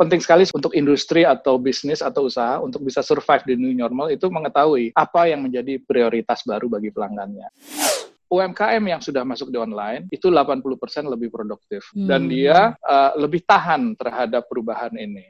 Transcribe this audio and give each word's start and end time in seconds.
penting 0.00 0.24
sekali 0.24 0.48
untuk 0.56 0.72
industri 0.72 1.28
atau 1.28 1.60
bisnis 1.60 2.00
atau 2.00 2.24
usaha 2.24 2.56
untuk 2.56 2.80
bisa 2.80 3.04
survive 3.04 3.44
di 3.44 3.54
new 3.60 3.76
normal 3.76 4.08
itu 4.08 4.32
mengetahui 4.32 4.96
apa 4.96 5.28
yang 5.28 5.44
menjadi 5.44 5.76
prioritas 5.84 6.40
baru 6.48 6.72
bagi 6.72 6.88
pelanggannya. 6.88 7.52
UMKM 8.30 8.84
yang 8.86 9.02
sudah 9.04 9.26
masuk 9.26 9.52
di 9.52 9.58
online 9.60 10.08
itu 10.08 10.32
80% 10.32 10.62
lebih 11.04 11.28
produktif 11.28 11.92
hmm. 11.92 12.08
dan 12.08 12.30
dia 12.30 12.72
uh, 12.80 13.12
lebih 13.20 13.44
tahan 13.44 13.92
terhadap 13.98 14.48
perubahan 14.48 14.94
ini. 14.96 15.28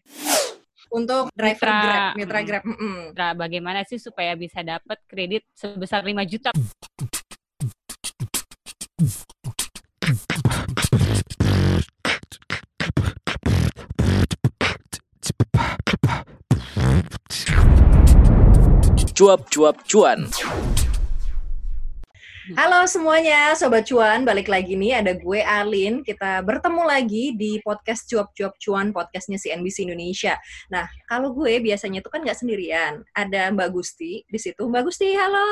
Untuk 0.90 1.30
driver 1.32 1.70
mitra, 1.70 1.82
Grab, 1.86 2.12
mitra 2.18 2.40
Grab, 2.42 2.62
mm 2.66 2.76
-mm. 2.76 2.98
bagaimana 3.38 3.86
sih 3.86 4.02
supaya 4.02 4.34
bisa 4.34 4.58
dapat 4.66 4.98
kredit 5.06 5.46
sebesar 5.54 6.02
5 6.02 6.18
juta? 6.26 6.50
Cuap-cuap 19.20 19.84
cuan. 19.84 20.24
Halo 22.56 22.88
semuanya, 22.88 23.52
Sobat 23.52 23.84
Cuan. 23.84 24.24
Balik 24.24 24.48
lagi 24.48 24.80
nih, 24.80 24.96
ada 24.96 25.12
gue 25.12 25.44
Alin. 25.44 26.00
Kita 26.00 26.40
bertemu 26.40 26.88
lagi 26.88 27.36
di 27.36 27.60
podcast 27.60 28.08
Cuap-Cuap 28.08 28.56
Cuan, 28.56 28.96
podcastnya 28.96 29.36
CNBC 29.36 29.84
Indonesia. 29.84 30.40
Nah, 30.72 30.88
kalau 31.04 31.36
gue 31.36 31.60
biasanya 31.60 32.00
itu 32.00 32.08
kan 32.08 32.24
nggak 32.24 32.40
sendirian. 32.40 33.04
Ada 33.12 33.52
Mbak 33.52 33.68
Gusti 33.76 34.24
di 34.24 34.38
situ. 34.40 34.64
Mbak 34.64 34.88
Gusti, 34.88 35.12
halo. 35.12 35.44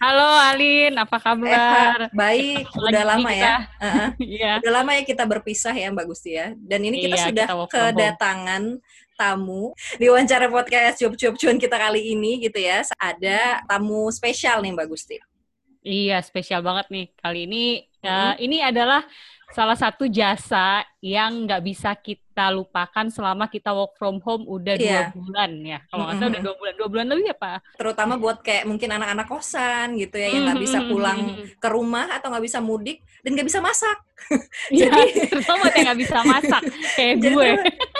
Halo 0.00 0.28
Alin, 0.56 0.96
apa 0.96 1.20
kabar? 1.20 2.08
Eh, 2.08 2.16
baik, 2.16 2.64
udah 2.80 3.04
lama 3.12 3.28
kita. 3.28 3.44
ya. 3.44 3.56
Uh, 3.76 4.08
yeah. 4.24 4.56
Udah 4.64 4.72
lama 4.72 4.96
ya 4.96 5.04
kita 5.04 5.28
berpisah 5.28 5.76
ya 5.76 5.92
Mbak 5.92 6.06
Gusti 6.08 6.32
ya. 6.32 6.56
Dan 6.56 6.80
ini 6.80 7.04
kita 7.04 7.16
iya, 7.20 7.26
sudah 7.28 7.44
kita 7.44 7.68
kedatangan 7.68 8.80
tamu 9.16 9.72
di 9.96 10.06
wawancara 10.06 10.46
podcast 10.52 11.00
Cuap-Cuap 11.00 11.34
Cuan 11.40 11.56
kita 11.56 11.76
kali 11.80 12.12
ini 12.12 12.38
gitu 12.44 12.60
ya. 12.60 12.84
Ada 13.00 13.64
tamu 13.64 14.12
spesial 14.12 14.60
nih 14.60 14.76
Mbak 14.76 14.86
Gusti. 14.92 15.16
Iya, 15.86 16.18
spesial 16.20 16.60
banget 16.60 16.86
nih. 16.92 17.06
Kali 17.16 17.40
ini 17.48 17.64
hmm. 18.02 18.06
uh, 18.06 18.34
ini 18.36 18.58
adalah 18.60 19.02
salah 19.54 19.78
satu 19.78 20.10
jasa 20.10 20.82
yang 20.98 21.46
nggak 21.46 21.62
bisa 21.62 21.94
kita 21.94 22.50
lupakan 22.50 23.06
selama 23.06 23.46
kita 23.46 23.70
work 23.70 23.94
from 23.94 24.18
home 24.26 24.42
udah 24.44 24.74
yeah. 24.74 25.14
dua 25.14 25.22
bulan 25.22 25.50
ya. 25.62 25.78
Kalau 25.86 26.02
nggak 26.02 26.16
salah 26.18 26.30
udah 26.30 26.42
dua 26.42 26.54
bulan, 26.58 26.74
dua 26.74 26.88
bulan 26.90 27.06
lebih 27.14 27.24
ya 27.30 27.36
Pak. 27.38 27.58
Terutama 27.78 28.14
buat 28.18 28.38
kayak 28.42 28.64
mungkin 28.66 28.88
anak-anak 28.90 29.26
kosan 29.30 29.94
gitu 29.96 30.18
ya 30.18 30.28
yang 30.34 30.50
nggak 30.50 30.62
bisa 30.66 30.78
pulang 30.90 31.18
ke 31.62 31.68
rumah 31.70 32.10
atau 32.10 32.34
nggak 32.34 32.44
bisa 32.44 32.58
mudik 32.58 32.98
dan 33.22 33.30
nggak 33.38 33.48
bisa 33.48 33.60
masak. 33.62 33.98
Iya, 34.72 34.90
jadi 34.90 35.28
terutama 35.30 35.70
yang 35.70 35.92
nggak 35.92 36.00
bisa 36.02 36.18
masak 36.26 36.62
kayak 36.98 37.14
gue. 37.30 37.50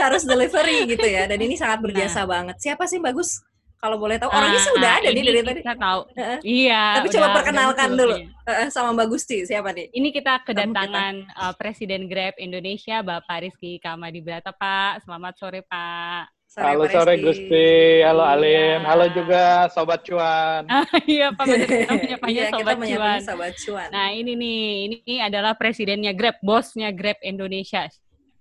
harus 0.00 0.22
delivery 0.26 0.78
gitu 0.90 1.06
ya. 1.06 1.28
Dan 1.30 1.38
ini 1.38 1.54
sangat 1.54 1.78
berjasa 1.84 2.24
nah. 2.24 2.28
banget. 2.34 2.56
Siapa 2.58 2.88
sih 2.90 2.98
bagus 2.98 3.44
kalau 3.76 3.96
boleh 4.00 4.16
tahu 4.16 4.30
orangnya 4.32 4.60
sih 4.60 4.72
udah 4.72 4.90
ada 4.98 5.08
nih 5.12 5.22
dari 5.22 5.40
tadi. 5.44 5.60
Kita 5.62 5.76
tahu. 5.76 6.00
Uh, 6.26 6.40
iya. 6.42 6.98
Tapi 6.98 7.08
coba 7.12 7.38
perkenalkan 7.38 7.94
dulu 7.94 8.16
uh, 8.48 8.68
sama 8.72 8.90
Mbak 8.96 9.08
Gusti 9.14 9.46
siapa 9.46 9.70
nih? 9.70 9.92
Ini 9.94 10.08
kita 10.10 10.42
kedatangan 10.42 11.14
uh, 11.38 11.54
Presiden 11.54 12.10
Grab 12.10 12.34
Indonesia 12.40 13.04
Bapak 13.04 13.46
Rizky 13.46 13.78
Kamadi 13.78 14.24
Brata 14.24 14.50
Pak. 14.50 15.06
Selamat 15.06 15.38
sore 15.38 15.62
Pak. 15.62 16.34
Sore, 16.46 16.72
Halo 16.72 16.88
sore 16.88 17.20
Gusti, 17.20 18.00
halo 18.00 18.24
iya. 18.24 18.32
Alin, 18.32 18.80
halo 18.88 19.06
juga 19.12 19.68
Sobat 19.68 20.00
Cuan. 20.06 20.64
iya 21.04 21.28
Pak, 21.34 21.44
kita 21.52 21.94
menyapanya 22.00 22.32
iya, 22.32 22.48
Sobat, 22.48 22.76
Cuan. 22.80 23.18
Sobat 23.20 23.54
Cuan. 23.60 23.88
Nah 23.92 24.08
ini 24.14 24.32
nih, 24.38 24.64
ini 24.88 25.14
adalah 25.20 25.52
presidennya 25.52 26.16
Grab, 26.16 26.40
bosnya 26.40 26.94
Grab 26.96 27.20
Indonesia 27.20 27.84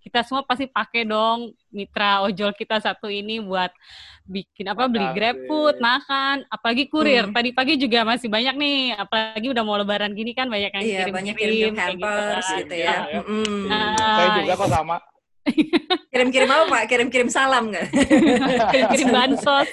kita 0.05 0.21
semua 0.21 0.45
pasti 0.45 0.69
pakai 0.69 1.01
dong 1.01 1.49
mitra 1.73 2.21
ojol 2.21 2.53
kita 2.53 2.77
satu 2.77 3.09
ini 3.09 3.41
buat 3.41 3.73
bikin 4.29 4.69
apa 4.69 4.85
beli 4.85 5.09
grab 5.17 5.33
food 5.49 5.81
makan 5.81 6.45
apalagi 6.53 6.85
kurir. 6.85 7.25
Hmm. 7.25 7.33
tadi 7.33 7.49
pagi 7.57 7.73
juga 7.81 8.05
masih 8.05 8.29
banyak 8.29 8.53
nih 8.53 8.93
apalagi 8.93 9.49
udah 9.49 9.63
mau 9.65 9.81
lebaran 9.81 10.13
gini 10.13 10.37
kan 10.37 10.45
banyak 10.45 10.69
yang 10.69 10.85
iya, 10.85 10.99
kirim 11.01 11.13
banyak 11.17 11.35
kirim, 11.35 11.73
kirim 11.73 11.75
hampers 11.81 12.45
gitu, 12.53 12.59
gitu 12.69 12.75
ya, 12.85 12.95
ya. 13.09 13.21
Mm. 13.25 13.63
Nah, 13.65 13.97
saya 13.97 14.29
juga 14.45 14.53
kok 14.53 14.69
sama. 14.69 14.97
Kirim-kirim 16.13 16.49
apa 16.49 16.63
pak? 16.69 16.83
Kirim-kirim 16.89 17.29
salam 17.29 17.69
nggak? 17.69 17.87
Kirim-kirim 18.73 19.09
bansos. 19.13 19.69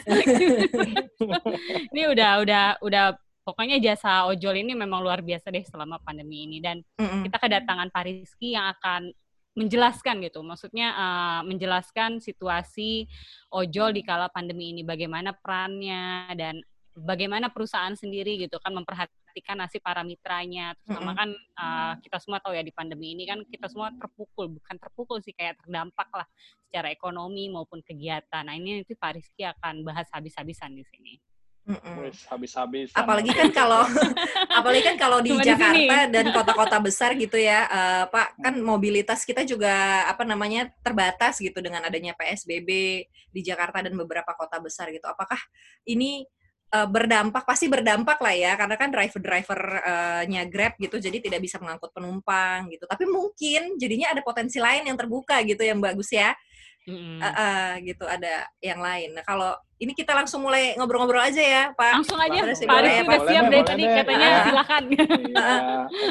Ini 1.92 2.02
udah 2.12 2.30
udah 2.44 2.64
udah 2.84 3.04
pokoknya 3.42 3.80
jasa 3.82 4.28
ojol 4.28 4.54
ini 4.60 4.76
memang 4.76 5.02
luar 5.02 5.24
biasa 5.24 5.48
deh 5.48 5.64
selama 5.64 5.96
pandemi 6.04 6.44
ini. 6.44 6.60
Dan 6.60 6.84
mm 7.00 7.04
-mm. 7.08 7.22
kita 7.24 7.36
kedatangan 7.40 7.88
Pak 7.88 8.04
Rizky 8.04 8.52
yang 8.52 8.68
akan 8.68 9.16
menjelaskan 9.52 10.24
gitu, 10.24 10.40
maksudnya 10.40 10.96
uh, 10.96 11.40
menjelaskan 11.44 12.24
situasi 12.24 13.04
ojol 13.52 13.92
di 13.92 14.00
kala 14.00 14.32
pandemi 14.32 14.72
ini, 14.72 14.80
bagaimana 14.80 15.36
perannya 15.36 16.32
dan 16.36 16.64
bagaimana 16.96 17.48
perusahaan 17.48 17.92
sendiri 17.96 18.36
gitu 18.36 18.60
kan 18.60 18.72
memperhatikan 18.76 19.56
nasib 19.56 19.80
para 19.80 20.04
mitranya. 20.04 20.76
Terus 20.84 21.00
mm 21.00 21.04
-hmm. 21.04 21.16
kan 21.16 21.30
uh, 21.56 21.92
kita 22.00 22.16
semua 22.20 22.38
tahu 22.40 22.52
ya 22.56 22.64
di 22.64 22.72
pandemi 22.72 23.16
ini 23.16 23.24
kan 23.24 23.44
kita 23.48 23.68
semua 23.68 23.92
terpukul, 23.96 24.56
bukan 24.56 24.76
terpukul 24.76 25.18
sih 25.24 25.32
kayak 25.32 25.60
terdampak 25.64 26.08
lah 26.12 26.28
secara 26.68 26.92
ekonomi 26.92 27.48
maupun 27.48 27.80
kegiatan. 27.84 28.44
Nah 28.44 28.56
ini 28.56 28.80
nanti 28.80 28.96
Pak 28.96 29.20
Rizky 29.20 29.44
akan 29.44 29.84
bahas 29.84 30.08
habis-habisan 30.12 30.76
di 30.76 30.84
sini. 30.88 31.14
Mm 31.62 32.10
habis-habis. 32.26 32.90
Apalagi 32.90 33.30
kan 33.30 33.54
kalau 33.54 33.86
apalagi 34.58 34.82
kan 34.82 34.96
kalau 34.98 35.22
di 35.22 35.30
Cuma 35.30 35.46
Jakarta 35.46 35.96
di 36.10 36.10
dan 36.10 36.26
kota-kota 36.34 36.76
besar 36.82 37.14
gitu 37.14 37.38
ya, 37.38 37.70
uh, 37.70 38.04
Pak, 38.10 38.42
kan 38.42 38.54
mobilitas 38.58 39.22
kita 39.22 39.46
juga 39.46 40.02
apa 40.10 40.26
namanya 40.26 40.74
terbatas 40.82 41.38
gitu 41.38 41.62
dengan 41.62 41.86
adanya 41.86 42.18
PSBB 42.18 42.70
di 43.06 43.40
Jakarta 43.46 43.78
dan 43.78 43.94
beberapa 43.94 44.34
kota 44.34 44.58
besar 44.58 44.90
gitu. 44.90 45.06
Apakah 45.06 45.38
ini 45.86 46.26
uh, 46.74 46.88
berdampak 46.90 47.46
pasti 47.46 47.70
berdampak 47.70 48.18
lah 48.18 48.34
ya 48.34 48.52
karena 48.58 48.74
kan 48.74 48.88
driver-drivernya 48.90 50.42
uh 50.42 50.48
Grab 50.50 50.74
gitu 50.82 50.98
jadi 50.98 51.22
tidak 51.22 51.40
bisa 51.46 51.62
mengangkut 51.62 51.94
penumpang 51.94 52.74
gitu. 52.74 52.90
Tapi 52.90 53.06
mungkin 53.06 53.78
jadinya 53.78 54.10
ada 54.10 54.20
potensi 54.24 54.58
lain 54.58 54.90
yang 54.90 54.98
terbuka 54.98 55.38
gitu 55.46 55.62
yang 55.62 55.78
bagus 55.78 56.10
ya 56.10 56.34
Mm-hmm. 56.82 57.18
Uh, 57.22 57.26
uh, 57.30 57.68
gitu 57.86 58.04
ada 58.10 58.50
yang 58.58 58.82
lain. 58.82 59.14
Nah 59.14 59.22
kalau 59.22 59.54
ini 59.78 59.94
kita 59.94 60.18
langsung 60.18 60.42
mulai 60.42 60.74
ngobrol-ngobrol 60.74 61.22
aja 61.22 61.42
ya 61.42 61.62
Pak. 61.78 62.02
Langsung 62.02 62.18
aja. 62.18 62.38
Pak 62.42 62.48
Rizky 62.50 62.66
ya, 62.66 63.02
udah 63.06 63.20
siap 63.26 63.44
dari 63.46 63.64
tadi 63.66 63.84
katanya 63.86 64.28
uh, 64.28 64.44
silakan. 64.46 64.82
Iya, 64.90 65.54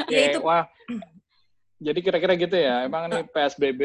okay. 0.08 0.12
ya 0.16 0.20
itu. 0.32 0.38
Wah. 0.40 0.64
Jadi 1.82 1.98
kira-kira 2.00 2.32
gitu 2.38 2.56
ya. 2.56 2.86
Emang 2.86 3.10
ini 3.10 3.20
PSBB 3.26 3.82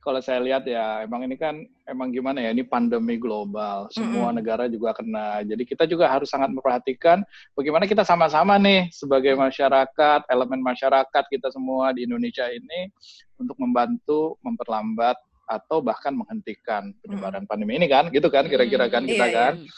kalau 0.00 0.20
saya 0.24 0.40
lihat 0.40 0.64
ya 0.64 1.04
emang 1.04 1.28
ini 1.28 1.36
kan 1.36 1.60
emang 1.84 2.08
gimana 2.08 2.40
ya 2.40 2.56
ini 2.56 2.64
pandemi 2.64 3.20
global 3.20 3.84
semua 3.92 4.28
mm 4.28 4.32
-hmm. 4.32 4.38
negara 4.40 4.64
juga 4.66 4.96
kena 4.96 5.44
jadi 5.44 5.60
kita 5.60 5.84
juga 5.84 6.08
harus 6.08 6.32
sangat 6.32 6.48
memperhatikan 6.48 7.20
bagaimana 7.52 7.84
kita 7.84 8.00
sama-sama 8.00 8.56
nih 8.56 8.88
sebagai 8.88 9.36
masyarakat 9.36 10.24
elemen 10.32 10.64
masyarakat 10.64 11.24
kita 11.28 11.52
semua 11.52 11.92
di 11.92 12.08
Indonesia 12.08 12.48
ini 12.48 12.88
untuk 13.36 13.60
membantu 13.60 14.40
memperlambat 14.40 15.20
atau 15.50 15.82
bahkan 15.82 16.14
menghentikan 16.14 16.94
penyebaran 17.02 17.42
hmm. 17.42 17.50
pandemi 17.50 17.74
ini 17.74 17.90
kan 17.90 18.06
gitu 18.14 18.30
kan 18.30 18.46
kira-kira 18.46 18.86
kan 18.86 19.02
kita 19.02 19.26
iya, 19.26 19.34
kan 19.34 19.52
iya. 19.58 19.70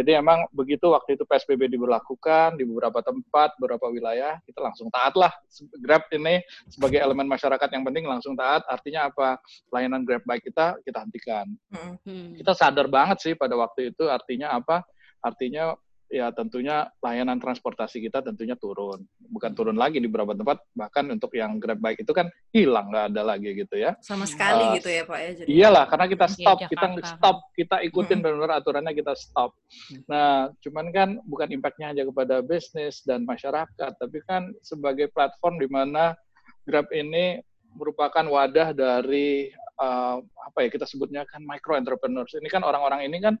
jadi 0.00 0.10
emang 0.24 0.48
begitu 0.56 0.88
waktu 0.88 1.20
itu 1.20 1.28
PSBB 1.28 1.68
diberlakukan 1.68 2.56
di 2.56 2.64
beberapa 2.64 3.04
tempat 3.04 3.60
beberapa 3.60 3.92
wilayah 3.92 4.40
kita 4.48 4.64
langsung 4.64 4.88
taat 4.88 5.12
lah 5.20 5.28
Grab 5.84 6.08
ini 6.16 6.40
sebagai 6.72 7.04
elemen 7.04 7.28
masyarakat 7.28 7.68
yang 7.68 7.84
penting 7.84 8.08
langsung 8.08 8.32
taat 8.32 8.64
artinya 8.72 9.12
apa 9.12 9.36
layanan 9.68 10.08
Grab 10.08 10.24
baik 10.24 10.48
kita 10.48 10.80
kita 10.80 11.04
hentikan 11.04 11.44
hmm. 11.68 12.40
kita 12.40 12.56
sadar 12.56 12.88
banget 12.88 13.20
sih 13.20 13.32
pada 13.36 13.52
waktu 13.52 13.92
itu 13.92 14.08
artinya 14.08 14.56
apa 14.56 14.80
artinya 15.20 15.76
ya 16.08 16.32
tentunya 16.32 16.88
layanan 17.04 17.36
transportasi 17.36 18.00
kita 18.00 18.24
tentunya 18.24 18.56
turun. 18.56 19.04
Bukan 19.28 19.52
turun 19.52 19.76
lagi 19.76 20.00
di 20.00 20.08
beberapa 20.08 20.32
tempat, 20.32 20.64
bahkan 20.72 21.04
untuk 21.12 21.32
yang 21.36 21.60
Grab 21.60 21.78
Bike 21.78 22.02
itu 22.02 22.12
kan 22.16 22.32
hilang, 22.52 22.88
nggak 22.88 23.12
ada 23.12 23.22
lagi 23.22 23.52
gitu 23.52 23.76
ya. 23.76 23.94
Sama 24.00 24.24
sekali 24.24 24.64
uh, 24.64 24.74
gitu 24.80 24.88
ya 24.88 25.02
Pak 25.04 25.18
ya? 25.20 25.30
Jadi... 25.36 25.48
Iyalah, 25.48 25.84
karena 25.86 26.06
kita 26.08 26.26
iya, 26.26 26.34
stop, 26.34 26.58
ya, 26.64 26.68
kita 26.72 26.86
stop, 27.04 27.36
kita 27.52 27.76
ikutin 27.84 28.18
benar-benar 28.24 28.58
aturannya 28.58 28.92
kita 28.96 29.12
stop. 29.14 29.52
Nah, 30.08 30.48
cuman 30.64 30.86
kan 30.90 31.08
bukan 31.28 31.48
impactnya 31.52 31.92
hanya 31.92 32.04
kepada 32.08 32.40
bisnis 32.40 33.04
dan 33.04 33.28
masyarakat, 33.28 33.92
tapi 34.00 34.18
kan 34.24 34.50
sebagai 34.64 35.12
platform 35.12 35.60
di 35.60 35.68
mana 35.68 36.16
Grab 36.68 36.92
ini 36.92 37.40
merupakan 37.72 38.24
wadah 38.28 38.76
dari 38.76 39.48
uh, 39.80 40.20
apa 40.20 40.58
ya 40.64 40.68
kita 40.68 40.84
sebutnya 40.84 41.24
kan 41.24 41.40
micro 41.44 41.78
entrepreneurs. 41.78 42.34
Ini 42.36 42.48
kan 42.50 42.60
orang-orang 42.60 43.08
ini 43.08 43.18
kan 43.22 43.34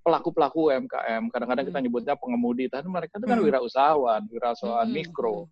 pelaku-pelaku 0.00 0.72
UMKM. 0.72 1.28
Kadang-kadang 1.28 1.64
kita 1.68 1.78
hmm. 1.78 1.86
nyebutnya 1.86 2.14
pengemudi, 2.16 2.66
tapi 2.66 2.88
mereka 2.88 3.20
itu 3.20 3.26
kan 3.28 3.38
hmm. 3.38 3.46
wirausahawan, 3.46 4.22
wirausahawan 4.32 4.88
hmm. 4.88 4.96
mikro. 4.96 5.48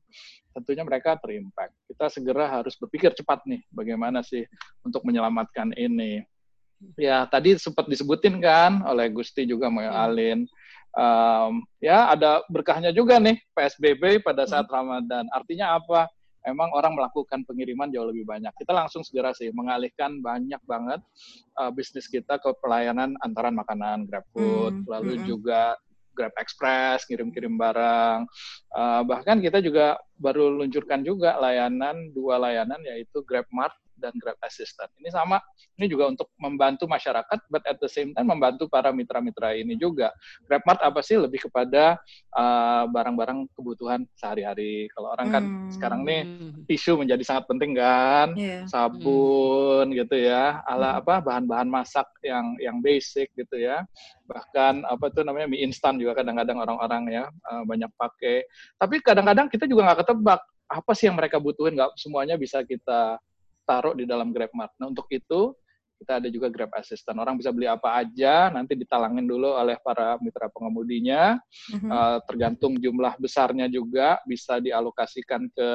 Tentunya 0.56 0.82
mereka 0.82 1.14
terimpact. 1.20 1.76
Kita 1.86 2.10
segera 2.10 2.48
harus 2.48 2.74
berpikir 2.74 3.14
cepat 3.14 3.44
nih, 3.46 3.62
bagaimana 3.70 4.24
sih 4.24 4.42
untuk 4.82 5.04
menyelamatkan 5.04 5.76
ini. 5.76 6.24
Ya, 6.94 7.26
tadi 7.26 7.58
sempat 7.58 7.90
disebutin 7.90 8.38
kan 8.38 8.82
oleh 8.86 9.10
Gusti 9.10 9.44
juga, 9.44 9.68
Moyo 9.68 9.90
Alin. 9.90 10.46
Um, 10.96 11.62
ya, 11.78 12.10
ada 12.10 12.42
berkahnya 12.48 12.90
juga 12.90 13.20
nih 13.22 13.38
PSBB 13.54 14.24
pada 14.24 14.48
saat 14.48 14.66
Ramadan. 14.66 15.26
Artinya 15.30 15.78
apa? 15.78 16.10
Memang 16.48 16.72
orang 16.72 16.96
melakukan 16.96 17.44
pengiriman 17.44 17.92
jauh 17.92 18.08
lebih 18.08 18.24
banyak. 18.24 18.50
Kita 18.56 18.72
langsung 18.72 19.04
segera 19.04 19.36
sih 19.36 19.52
mengalihkan 19.52 20.24
banyak 20.24 20.60
banget 20.64 21.00
uh, 21.60 21.68
bisnis 21.68 22.08
kita 22.08 22.40
ke 22.40 22.50
pelayanan 22.64 23.14
antaran 23.20 23.54
makanan, 23.54 24.08
grab 24.08 24.24
food, 24.32 24.82
hmm. 24.82 24.86
lalu 24.88 25.20
hmm. 25.20 25.24
juga 25.28 25.76
Grab 26.18 26.34
Express, 26.34 27.06
kirim-kirim 27.06 27.54
barang. 27.54 28.26
Uh, 28.74 29.02
bahkan 29.06 29.38
kita 29.38 29.62
juga 29.62 29.94
baru 30.18 30.50
luncurkan 30.50 31.06
juga 31.06 31.38
layanan 31.38 32.10
dua 32.10 32.42
layanan 32.42 32.82
yaitu 32.82 33.22
Grab 33.22 33.46
Mart 33.54 33.70
dan 33.98 34.14
Grab 34.16 34.38
Assistant. 34.40 34.88
Ini 35.02 35.10
sama, 35.10 35.42
ini 35.76 35.86
juga 35.90 36.08
untuk 36.08 36.30
membantu 36.38 36.86
masyarakat, 36.86 37.38
but 37.50 37.62
at 37.66 37.76
the 37.82 37.90
same 37.90 38.14
time 38.14 38.30
membantu 38.30 38.70
para 38.70 38.94
mitra-mitra 38.94 39.52
ini 39.58 39.74
juga. 39.74 40.14
GrabMart 40.46 40.80
apa 40.80 41.00
sih 41.02 41.18
lebih 41.18 41.50
kepada 41.50 41.98
uh, 42.34 42.84
barang-barang 42.88 43.44
uh, 43.44 43.50
kebutuhan 43.58 44.06
sehari-hari. 44.14 44.88
Kalau 44.94 45.12
orang 45.12 45.28
kan 45.28 45.44
hmm. 45.44 45.70
sekarang 45.74 46.00
nih 46.06 46.22
tisu 46.70 46.98
menjadi 47.02 47.22
sangat 47.26 47.44
penting 47.50 47.76
kan, 47.76 48.32
yeah. 48.38 48.64
sabun 48.70 49.90
hmm. 49.90 49.96
gitu 50.06 50.16
ya, 50.16 50.62
ala 50.64 50.96
hmm. 50.96 51.00
apa 51.04 51.14
bahan-bahan 51.20 51.68
masak 51.68 52.06
yang 52.22 52.56
yang 52.62 52.78
basic 52.80 53.34
gitu 53.34 53.58
ya. 53.58 53.84
Bahkan 54.28 54.84
apa 54.84 55.08
tuh 55.10 55.24
namanya 55.24 55.48
mie 55.48 55.64
instan 55.64 55.96
juga 55.96 56.20
kadang-kadang 56.22 56.60
orang-orang 56.62 57.02
ya 57.10 57.24
uh, 57.26 57.62
banyak 57.66 57.90
pakai. 57.98 58.46
Tapi 58.78 59.00
kadang-kadang 59.02 59.50
kita 59.50 59.66
juga 59.66 59.90
nggak 59.90 60.06
ketebak 60.06 60.40
apa 60.68 60.92
sih 60.92 61.08
yang 61.08 61.16
mereka 61.16 61.40
butuhin 61.40 61.72
nggak 61.80 61.96
semuanya 61.96 62.36
bisa 62.36 62.60
kita 62.60 63.16
taruh 63.68 63.92
di 63.92 64.08
dalam 64.08 64.32
GrabMart. 64.32 64.80
Nah, 64.80 64.88
untuk 64.88 65.04
itu 65.12 65.52
kita 65.98 66.22
ada 66.22 66.28
juga 66.30 66.46
Grab 66.46 66.70
Assistant. 66.78 67.18
Orang 67.18 67.42
bisa 67.42 67.50
beli 67.50 67.66
apa 67.66 67.98
aja, 67.98 68.54
nanti 68.54 68.78
ditalangin 68.78 69.26
dulu 69.26 69.50
oleh 69.58 69.74
para 69.82 70.14
mitra 70.22 70.46
pengemudinya. 70.46 71.42
Mm-hmm. 71.74 71.90
Uh, 71.90 72.18
tergantung 72.24 72.78
jumlah 72.78 73.18
besarnya 73.18 73.66
juga 73.66 74.22
bisa 74.22 74.62
dialokasikan 74.62 75.50
ke 75.50 75.68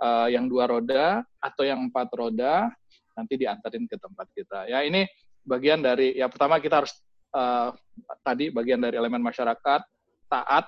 uh, 0.00 0.28
yang 0.32 0.48
dua 0.48 0.64
roda 0.64 1.20
atau 1.36 1.62
yang 1.68 1.92
empat 1.92 2.08
roda, 2.16 2.72
nanti 3.12 3.36
diantarin 3.36 3.84
ke 3.84 4.00
tempat 4.00 4.26
kita. 4.32 4.64
Ya 4.72 4.80
ini 4.80 5.04
bagian 5.44 5.84
dari 5.84 6.16
ya 6.16 6.26
pertama 6.32 6.56
kita 6.56 6.82
harus 6.82 6.96
uh, 7.36 7.76
tadi 8.24 8.48
bagian 8.48 8.80
dari 8.80 8.96
elemen 8.96 9.20
masyarakat 9.20 9.84
taat 10.26 10.66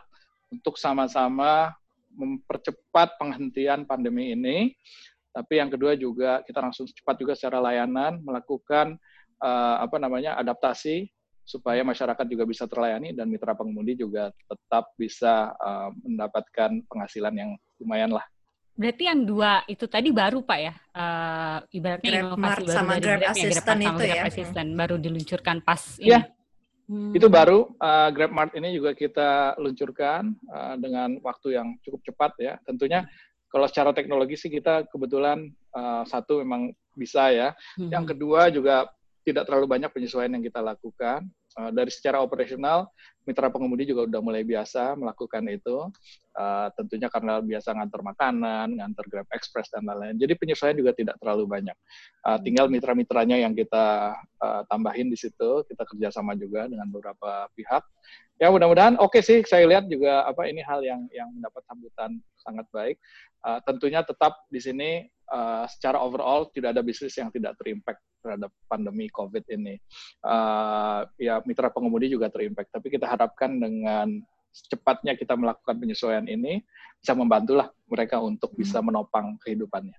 untuk 0.53 0.77
sama-sama 0.77 1.73
mempercepat 2.13 3.17
penghentian 3.17 3.89
pandemi 3.89 4.37
ini 4.37 4.77
tapi 5.39 5.63
yang 5.63 5.71
kedua 5.71 5.95
juga 5.95 6.43
kita 6.43 6.59
langsung 6.59 6.91
cepat 6.91 7.15
juga 7.15 7.39
secara 7.39 7.63
layanan 7.63 8.19
melakukan 8.27 8.99
uh, 9.39 9.77
apa 9.79 9.95
namanya 10.03 10.35
adaptasi 10.35 11.07
supaya 11.47 11.87
masyarakat 11.87 12.27
juga 12.27 12.43
bisa 12.43 12.67
terlayani 12.67 13.15
dan 13.15 13.31
mitra 13.31 13.55
pengemudi 13.55 13.95
juga 13.95 14.35
tetap 14.51 14.91
bisa 14.99 15.55
uh, 15.63 15.95
mendapatkan 16.03 16.83
penghasilan 16.91 17.33
yang 17.39 17.51
lumayan 17.79 18.19
lah. 18.19 18.27
Berarti 18.75 19.11
yang 19.11 19.23
dua 19.23 19.63
itu 19.71 19.87
tadi 19.87 20.11
baru 20.11 20.43
Pak 20.43 20.59
ya? 20.59 20.75
Uh, 20.91 21.59
ibaratnya 21.71 22.11
Grab 22.11 22.23
inovasi 22.35 22.43
baru 22.43 22.65
sama 22.67 22.93
dari 22.99 23.03
Grab, 23.03 23.19
Grab 23.19 23.33
Assistant 23.33 23.81
ya, 23.81 23.89
itu 23.89 24.03
ya? 24.05 24.23
Assistant, 24.27 24.69
baru 24.75 24.95
diluncurkan 24.99 25.57
pas 25.63 25.83
ini. 25.99 26.15
Ya, 26.15 26.21
hmm. 26.87 27.13
itu 27.15 27.27
baru. 27.27 27.75
Uh, 27.81 28.09
Grab 28.15 28.31
Mart 28.35 28.53
ini 28.55 28.75
juga 28.75 28.95
kita 28.95 29.59
luncurkan 29.59 30.35
uh, 30.51 30.75
dengan 30.79 31.17
waktu 31.25 31.59
yang 31.59 31.75
cukup 31.83 32.07
cepat 32.07 32.33
ya. 32.39 32.55
Tentunya 32.69 33.09
kalau 33.49 33.67
secara 33.69 33.91
teknologi 33.97 34.37
sih 34.37 34.53
kita 34.53 34.85
kebetulan 34.93 35.49
uh, 35.73 36.05
satu 36.05 36.45
memang 36.45 36.73
bisa 36.93 37.33
ya. 37.33 37.49
Hmm. 37.81 37.89
Yang 37.89 38.05
kedua 38.15 38.53
juga 38.53 38.89
tidak 39.25 39.45
terlalu 39.49 39.67
banyak 39.69 39.91
penyesuaian 39.93 40.33
yang 40.33 40.45
kita 40.45 40.61
lakukan. 40.61 41.25
Uh, 41.59 41.75
dari 41.75 41.91
secara 41.91 42.23
operasional, 42.23 42.87
mitra 43.27 43.51
pengemudi 43.51 43.83
juga 43.91 44.07
udah 44.07 44.21
mulai 44.23 44.47
biasa 44.47 44.95
melakukan 44.95 45.43
itu. 45.51 45.91
Uh, 46.39 46.71
tentunya 46.79 47.11
karena 47.11 47.43
biasa 47.43 47.75
ngantar 47.75 48.01
makanan, 48.07 48.79
ngantar 48.79 49.05
Grab 49.11 49.27
Express 49.35 49.67
dan 49.75 49.83
lain-lain. 49.83 50.15
Jadi 50.23 50.39
penyesuaian 50.39 50.79
juga 50.79 50.95
tidak 50.95 51.19
terlalu 51.19 51.51
banyak. 51.51 51.75
Uh, 52.23 52.39
tinggal 52.47 52.71
mitra-mitranya 52.71 53.43
yang 53.43 53.59
kita 53.59 54.15
uh, 54.39 54.63
tambahin 54.71 55.11
di 55.11 55.19
situ. 55.19 55.67
Kita 55.67 55.83
kerjasama 55.83 56.39
juga 56.39 56.71
dengan 56.71 56.87
beberapa 56.95 57.51
pihak. 57.59 57.83
Ya 58.39 58.55
mudah-mudahan 58.55 58.95
oke 59.03 59.19
okay 59.19 59.23
sih. 59.27 59.39
Saya 59.43 59.67
lihat 59.67 59.91
juga 59.91 60.23
apa 60.23 60.47
ini 60.47 60.63
hal 60.63 60.87
yang 60.87 61.11
yang 61.11 61.27
mendapat 61.35 61.67
sambutan 61.67 62.23
sangat 62.39 62.71
baik. 62.71 63.03
Uh, 63.43 63.59
tentunya 63.67 64.07
tetap 64.07 64.47
di 64.47 64.63
sini 64.63 64.91
uh, 65.35 65.67
secara 65.67 65.99
overall 65.99 66.47
tidak 66.55 66.79
ada 66.79 66.87
bisnis 66.87 67.19
yang 67.19 67.35
tidak 67.35 67.59
terimpact 67.59 67.99
terhadap 68.21 68.51
pandemi 68.67 69.07
COVID 69.09 69.45
ini. 69.51 69.79
Uh, 70.23 71.07
ya 71.19 71.41
mitra 71.47 71.71
pengemudi 71.71 72.13
juga 72.13 72.29
terimpact, 72.29 72.75
tapi 72.75 72.91
kita 72.91 73.07
harapkan 73.07 73.57
dengan 73.59 74.21
secepatnya 74.53 75.15
kita 75.15 75.39
melakukan 75.39 75.77
penyesuaian 75.79 76.27
ini 76.27 76.65
bisa 76.99 77.15
membantulah 77.15 77.71
mereka 77.87 78.19
untuk 78.19 78.51
bisa 78.59 78.83
hmm. 78.83 78.87
menopang 78.91 79.39
kehidupannya. 79.39 79.95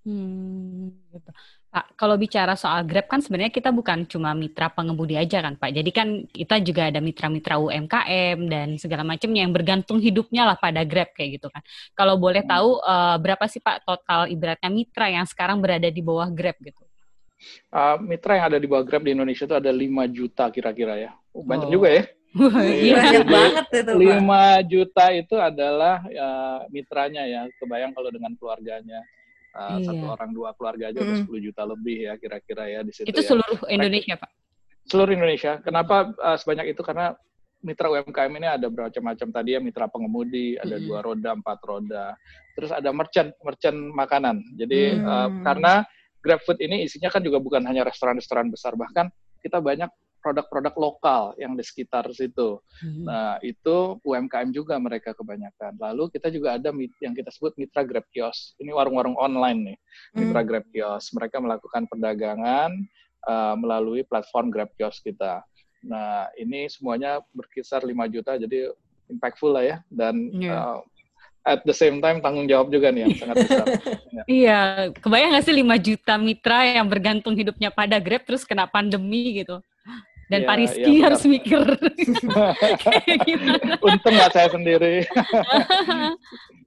Hmm, 0.00 0.96
gitu. 1.12 1.30
Pak, 1.70 1.92
kalau 1.92 2.16
bicara 2.16 2.56
soal 2.56 2.88
Grab 2.88 3.04
kan 3.04 3.20
sebenarnya 3.20 3.52
kita 3.52 3.68
bukan 3.68 4.08
cuma 4.08 4.32
mitra 4.32 4.72
pengemudi 4.72 5.14
aja 5.14 5.44
kan 5.44 5.60
Pak. 5.60 5.70
Jadi 5.76 5.90
kan 5.92 6.08
kita 6.24 6.56
juga 6.64 6.88
ada 6.88 7.04
mitra-mitra 7.04 7.60
UMKM 7.60 8.38
dan 8.48 8.80
segala 8.80 9.04
macamnya 9.04 9.44
yang 9.44 9.52
bergantung 9.52 10.00
hidupnya 10.00 10.48
lah 10.48 10.56
pada 10.56 10.82
Grab 10.88 11.12
kayak 11.12 11.36
gitu 11.38 11.52
kan. 11.52 11.60
Kalau 11.92 12.16
boleh 12.16 12.40
hmm. 12.40 12.50
tahu 12.50 12.68
uh, 12.80 13.16
berapa 13.20 13.44
sih 13.44 13.60
Pak 13.60 13.84
total 13.84 14.32
ibaratnya 14.32 14.72
mitra 14.72 15.06
yang 15.12 15.28
sekarang 15.28 15.60
berada 15.60 15.92
di 15.92 16.00
bawah 16.00 16.32
Grab 16.32 16.56
gitu? 16.64 16.89
Uh, 17.72 17.96
mitra 18.04 18.36
yang 18.36 18.46
ada 18.52 18.58
di 18.60 18.68
bawah 18.68 18.84
Grab 18.84 19.02
di 19.04 19.16
Indonesia 19.16 19.48
itu 19.48 19.56
ada 19.56 19.72
5 19.72 19.80
juta 20.12 20.44
kira-kira 20.52 20.94
ya. 20.96 21.10
Oh, 21.32 21.44
banyak 21.44 21.68
oh. 21.68 21.74
juga 21.80 21.88
ya. 21.90 22.04
Iya, 22.30 22.94
banyak 22.94 23.26
banget 23.26 23.66
itu. 23.74 23.92
Pak. 23.96 24.20
5 24.62 24.70
juta 24.70 25.04
itu 25.10 25.36
adalah 25.40 25.96
uh, 26.04 26.58
mitranya 26.70 27.26
ya. 27.26 27.50
Kebayang 27.58 27.90
kalau 27.90 28.10
dengan 28.14 28.32
keluarganya 28.38 29.02
uh, 29.54 29.78
iya. 29.78 29.86
satu 29.86 30.04
orang 30.06 30.30
dua 30.30 30.50
keluarga 30.54 30.90
aja 30.90 30.98
mm. 31.02 31.06
udah 31.06 31.18
10 31.26 31.46
juta 31.50 31.62
lebih 31.66 31.96
ya 32.06 32.14
kira-kira 32.20 32.64
ya 32.70 32.80
di 32.86 32.92
situ. 32.94 33.06
Itu 33.10 33.20
ya. 33.22 33.26
seluruh 33.26 33.58
Indonesia, 33.66 34.14
Pak. 34.18 34.30
Seluruh 34.86 35.12
Indonesia. 35.14 35.52
Kenapa 35.62 36.14
uh, 36.18 36.36
sebanyak 36.38 36.74
itu? 36.74 36.82
Karena 36.82 37.14
mitra 37.60 37.92
UMKM 37.92 38.32
ini 38.40 38.48
ada 38.48 38.66
bermacam-macam 38.72 39.28
tadi 39.36 39.50
ya 39.52 39.60
mitra 39.60 39.86
pengemudi, 39.90 40.56
ada 40.56 40.76
mm. 40.78 40.84
dua 40.86 40.98
roda, 41.02 41.30
empat 41.34 41.58
roda. 41.66 42.04
Terus 42.54 42.70
ada 42.72 42.90
merchant, 42.94 43.30
merchant 43.42 43.78
makanan. 43.94 44.36
Jadi 44.54 44.96
mm. 44.96 45.04
uh, 45.04 45.28
karena 45.42 45.74
GrabFood 46.20 46.60
ini 46.60 46.84
isinya 46.84 47.08
kan 47.08 47.24
juga 47.24 47.40
bukan 47.40 47.64
hanya 47.64 47.84
restoran-restoran 47.84 48.52
besar, 48.52 48.76
bahkan 48.76 49.08
kita 49.40 49.58
banyak 49.58 49.88
produk-produk 50.20 50.74
lokal 50.76 51.22
yang 51.40 51.56
di 51.56 51.64
sekitar 51.64 52.04
situ. 52.12 52.60
Hmm. 52.84 53.08
Nah, 53.08 53.40
itu 53.40 53.96
UMKM 54.04 54.52
juga 54.52 54.76
mereka 54.76 55.16
kebanyakan. 55.16 55.80
Lalu 55.80 56.12
kita 56.12 56.28
juga 56.28 56.60
ada 56.60 56.70
yang 57.00 57.16
kita 57.16 57.32
sebut 57.32 57.56
mitra 57.56 57.82
Grab 57.82 58.04
Kios. 58.12 58.54
Ini 58.60 58.70
warung-warung 58.70 59.16
online 59.16 59.58
nih, 59.64 59.78
mitra 60.20 60.44
hmm. 60.44 60.48
Grab 60.48 60.66
Kios. 60.68 61.10
Mereka 61.16 61.40
melakukan 61.40 61.88
perdagangan 61.88 62.70
uh, 63.26 63.56
melalui 63.56 64.04
platform 64.04 64.52
Grab 64.52 64.70
Kios 64.76 65.00
kita. 65.00 65.40
Nah, 65.80 66.28
ini 66.36 66.68
semuanya 66.68 67.24
berkisar 67.32 67.80
5 67.80 67.96
juta, 68.12 68.36
jadi 68.36 68.68
impactful 69.08 69.56
lah 69.56 69.64
ya. 69.64 69.76
Dan 69.88 70.28
yeah. 70.36 70.76
uh, 70.76 70.84
at 71.44 71.64
the 71.64 71.72
same 71.72 72.04
time 72.04 72.20
tanggung 72.20 72.46
jawab 72.46 72.68
juga 72.68 72.92
nih 72.92 73.08
yang 73.08 73.14
sangat 73.16 73.36
besar. 73.44 73.66
ya. 74.12 74.22
Iya, 74.40 74.60
kebayang 75.00 75.30
nggak 75.34 75.44
sih 75.48 75.56
5 75.56 75.86
juta 75.86 76.14
mitra 76.20 76.58
yang 76.68 76.86
bergantung 76.86 77.34
hidupnya 77.34 77.72
pada 77.72 77.96
Grab 77.98 78.22
terus 78.28 78.44
kena 78.44 78.68
pandemi 78.68 79.42
gitu? 79.42 79.58
dan 80.30 80.40
ya, 80.40 80.46
Pak 80.46 80.56
Rizky 80.62 80.92
ya, 80.94 81.02
harus 81.10 81.22
mikir 81.26 81.58
Untung 83.86 84.14
nggak 84.14 84.30
saya 84.30 84.48
sendiri. 84.54 85.02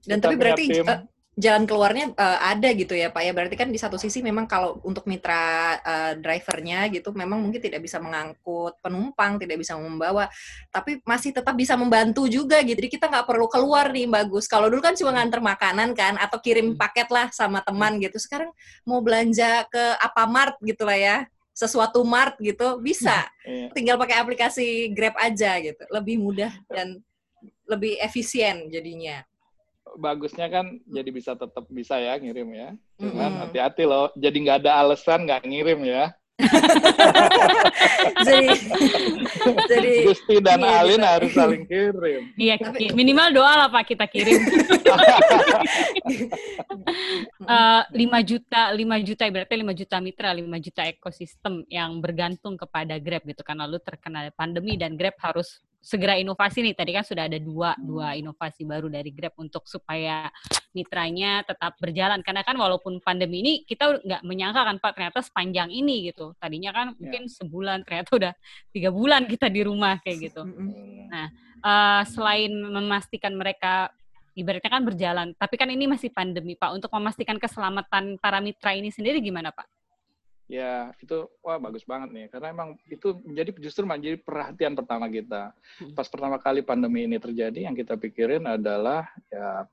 dan 0.04 0.20
tapi 0.20 0.36
berarti 0.36 0.84
uh, 0.84 1.00
jalan 1.34 1.66
keluarnya 1.66 2.14
uh, 2.14 2.40
ada 2.46 2.70
gitu 2.78 2.94
ya 2.94 3.10
Pak 3.10 3.22
ya. 3.26 3.32
Berarti 3.34 3.56
kan 3.58 3.70
di 3.74 3.80
satu 3.82 3.98
sisi 3.98 4.22
memang 4.22 4.46
kalau 4.46 4.78
untuk 4.86 5.10
mitra 5.10 5.78
uh, 5.82 6.14
drivernya 6.18 6.90
gitu 6.94 7.10
memang 7.14 7.42
mungkin 7.42 7.58
tidak 7.58 7.82
bisa 7.82 7.98
mengangkut 7.98 8.78
penumpang, 8.80 9.42
tidak 9.42 9.58
bisa 9.58 9.74
membawa, 9.74 10.30
tapi 10.70 11.02
masih 11.04 11.34
tetap 11.34 11.58
bisa 11.58 11.74
membantu 11.74 12.30
juga 12.30 12.62
gitu. 12.62 12.78
Jadi 12.78 12.90
kita 12.90 13.10
nggak 13.10 13.26
perlu 13.26 13.50
keluar 13.50 13.90
nih 13.90 14.06
bagus. 14.06 14.46
Kalau 14.46 14.70
dulu 14.70 14.82
kan 14.84 14.94
cuma 14.94 15.16
nganter 15.18 15.42
makanan 15.42 15.90
kan 15.98 16.14
atau 16.22 16.38
kirim 16.38 16.74
hmm. 16.74 16.80
paket 16.80 17.10
lah 17.10 17.28
sama 17.34 17.66
teman 17.66 17.98
gitu. 17.98 18.22
Sekarang 18.22 18.54
mau 18.86 19.02
belanja 19.02 19.66
ke 19.70 19.84
apa 19.98 20.24
mart 20.30 20.58
gitu 20.62 20.86
lah 20.86 20.98
ya 20.98 21.18
sesuatu 21.54 22.02
mart 22.02 22.34
gitu 22.42 22.82
bisa 22.82 23.30
iya. 23.46 23.70
tinggal 23.78 23.96
pakai 24.02 24.18
aplikasi 24.18 24.90
Grab 24.90 25.14
aja 25.22 25.62
gitu 25.62 25.86
lebih 25.94 26.18
mudah 26.18 26.50
dan 26.66 26.98
lebih 27.70 28.02
efisien 28.02 28.74
jadinya 28.74 29.22
bagusnya 29.98 30.48
kan 30.50 30.80
jadi 30.90 31.10
bisa 31.14 31.38
tetap 31.38 31.66
bisa 31.70 31.98
ya 32.02 32.18
ngirim 32.18 32.50
ya 32.54 32.70
cuman 32.98 33.32
hati-hati 33.46 33.84
loh 33.86 34.10
jadi 34.18 34.34
nggak 34.34 34.60
ada 34.66 34.72
alasan 34.82 35.26
nggak 35.30 35.46
ngirim 35.46 35.80
ya 35.86 36.14
jadi 38.26 38.58
jadi 39.70 39.90
Gusti 40.08 40.42
dan 40.42 40.66
iya, 40.66 40.82
Alin 40.82 40.98
gitu. 40.98 41.06
harus 41.06 41.32
saling 41.36 41.64
kirim. 41.70 42.34
Iya, 42.34 42.58
minimal 42.98 43.28
doa 43.38 43.54
lah 43.66 43.68
Pak 43.70 43.94
kita 43.94 44.06
kirim. 44.10 44.42
uh, 47.46 47.86
juta, 48.26 48.74
5 48.74 49.08
juta 49.08 49.24
berarti 49.30 49.54
5 49.62 49.78
juta 49.78 49.98
mitra, 50.02 50.34
5 50.34 50.66
juta 50.66 50.82
ekosistem 50.90 51.64
yang 51.70 52.02
bergantung 52.02 52.58
kepada 52.58 52.98
Grab 52.98 53.24
gitu 53.30 53.46
kan 53.46 53.62
lalu 53.62 53.78
terkena 53.84 54.34
pandemi 54.34 54.74
dan 54.74 54.98
Grab 54.98 55.14
harus 55.22 55.62
segera 55.84 56.16
inovasi 56.16 56.64
nih. 56.64 56.74
Tadi 56.80 56.92
kan 56.96 57.04
sudah 57.04 57.28
ada 57.28 57.36
dua 57.36 57.76
dua 57.76 58.16
inovasi 58.16 58.64
baru 58.64 58.88
dari 58.88 59.12
Grab 59.12 59.36
untuk 59.36 59.68
supaya 59.68 60.32
mitranya 60.74 61.46
tetap 61.46 61.78
berjalan 61.78 62.20
karena 62.26 62.42
kan 62.42 62.58
walaupun 62.58 62.98
pandemi 62.98 63.46
ini 63.46 63.54
kita 63.64 64.02
nggak 64.02 64.22
menyangka 64.26 64.62
kan 64.66 64.78
Pak 64.82 64.92
ternyata 64.98 65.20
sepanjang 65.22 65.70
ini 65.70 66.10
gitu 66.10 66.34
tadinya 66.42 66.74
kan 66.74 66.88
ya. 66.92 66.98
mungkin 66.98 67.24
sebulan 67.30 67.86
ternyata 67.86 68.10
udah 68.18 68.34
tiga 68.74 68.90
bulan 68.90 69.30
kita 69.30 69.54
di 69.54 69.62
rumah 69.62 70.02
kayak 70.02 70.34
gitu 70.34 70.42
nah 71.14 71.30
uh, 71.62 72.02
selain 72.10 72.50
memastikan 72.50 73.38
mereka 73.38 73.94
ibaratnya 74.34 74.72
kan 74.74 74.84
berjalan 74.84 75.28
tapi 75.38 75.56
kan 75.62 75.70
ini 75.70 75.86
masih 75.86 76.10
pandemi 76.10 76.58
Pak 76.58 76.74
untuk 76.74 76.90
memastikan 76.98 77.38
keselamatan 77.38 78.18
para 78.18 78.42
mitra 78.42 78.74
ini 78.74 78.90
sendiri 78.90 79.22
gimana 79.22 79.54
Pak? 79.54 79.83
Ya, 80.54 80.94
itu 81.02 81.26
wah 81.42 81.58
bagus 81.58 81.82
banget 81.82 82.14
nih 82.14 82.30
karena 82.30 82.54
emang 82.54 82.78
itu 82.86 83.18
menjadi 83.26 83.58
justru 83.58 83.90
menjadi 83.90 84.22
perhatian 84.22 84.78
pertama 84.78 85.10
kita. 85.10 85.50
Hmm. 85.82 85.98
Pas 85.98 86.06
pertama 86.06 86.38
kali 86.38 86.62
pandemi 86.62 87.10
ini 87.10 87.18
terjadi 87.18 87.66
yang 87.66 87.74
kita 87.74 87.98
pikirin 87.98 88.46
adalah 88.46 89.10
ya 89.34 89.66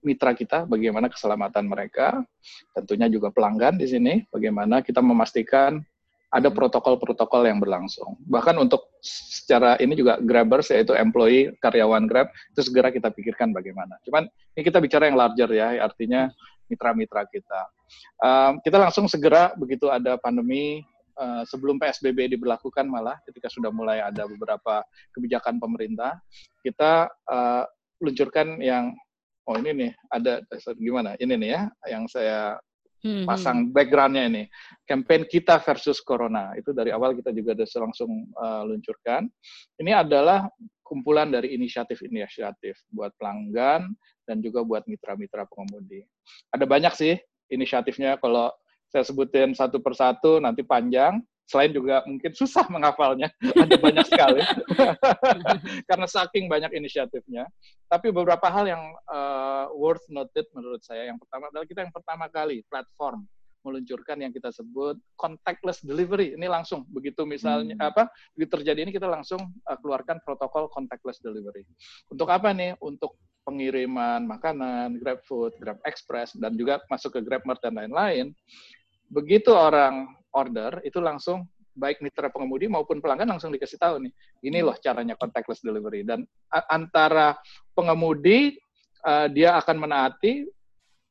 mitra 0.00 0.32
kita 0.32 0.64
bagaimana 0.64 1.12
keselamatan 1.12 1.68
mereka, 1.68 2.24
tentunya 2.72 3.12
juga 3.12 3.28
pelanggan 3.28 3.76
di 3.76 3.84
sini 3.84 4.24
bagaimana 4.32 4.80
kita 4.80 5.04
memastikan 5.04 5.84
ada 6.32 6.48
hmm. 6.48 6.56
protokol-protokol 6.56 7.44
yang 7.44 7.60
berlangsung. 7.60 8.16
Bahkan 8.24 8.56
untuk 8.56 8.88
secara 9.04 9.76
ini 9.84 9.92
juga 10.00 10.16
Grabbers 10.16 10.72
yaitu 10.72 10.96
employee 10.96 11.52
karyawan 11.60 12.08
Grab 12.08 12.32
itu 12.56 12.64
segera 12.64 12.88
kita 12.88 13.12
pikirkan 13.12 13.52
bagaimana. 13.52 14.00
Cuman 14.08 14.32
ini 14.56 14.64
kita 14.64 14.80
bicara 14.80 15.12
yang 15.12 15.20
larger 15.20 15.52
ya, 15.52 15.76
artinya 15.76 16.32
hmm 16.32 16.52
mitra-mitra 16.72 17.28
kita. 17.28 17.68
Um, 18.22 18.62
kita 18.62 18.78
langsung 18.78 19.10
segera 19.10 19.50
begitu 19.58 19.90
ada 19.90 20.14
pandemi 20.18 20.82
uh, 21.18 21.42
sebelum 21.46 21.76
PSBB 21.76 22.38
diberlakukan 22.38 22.86
malah 22.86 23.18
ketika 23.26 23.50
sudah 23.50 23.74
mulai 23.74 23.98
ada 23.98 24.24
beberapa 24.28 24.86
kebijakan 25.12 25.58
pemerintah, 25.58 26.20
kita 26.62 27.10
uh, 27.28 27.64
luncurkan 28.02 28.58
yang 28.62 28.94
oh 29.46 29.56
ini 29.58 29.70
nih 29.74 29.92
ada 30.10 30.42
gimana? 30.78 31.18
Ini 31.18 31.34
nih 31.34 31.50
ya 31.50 31.62
yang 31.90 32.06
saya 32.06 32.58
hmm, 33.02 33.26
pasang 33.26 33.70
backgroundnya 33.74 34.24
ini. 34.30 34.44
Campaign 34.86 35.26
kita 35.26 35.58
versus 35.62 35.98
corona. 36.00 36.54
Itu 36.54 36.70
dari 36.70 36.94
awal 36.94 37.18
kita 37.18 37.34
juga 37.34 37.58
sudah 37.58 37.90
langsung 37.90 38.30
uh, 38.38 38.62
luncurkan. 38.66 39.26
Ini 39.82 39.98
adalah 40.06 40.46
kumpulan 40.86 41.32
dari 41.32 41.56
inisiatif-inisiatif 41.56 42.76
buat 42.92 43.16
pelanggan 43.16 43.90
dan 44.28 44.36
juga 44.38 44.62
buat 44.62 44.86
mitra-mitra 44.86 45.48
pengemudi. 45.50 46.04
Ada 46.54 46.68
banyak 46.68 46.94
sih 46.94 47.14
inisiatifnya 47.50 48.20
kalau 48.20 48.52
saya 48.92 49.08
sebutin 49.08 49.56
satu 49.56 49.80
persatu 49.80 50.36
nanti 50.38 50.60
panjang. 50.60 51.18
Selain 51.42 51.74
juga 51.74 52.00
mungkin 52.06 52.32
susah 52.32 52.64
menghafalnya, 52.70 53.28
ada 53.66 53.76
banyak 53.76 54.06
sekali 54.08 54.40
karena 55.90 56.06
saking 56.06 56.48
banyak 56.48 56.70
inisiatifnya. 56.72 57.44
Tapi 57.90 58.08
beberapa 58.14 58.46
hal 58.48 58.70
yang 58.70 58.80
uh, 59.10 59.68
worth 59.74 60.06
noted 60.08 60.48
menurut 60.54 60.80
saya. 60.80 61.10
Yang 61.12 61.26
pertama 61.26 61.50
adalah 61.52 61.66
kita 61.66 61.80
yang 61.84 61.92
pertama 61.92 62.24
kali 62.30 62.64
platform 62.70 63.26
meluncurkan 63.62 64.18
yang 64.18 64.32
kita 64.34 64.50
sebut 64.50 64.98
contactless 65.18 65.82
delivery. 65.82 66.34
Ini 66.38 66.46
langsung 66.50 66.86
begitu 66.90 67.22
misalnya 67.26 67.78
hmm. 67.78 67.88
apa 67.90 68.10
begitu 68.34 68.62
terjadi 68.62 68.78
ini 68.86 68.92
kita 68.94 69.10
langsung 69.10 69.40
uh, 69.42 69.78
keluarkan 69.82 70.22
protokol 70.22 70.70
contactless 70.70 71.22
delivery. 71.22 71.66
Untuk 72.10 72.30
apa 72.30 72.54
nih? 72.54 72.78
Untuk 72.82 73.18
pengiriman 73.42 74.22
makanan, 74.26 74.98
Grab 75.02 75.20
Food, 75.26 75.58
Grab 75.58 75.78
Express, 75.86 76.34
dan 76.38 76.54
juga 76.54 76.82
masuk 76.86 77.18
ke 77.18 77.20
Grab 77.22 77.42
Mart 77.42 77.58
dan 77.62 77.74
lain-lain, 77.74 78.30
begitu 79.10 79.52
orang 79.52 80.08
order, 80.32 80.80
itu 80.86 80.98
langsung 81.02 81.46
baik 81.72 82.04
mitra 82.04 82.28
pengemudi 82.28 82.68
maupun 82.68 83.00
pelanggan 83.00 83.32
langsung 83.32 83.48
dikasih 83.52 83.80
tahu 83.80 84.04
nih, 84.04 84.12
ini 84.44 84.58
loh 84.60 84.76
caranya 84.78 85.16
contactless 85.16 85.64
delivery. 85.64 86.04
Dan 86.04 86.24
antara 86.68 87.36
pengemudi, 87.72 88.56
uh, 89.04 89.26
dia 89.28 89.56
akan 89.58 89.76
menaati, 89.88 90.46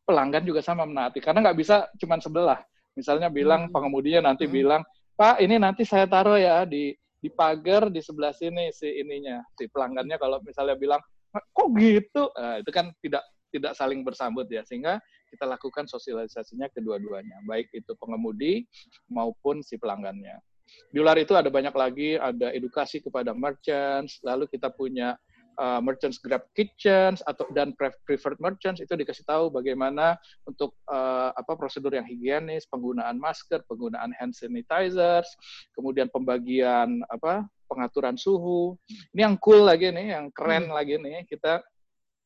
pelanggan 0.05 0.43
juga 0.45 0.61
sama 0.61 0.85
menaati. 0.85 1.21
Karena 1.21 1.50
nggak 1.50 1.57
bisa 1.57 1.89
cuma 1.97 2.17
sebelah. 2.21 2.59
Misalnya 2.93 3.31
bilang, 3.31 3.69
hmm. 3.69 3.73
pengemudinya 3.73 4.21
nanti 4.31 4.45
hmm. 4.45 4.53
bilang, 4.53 4.81
Pak, 5.15 5.39
ini 5.43 5.61
nanti 5.61 5.85
saya 5.85 6.09
taruh 6.09 6.38
ya 6.39 6.65
di 6.65 6.93
di 7.21 7.29
pagar 7.29 7.93
di 7.93 8.01
sebelah 8.01 8.33
sini 8.33 8.73
si 8.73 8.89
ininya 8.97 9.45
si 9.53 9.69
pelanggannya 9.69 10.17
kalau 10.17 10.41
misalnya 10.41 10.73
bilang 10.73 10.97
kok 11.31 11.67
gitu? 11.79 12.23
Nah, 12.35 12.59
itu 12.59 12.71
kan 12.71 12.91
tidak 13.00 13.23
tidak 13.51 13.73
saling 13.75 14.01
bersambut 14.07 14.47
ya 14.47 14.63
sehingga 14.63 14.97
kita 15.27 15.43
lakukan 15.43 15.83
sosialisasinya 15.88 16.71
kedua-duanya 16.71 17.43
baik 17.43 17.67
itu 17.75 17.91
pengemudi 18.00 18.63
maupun 19.11 19.59
si 19.59 19.75
pelanggannya. 19.75 20.39
Di 20.88 21.03
luar 21.03 21.19
itu 21.19 21.35
ada 21.35 21.51
banyak 21.51 21.75
lagi 21.75 22.15
ada 22.15 22.55
edukasi 22.55 23.03
kepada 23.03 23.35
merchants 23.35 24.23
lalu 24.23 24.47
kita 24.47 24.71
punya 24.71 25.19
uh, 25.58 25.79
merchants 25.84 26.22
Grab 26.22 26.46
Kitchens 26.55 27.20
atau 27.25 27.48
dan 27.51 27.75
preferred 27.77 28.39
merchants 28.39 28.79
itu 28.79 28.93
dikasih 28.93 29.25
tahu 29.25 29.50
bagaimana 29.51 30.15
untuk 30.48 30.77
uh, 30.88 31.34
apa 31.36 31.58
prosedur 31.58 31.96
yang 31.96 32.08
higienis, 32.08 32.67
penggunaan 32.70 33.17
masker, 33.17 33.63
penggunaan 33.67 34.15
hand 34.15 34.36
sanitizers, 34.36 35.27
kemudian 35.75 36.08
pembagian 36.12 37.01
apa 37.12 37.48
pengaturan 37.65 38.20
suhu. 38.20 38.75
Ini 39.15 39.31
yang 39.31 39.36
cool 39.39 39.63
lagi 39.63 39.91
nih, 39.91 40.20
yang 40.20 40.27
keren 40.31 40.70
hmm. 40.70 40.75
lagi 40.75 40.96
nih 41.00 41.24
kita 41.27 41.63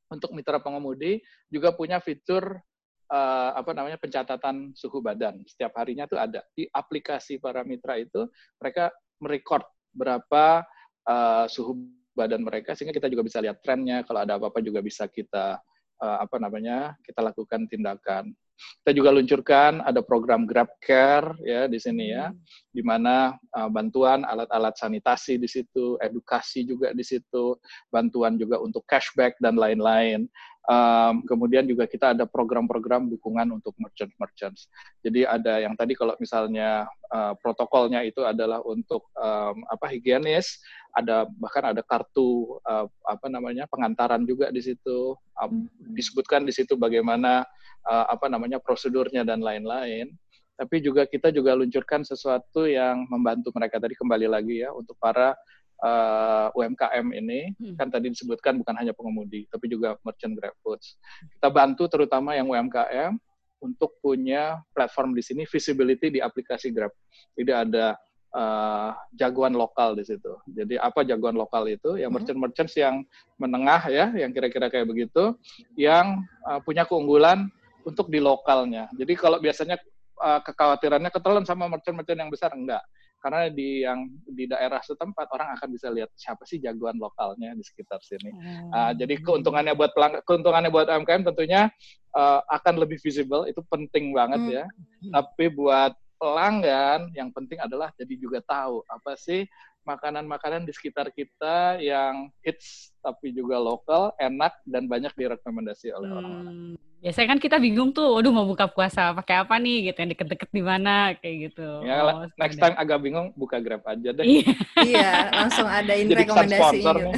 untuk 0.10 0.34
mitra 0.38 0.62
pengemudi 0.62 1.22
juga 1.50 1.74
punya 1.74 1.98
fitur 1.98 2.62
uh, 3.10 3.52
apa 3.58 3.72
namanya 3.74 3.98
pencatatan 3.98 4.74
suhu 4.78 5.02
badan 5.02 5.42
setiap 5.46 5.74
harinya 5.78 6.06
tuh 6.06 6.22
ada 6.22 6.42
di 6.54 6.70
aplikasi 6.70 7.42
para 7.42 7.66
mitra 7.66 7.98
itu 7.98 8.30
mereka 8.62 8.94
merecord 9.22 9.66
berapa 9.96 10.66
uh, 11.08 11.46
suhu 11.50 11.80
badan 12.16 12.42
mereka 12.42 12.74
sehingga 12.74 12.96
kita 12.96 13.12
juga 13.12 13.28
bisa 13.28 13.44
lihat 13.44 13.60
trennya. 13.62 14.02
Kalau 14.08 14.24
ada 14.24 14.40
apa-apa 14.40 14.64
juga 14.64 14.80
bisa 14.80 15.06
kita 15.06 15.60
uh, 16.02 16.18
apa 16.24 16.40
namanya 16.40 16.96
kita 17.04 17.22
lakukan 17.22 17.68
tindakan. 17.68 18.32
Kita 18.56 18.96
juga 18.96 19.12
luncurkan 19.12 19.84
ada 19.84 20.00
program 20.00 20.48
Grab 20.48 20.72
Care 20.80 21.36
ya 21.44 21.68
di 21.68 21.76
sini 21.76 22.16
ya, 22.16 22.32
hmm. 22.32 22.40
Di 22.76 22.84
mana 22.84 23.32
uh, 23.56 23.72
bantuan 23.72 24.28
alat-alat 24.28 24.76
sanitasi 24.76 25.40
di 25.40 25.48
situ, 25.48 25.96
edukasi 26.04 26.68
juga 26.68 26.92
di 26.92 27.08
situ, 27.08 27.56
bantuan 27.88 28.36
juga 28.36 28.60
untuk 28.60 28.84
cashback 28.84 29.40
dan 29.40 29.56
lain-lain. 29.56 30.28
Um, 30.66 31.22
kemudian 31.30 31.70
juga 31.70 31.86
kita 31.86 32.18
ada 32.18 32.26
program-program 32.26 33.06
dukungan 33.14 33.54
untuk 33.54 33.78
merchant-merchants. 33.78 34.66
Jadi 35.06 35.22
ada 35.22 35.62
yang 35.62 35.78
tadi 35.78 35.94
kalau 35.94 36.18
misalnya 36.18 36.90
uh, 37.14 37.38
protokolnya 37.38 38.02
itu 38.02 38.26
adalah 38.26 38.66
untuk 38.66 39.06
um, 39.14 39.62
apa 39.70 39.86
higienis, 39.94 40.58
ada 40.98 41.30
bahkan 41.38 41.70
ada 41.70 41.86
kartu 41.86 42.58
uh, 42.66 42.90
apa 43.06 43.30
namanya 43.30 43.70
pengantaran 43.70 44.26
juga 44.26 44.50
di 44.50 44.60
situ. 44.66 45.14
Um, 45.38 45.70
disebutkan 45.94 46.50
di 46.50 46.52
situ 46.52 46.74
bagaimana 46.74 47.46
uh, 47.86 48.06
apa 48.10 48.26
namanya 48.26 48.58
prosedurnya 48.58 49.22
dan 49.22 49.46
lain-lain. 49.46 50.18
Tapi 50.56 50.80
juga 50.80 51.04
kita 51.04 51.36
juga 51.36 51.52
luncurkan 51.52 52.08
sesuatu 52.08 52.64
yang 52.64 53.04
membantu 53.12 53.52
mereka 53.52 53.76
tadi 53.80 53.94
kembali 53.96 54.28
lagi 54.32 54.64
ya 54.64 54.72
untuk 54.72 54.96
para 54.96 55.36
uh, 55.84 56.48
eh, 56.48 56.58
UMKM 56.58 57.08
ini 57.12 57.52
hmm. 57.60 57.76
kan 57.76 57.92
tadi 57.92 58.08
disebutkan 58.08 58.64
bukan 58.64 58.76
hanya 58.80 58.96
pengemudi 58.96 59.48
tapi 59.52 59.68
juga 59.68 60.00
merchant 60.08 60.34
Grab 60.40 60.56
Foods. 60.64 60.96
Kita 61.28 61.52
bantu 61.52 61.92
terutama 61.92 62.40
yang 62.40 62.48
UMKM 62.48 63.20
untuk 63.60 63.98
punya 64.00 64.62
platform 64.72 65.18
di 65.18 65.24
sini 65.26 65.44
visibility 65.44 66.14
di 66.14 66.20
aplikasi 66.24 66.72
Grab. 66.72 66.94
Jadi 67.36 67.52
ada 67.52 68.00
uh, 68.36 68.92
jagoan 69.16 69.56
lokal 69.56 69.96
di 69.96 70.04
situ. 70.08 70.40
Jadi 70.52 70.76
apa 70.80 71.02
jagoan 71.04 71.36
lokal 71.36 71.68
itu? 71.72 72.00
Yang 72.00 72.12
hmm. 72.12 72.18
merchant-merchants 72.22 72.76
yang 72.78 72.96
menengah 73.40 73.82
ya, 73.90 74.06
yang 74.16 74.32
kira-kira 74.32 74.68
kayak 74.72 74.88
begitu, 74.88 75.36
yang 75.80 76.24
uh, 76.46 76.60
punya 76.62 76.84
keunggulan 76.88 77.48
untuk 77.86 78.10
di 78.10 78.18
lokalnya. 78.18 78.90
Jadi 78.98 79.14
kalau 79.14 79.38
biasanya 79.38 79.78
uh, 80.22 80.42
kekhawatirannya 80.44 81.12
ketelan 81.12 81.46
sama 81.48 81.68
merchant-merchant 81.72 82.20
yang 82.20 82.32
besar 82.32 82.52
enggak 82.54 82.84
karena 83.26 83.50
di 83.50 83.82
yang 83.82 84.06
di 84.22 84.46
daerah 84.46 84.78
setempat 84.86 85.26
orang 85.34 85.58
akan 85.58 85.74
bisa 85.74 85.90
lihat 85.90 86.14
siapa 86.14 86.46
sih 86.46 86.62
jagoan 86.62 87.02
lokalnya 87.02 87.58
di 87.58 87.66
sekitar 87.66 87.98
sini. 88.06 88.30
Hmm. 88.30 88.70
Uh, 88.70 88.92
jadi 88.94 89.18
keuntungannya 89.18 89.74
buat 89.74 89.98
pelang 89.98 90.22
keuntungannya 90.30 90.70
buat 90.70 90.86
UMKM 90.86 91.26
tentunya 91.34 91.74
uh, 92.14 92.46
akan 92.54 92.86
lebih 92.86 93.02
visible 93.02 93.50
itu 93.50 93.66
penting 93.66 94.14
banget 94.14 94.42
hmm. 94.46 94.54
ya. 94.62 94.66
Tapi 95.10 95.50
buat 95.58 95.98
pelanggan 96.22 97.10
yang 97.18 97.34
penting 97.34 97.58
adalah 97.58 97.90
jadi 97.98 98.14
juga 98.14 98.46
tahu 98.46 98.86
apa 98.88 99.18
sih 99.18 99.42
makanan-makanan 99.86 100.66
di 100.66 100.74
sekitar 100.74 101.14
kita 101.14 101.78
yang 101.80 102.34
hits 102.42 102.92
tapi 103.06 103.30
juga 103.32 103.62
lokal, 103.62 104.12
enak 104.18 104.58
dan 104.66 104.90
banyak 104.90 105.14
direkomendasi 105.14 105.94
oleh 105.94 106.10
hmm. 106.10 106.18
orang-orang. 106.18 106.58
Biasanya 107.06 107.38
kan 107.38 107.40
kita 107.40 107.58
bingung 107.62 107.94
tuh, 107.94 108.18
waduh 108.18 108.34
mau 108.34 108.50
buka 108.50 108.66
puasa 108.66 109.14
pakai 109.14 109.46
apa 109.46 109.62
nih 109.62 109.94
gitu, 109.94 109.98
yang 110.02 110.12
deket-deket 110.18 110.50
di 110.50 110.64
mana 110.66 111.14
kayak 111.22 111.36
gitu. 111.54 111.86
Ya, 111.86 112.02
oh, 112.02 112.26
next 112.34 112.58
time 112.58 112.74
agak 112.82 112.98
bingung 113.06 113.30
buka 113.38 113.62
Grab 113.62 113.86
aja 113.86 114.10
deh. 114.10 114.26
Iya, 114.26 114.54
iya 114.90 115.10
langsung 115.30 115.70
ada 115.70 115.94
ini 115.94 116.18
rekomendasi. 116.18 116.82
Gitu. 116.82 117.10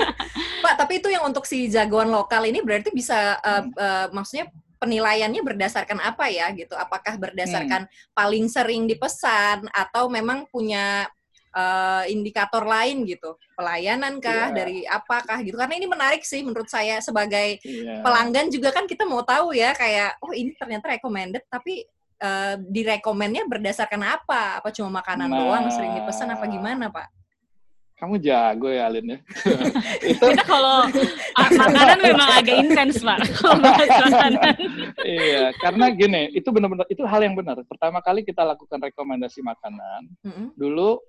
Pak, 0.64 0.74
tapi 0.76 1.00
itu 1.00 1.08
yang 1.08 1.24
untuk 1.24 1.48
si 1.48 1.64
jagoan 1.72 2.12
lokal 2.12 2.44
ini 2.44 2.60
berarti 2.60 2.92
bisa 2.92 3.40
uh, 3.40 3.64
hmm. 3.64 3.72
uh, 3.72 4.06
maksudnya 4.12 4.52
penilaiannya 4.76 5.40
berdasarkan 5.40 5.96
apa 6.04 6.28
ya 6.28 6.52
gitu? 6.52 6.76
Apakah 6.76 7.16
berdasarkan 7.16 7.88
hmm. 7.88 8.12
paling 8.12 8.46
sering 8.52 8.84
dipesan 8.84 9.64
atau 9.72 10.12
memang 10.12 10.44
punya 10.52 11.08
uh, 11.56 12.04
indikator 12.04 12.62
lain 12.68 13.08
gitu, 13.08 13.40
pelayanan 13.56 14.20
kah, 14.20 14.52
yeah. 14.52 14.54
dari 14.54 14.78
apakah 14.84 15.40
gitu. 15.40 15.56
Karena 15.56 15.74
ini 15.80 15.88
menarik 15.88 16.22
sih 16.22 16.44
menurut 16.44 16.68
saya 16.68 17.00
sebagai 17.00 17.56
yeah. 17.64 18.04
pelanggan 18.04 18.52
juga 18.52 18.70
kan 18.76 18.84
kita 18.84 19.08
mau 19.08 19.24
tahu 19.24 19.56
ya 19.56 19.72
kayak 19.72 20.20
oh 20.20 20.36
ini 20.36 20.52
ternyata 20.54 20.92
recommended 20.92 21.42
tapi 21.48 21.88
uh, 22.20 22.54
direkomennya 22.60 23.48
berdasarkan 23.48 24.02
apa? 24.04 24.60
Apa 24.60 24.68
cuma 24.72 25.00
makanan 25.00 25.32
nah, 25.32 25.38
doang 25.40 25.64
sering 25.72 25.96
dipesan 25.96 26.32
apa 26.32 26.44
gimana, 26.46 26.92
Pak? 26.92 27.08
Kamu 27.96 28.20
jago 28.20 28.68
ya, 28.68 28.92
Alin 28.92 29.08
ya. 29.08 29.18
itu 30.12 30.20
kita 30.20 30.44
kalau 30.44 30.84
makanan 31.32 31.96
memang 31.96 32.28
agak 32.28 32.56
intens, 32.60 33.00
Pak. 33.00 33.24
iya, 35.00 35.48
karena 35.64 35.88
gini, 35.96 36.28
itu 36.36 36.44
benar-benar 36.52 36.84
itu 36.92 37.00
hal 37.08 37.24
yang 37.24 37.32
benar. 37.32 37.56
Pertama 37.64 38.04
kali 38.04 38.20
kita 38.20 38.44
lakukan 38.44 38.84
rekomendasi 38.84 39.40
makanan, 39.40 40.12
mm 40.20 40.28
-hmm. 40.28 40.46
dulu 40.60 41.00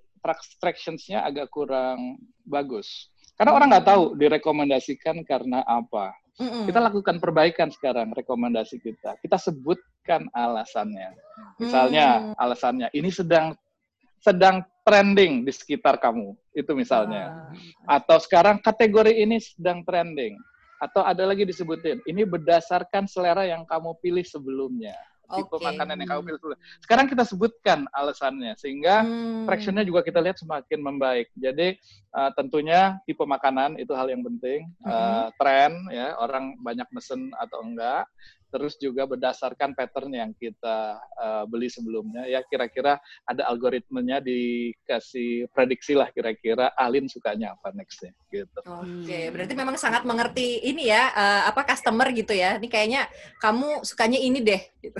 tractionsnya 0.58 1.24
agak 1.24 1.50
kurang 1.50 2.18
bagus. 2.44 3.10
Karena 3.38 3.54
orang 3.54 3.68
nggak 3.70 3.86
tahu 3.86 4.04
direkomendasikan 4.18 5.22
karena 5.22 5.62
apa. 5.62 6.10
Mm-mm. 6.38 6.70
Kita 6.70 6.78
lakukan 6.78 7.18
perbaikan 7.18 7.70
sekarang 7.70 8.14
rekomendasi 8.14 8.78
kita. 8.78 9.18
Kita 9.18 9.38
sebutkan 9.38 10.30
alasannya. 10.30 11.14
Misalnya 11.58 12.34
mm. 12.34 12.34
alasannya 12.38 12.88
ini 12.94 13.10
sedang 13.10 13.54
sedang 14.18 14.62
trending 14.86 15.46
di 15.46 15.52
sekitar 15.54 15.98
kamu. 15.98 16.34
Itu 16.54 16.74
misalnya. 16.74 17.50
Ah. 17.86 17.98
Atau 17.98 18.18
sekarang 18.22 18.62
kategori 18.62 19.14
ini 19.14 19.38
sedang 19.38 19.82
trending. 19.86 20.38
Atau 20.78 21.02
ada 21.02 21.26
lagi 21.26 21.42
disebutin, 21.42 21.98
ini 22.06 22.22
berdasarkan 22.22 23.10
selera 23.10 23.42
yang 23.42 23.66
kamu 23.66 23.98
pilih 23.98 24.22
sebelumnya 24.22 24.94
tipe 25.28 25.52
okay. 25.52 25.66
makanan 25.68 25.96
yang 26.00 26.08
kamu 26.08 26.22
pilih 26.32 26.40
dulu. 26.40 26.54
Sekarang 26.80 27.06
kita 27.06 27.24
sebutkan 27.28 27.84
alasannya 27.92 28.56
sehingga 28.56 29.04
hmm. 29.04 29.44
fractionnya 29.44 29.84
juga 29.84 30.00
kita 30.00 30.24
lihat 30.24 30.40
semakin 30.40 30.80
membaik. 30.80 31.28
Jadi 31.36 31.76
uh, 32.16 32.30
tentunya 32.32 32.96
tipe 33.04 33.20
makanan 33.20 33.76
itu 33.76 33.92
hal 33.92 34.08
yang 34.08 34.24
penting, 34.24 34.68
hmm. 34.80 34.88
uh, 34.88 35.28
tren 35.36 35.76
ya 35.92 36.16
orang 36.16 36.56
banyak 36.64 36.88
mesen 36.94 37.28
atau 37.36 37.60
enggak 37.60 38.08
terus 38.48 38.80
juga 38.80 39.04
berdasarkan 39.04 39.76
pattern 39.76 40.12
yang 40.12 40.30
kita 40.36 40.96
uh, 41.20 41.44
beli 41.44 41.68
sebelumnya 41.68 42.24
ya 42.24 42.40
kira-kira 42.48 42.96
ada 43.28 43.42
algoritmenya 43.48 44.24
dikasih 44.24 45.48
prediksi 45.52 45.92
lah 45.92 46.08
kira-kira 46.12 46.72
Alin 46.76 47.06
sukanya 47.06 47.52
apa 47.54 47.72
nextnya 47.76 48.12
gitu. 48.32 48.60
Oke, 48.64 49.04
okay. 49.04 49.24
berarti 49.32 49.54
memang 49.56 49.76
sangat 49.76 50.04
mengerti 50.04 50.64
ini 50.64 50.88
ya 50.88 51.12
uh, 51.12 51.42
apa 51.48 51.64
customer 51.64 52.08
gitu 52.12 52.32
ya. 52.32 52.56
Ini 52.56 52.68
kayaknya 52.68 53.02
kamu 53.40 53.84
sukanya 53.84 54.18
ini 54.20 54.40
deh 54.40 54.62
gitu. 54.80 54.98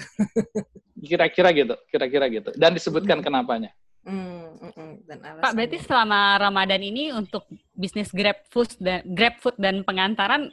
Kira-kira 0.99 1.55
gitu, 1.55 1.75
kira-kira 1.89 2.27
gitu. 2.27 2.51
Dan 2.59 2.75
disebutkan 2.75 3.23
hmm. 3.23 3.27
kenapanya. 3.27 3.71
Hmm, 4.09 4.57
hmm, 4.57 4.73
hmm. 4.73 4.95
dan 5.05 5.17
Pak, 5.21 5.53
berarti 5.53 5.79
selama 5.85 6.41
Ramadan 6.41 6.81
ini 6.81 7.13
untuk 7.13 7.45
bisnis 7.77 8.09
Grab 8.09 8.41
Food 8.49 8.73
dan 8.81 9.05
Grab 9.05 9.37
Food 9.43 9.61
dan 9.61 9.85
pengantaran 9.85 10.49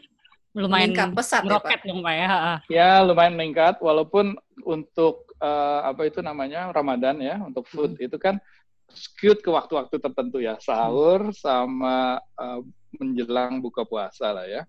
lumayan 0.55 0.95
meningkat 0.95 1.09
pesat 1.11 1.43
roket 1.43 1.79
ya, 1.83 1.87
dong 1.91 1.99
Pak 1.99 2.15
ya. 2.15 2.27
Ya, 2.71 2.91
lumayan 3.03 3.35
meningkat 3.35 3.75
walaupun 3.83 4.39
untuk 4.63 5.27
uh, 5.43 5.83
apa 5.83 6.07
itu 6.07 6.23
namanya 6.23 6.71
Ramadan 6.71 7.19
ya, 7.19 7.43
untuk 7.43 7.67
food 7.67 7.99
hmm. 7.99 8.07
itu 8.07 8.15
kan 8.15 8.39
skewed 8.87 9.43
ke 9.43 9.51
waktu-waktu 9.51 9.99
tertentu 9.99 10.39
ya, 10.39 10.55
sahur 10.63 11.29
hmm. 11.29 11.35
sama 11.35 12.23
uh, 12.39 12.63
menjelang 12.95 13.59
buka 13.59 13.83
puasa 13.83 14.31
lah 14.31 14.47
ya. 14.47 14.63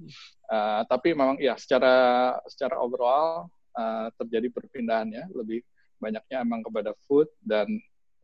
Uh, 0.50 0.82
tapi 0.90 1.14
memang 1.14 1.38
ya 1.38 1.54
secara 1.54 2.34
secara 2.50 2.82
overall 2.82 3.46
uh, 3.78 4.10
terjadi 4.18 4.50
perpindahan 4.50 5.06
ya, 5.14 5.24
lebih 5.30 5.62
banyaknya 6.02 6.42
emang 6.42 6.66
kepada 6.66 6.92
food 7.06 7.30
dan 7.38 7.70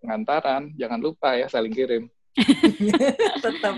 pengantaran. 0.02 0.74
Jangan 0.74 0.98
lupa 0.98 1.38
ya 1.38 1.46
saling 1.46 1.70
kirim. 1.70 2.10
Tetap. 3.44 3.74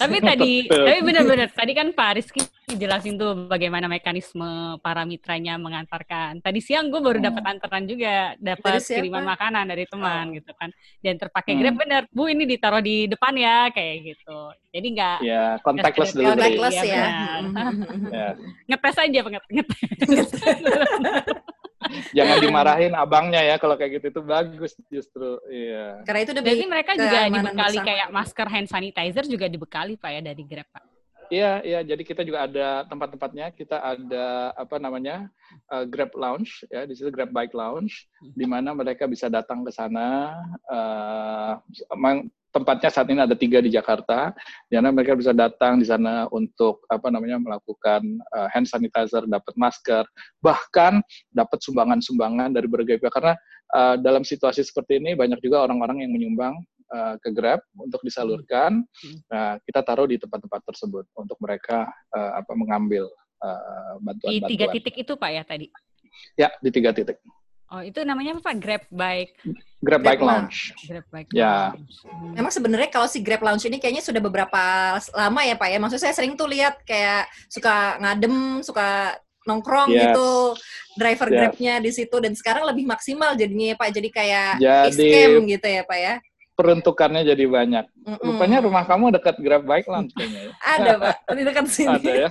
tapi 0.00 0.16
tadi, 0.24 0.64
tapi 0.64 1.00
benar-benar 1.04 1.52
tadi 1.52 1.72
kan 1.76 1.92
Pak 1.92 2.10
Rizky 2.16 2.40
jelasin 2.72 3.20
tuh 3.20 3.36
bagaimana 3.44 3.84
mekanisme 3.84 4.80
para 4.80 5.04
mitranya 5.04 5.60
mengantarkan. 5.60 6.40
Tadi 6.40 6.60
siang 6.64 6.88
gue 6.88 7.04
baru 7.04 7.20
dapat 7.20 7.42
hmm. 7.44 7.52
antaran 7.52 7.84
juga, 7.84 8.32
dapat 8.40 8.80
kiriman 8.80 9.28
makanan 9.28 9.68
dari 9.68 9.84
teman 9.84 10.32
oh. 10.32 10.34
gitu 10.40 10.52
kan. 10.56 10.72
Dan 11.04 11.20
terpakai 11.20 11.52
hmm. 11.52 11.60
Grab 11.60 11.76
bener, 11.76 12.02
Bu 12.08 12.32
ini 12.32 12.48
ditaruh 12.48 12.80
di 12.80 13.12
depan 13.12 13.36
ya 13.36 13.68
kayak 13.68 13.96
gitu. 14.08 14.38
Jadi 14.72 14.86
nggak 14.96 15.18
Ya, 15.20 15.60
contactless 15.60 16.12
dulu. 16.16 16.32
Contactless 16.32 16.76
ya. 16.80 16.84
ya. 16.88 17.06
ya. 18.08 18.28
Ngetes 18.72 18.96
aja 18.96 19.20
ngetes. 19.20 20.28
Jangan 22.16 22.36
dimarahin 22.44 22.92
abangnya 22.92 23.40
ya 23.40 23.56
kalau 23.56 23.74
kayak 23.74 24.00
gitu 24.00 24.06
itu 24.12 24.20
bagus 24.20 24.72
justru. 24.92 25.40
Iya. 25.48 26.04
Karena 26.04 26.20
itu 26.28 26.32
Jadi 26.36 26.64
mereka 26.68 26.92
juga 26.92 27.18
dibekali 27.26 27.78
bersama. 27.80 27.88
kayak 27.88 28.08
masker 28.12 28.48
hand 28.52 28.68
sanitizer 28.68 29.24
juga 29.24 29.46
dibekali 29.48 29.96
Pak 29.96 30.10
ya 30.12 30.20
dari 30.20 30.42
Grab 30.44 30.68
Pak. 30.68 30.84
Iya, 31.30 31.62
iya. 31.62 31.80
Jadi 31.86 32.02
kita 32.02 32.26
juga 32.26 32.44
ada 32.44 32.82
tempat-tempatnya. 32.90 33.54
Kita 33.54 33.78
ada 33.78 34.50
apa 34.58 34.76
namanya 34.82 35.30
uh, 35.70 35.86
Grab 35.86 36.10
Lounge, 36.18 36.66
ya 36.66 36.84
di 36.84 36.98
situ 36.98 37.08
Grab 37.14 37.30
Bike 37.30 37.54
Lounge, 37.54 38.10
di 38.34 38.44
mana 38.44 38.74
mereka 38.74 39.06
bisa 39.06 39.30
datang 39.30 39.62
ke 39.62 39.70
sana. 39.70 40.34
Uh, 40.66 41.54
tempatnya 42.50 42.90
saat 42.90 43.08
ini 43.10 43.22
ada 43.22 43.34
tiga 43.38 43.62
di 43.62 43.70
Jakarta, 43.70 44.34
di 44.66 44.74
mana 44.74 44.90
mereka 44.90 45.14
bisa 45.14 45.30
datang 45.30 45.78
di 45.78 45.86
sana 45.86 46.26
untuk 46.34 46.82
apa 46.90 47.08
namanya 47.08 47.38
melakukan 47.38 48.02
uh, 48.34 48.48
hand 48.50 48.66
sanitizer, 48.66 49.24
dapat 49.26 49.54
masker, 49.54 50.04
bahkan 50.42 50.98
dapat 51.30 51.58
sumbangan-sumbangan 51.62 52.50
dari 52.54 52.66
berbagai 52.66 52.98
pihak. 52.98 53.14
Karena 53.14 53.34
uh, 53.74 53.94
dalam 53.98 54.26
situasi 54.26 54.66
seperti 54.66 54.98
ini 54.98 55.14
banyak 55.14 55.38
juga 55.40 55.62
orang-orang 55.64 56.02
yang 56.06 56.12
menyumbang 56.12 56.54
uh, 56.90 57.14
ke 57.22 57.30
Grab 57.30 57.62
untuk 57.78 58.02
disalurkan. 58.02 58.82
Nah, 59.30 59.56
kita 59.62 59.80
taruh 59.86 60.10
di 60.10 60.18
tempat-tempat 60.18 60.60
tersebut 60.66 61.06
untuk 61.14 61.38
mereka 61.40 61.86
uh, 62.14 62.42
apa 62.42 62.52
mengambil 62.54 63.08
bantuan-bantuan. 64.04 64.36
di 64.36 64.52
tiga 64.52 64.66
titik 64.68 64.94
itu 65.00 65.12
Pak 65.16 65.30
ya 65.32 65.42
tadi? 65.48 65.72
Ya, 66.36 66.52
di 66.60 66.68
tiga 66.68 66.92
titik. 66.92 67.16
Oh, 67.70 67.82
itu 67.86 68.02
namanya 68.02 68.34
apa 68.34 68.50
Pak? 68.50 68.56
Grab 68.58 68.84
Bike? 68.90 69.34
Grab, 69.78 70.02
Bike 70.02 70.18
Lounge. 70.18 70.74
Grab 70.90 71.06
Bike 71.06 71.30
ya. 71.30 71.70
Lounge. 71.70 72.02
Hmm. 72.02 72.34
Emang 72.34 72.50
sebenarnya 72.50 72.90
kalau 72.90 73.06
si 73.06 73.22
Grab 73.22 73.46
Lounge 73.46 73.62
ini 73.70 73.78
kayaknya 73.78 74.02
sudah 74.02 74.18
beberapa 74.18 74.62
lama 75.14 75.40
ya 75.46 75.54
Pak 75.54 75.68
ya? 75.70 75.78
Maksudnya 75.78 76.04
saya 76.10 76.14
sering 76.18 76.34
tuh 76.34 76.50
lihat 76.50 76.82
kayak 76.82 77.30
suka 77.46 77.94
ngadem, 78.02 78.66
suka 78.66 79.14
nongkrong 79.48 79.88
yes. 79.94 80.12
gitu 80.12 80.30
driver 81.00 81.28
yes. 81.30 81.36
Grabnya 81.38 81.74
di 81.80 81.90
situ 81.94 82.16
dan 82.20 82.36
sekarang 82.36 82.66
lebih 82.68 82.84
maksimal 82.90 83.38
jadinya 83.38 83.72
ya 83.72 83.76
Pak. 83.78 83.88
Jadi 83.94 84.08
kayak 84.10 84.50
jadi, 84.58 84.90
scam 84.90 85.32
gitu 85.46 85.66
ya 85.70 85.82
Pak 85.86 85.98
ya? 86.02 86.14
Peruntukannya 86.60 87.24
jadi 87.24 87.44
banyak. 87.48 87.84
Mm-mm. 88.04 88.20
Rupanya 88.20 88.60
rumah 88.60 88.84
kamu 88.84 89.16
dekat 89.16 89.40
Grab 89.40 89.64
Bike 89.64 89.88
Lounge 89.88 90.12
kayaknya. 90.12 90.40
Ya? 90.44 90.52
Ada, 90.60 90.90
Pak. 91.00 91.16
Di 91.32 91.42
dekat 91.48 91.66
sini. 91.72 91.96
Ada 91.96 92.12
ya. 92.12 92.28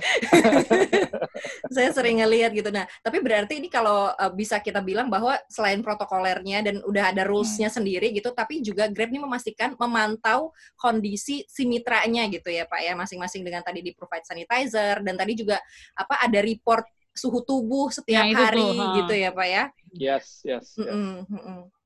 Saya 1.74 1.90
sering 1.90 2.22
ngelihat 2.22 2.54
gitu. 2.54 2.70
Nah, 2.70 2.86
tapi 3.02 3.18
berarti 3.18 3.58
ini 3.58 3.66
kalau 3.66 4.14
uh, 4.14 4.30
bisa 4.30 4.62
kita 4.62 4.78
bilang 4.78 5.10
bahwa 5.10 5.34
selain 5.50 5.82
protokolernya 5.82 6.62
dan 6.62 6.78
udah 6.86 7.10
ada 7.10 7.26
rules-nya 7.26 7.66
hmm. 7.66 7.76
sendiri 7.82 8.06
gitu, 8.14 8.30
tapi 8.30 8.62
juga 8.62 8.86
Grab 8.86 9.10
ini 9.10 9.18
memastikan 9.18 9.74
memantau 9.74 10.54
kondisi 10.78 11.42
si 11.50 11.66
mitranya 11.66 12.30
gitu 12.30 12.46
ya, 12.54 12.70
Pak 12.70 12.80
ya, 12.86 12.94
masing-masing 12.94 13.42
dengan 13.42 13.66
tadi 13.66 13.82
di 13.82 13.90
provide 13.90 14.22
sanitizer 14.22 15.02
dan 15.02 15.14
tadi 15.18 15.34
juga 15.34 15.58
apa 15.98 16.22
ada 16.22 16.38
report 16.38 16.86
suhu 17.10 17.42
tubuh 17.42 17.90
setiap 17.90 18.22
ya, 18.22 18.36
hari 18.38 18.62
tuh, 18.62 18.94
gitu 19.02 19.14
ya, 19.18 19.30
Pak 19.34 19.48
ya. 19.50 19.64
Yes, 19.90 20.46
yes. 20.46 20.78
yes. 20.78 20.86
Mm 20.86 21.26
-mm, 21.26 21.79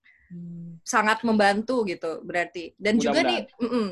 sangat 0.85 1.25
membantu 1.25 1.81
gitu 1.89 2.21
berarti 2.21 2.77
dan 2.77 3.01
Mudah 3.01 3.05
juga 3.09 3.21
nih 3.25 3.41
mm 3.57 3.69
-mm, 3.69 3.87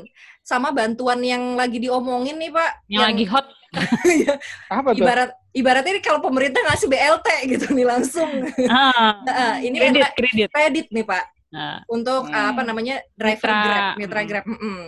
sama 0.45 0.69
bantuan 0.69 1.19
yang 1.25 1.57
lagi 1.57 1.81
diomongin 1.81 2.37
nih 2.37 2.53
pak 2.53 2.71
yang, 2.85 2.93
yang 2.93 3.03
lagi 3.09 3.25
hot 3.25 3.47
apa 4.69 4.89
tuh? 4.93 5.01
ibarat 5.01 5.29
ibaratnya 5.57 5.91
ini 5.97 6.01
kalau 6.05 6.21
pemerintah 6.21 6.61
ngasih 6.69 6.85
BLT 6.85 7.27
gitu 7.57 7.65
nih 7.73 7.85
langsung 7.89 8.29
ah, 8.69 9.17
nah, 9.25 9.57
ini 9.57 9.81
kredit, 9.81 10.05
kredit 10.13 10.49
kredit 10.53 10.87
nih 10.93 11.01
pak 11.01 11.25
nah. 11.49 11.81
untuk 11.89 12.29
hmm. 12.29 12.49
apa 12.53 12.61
namanya 12.61 13.01
driver 13.17 13.49
mitra. 13.49 13.65
grab 13.65 13.85
mitra 13.97 14.21
hmm. 14.21 14.29
grab 14.29 14.45
mm 14.45 14.57
-mm. 14.61 14.81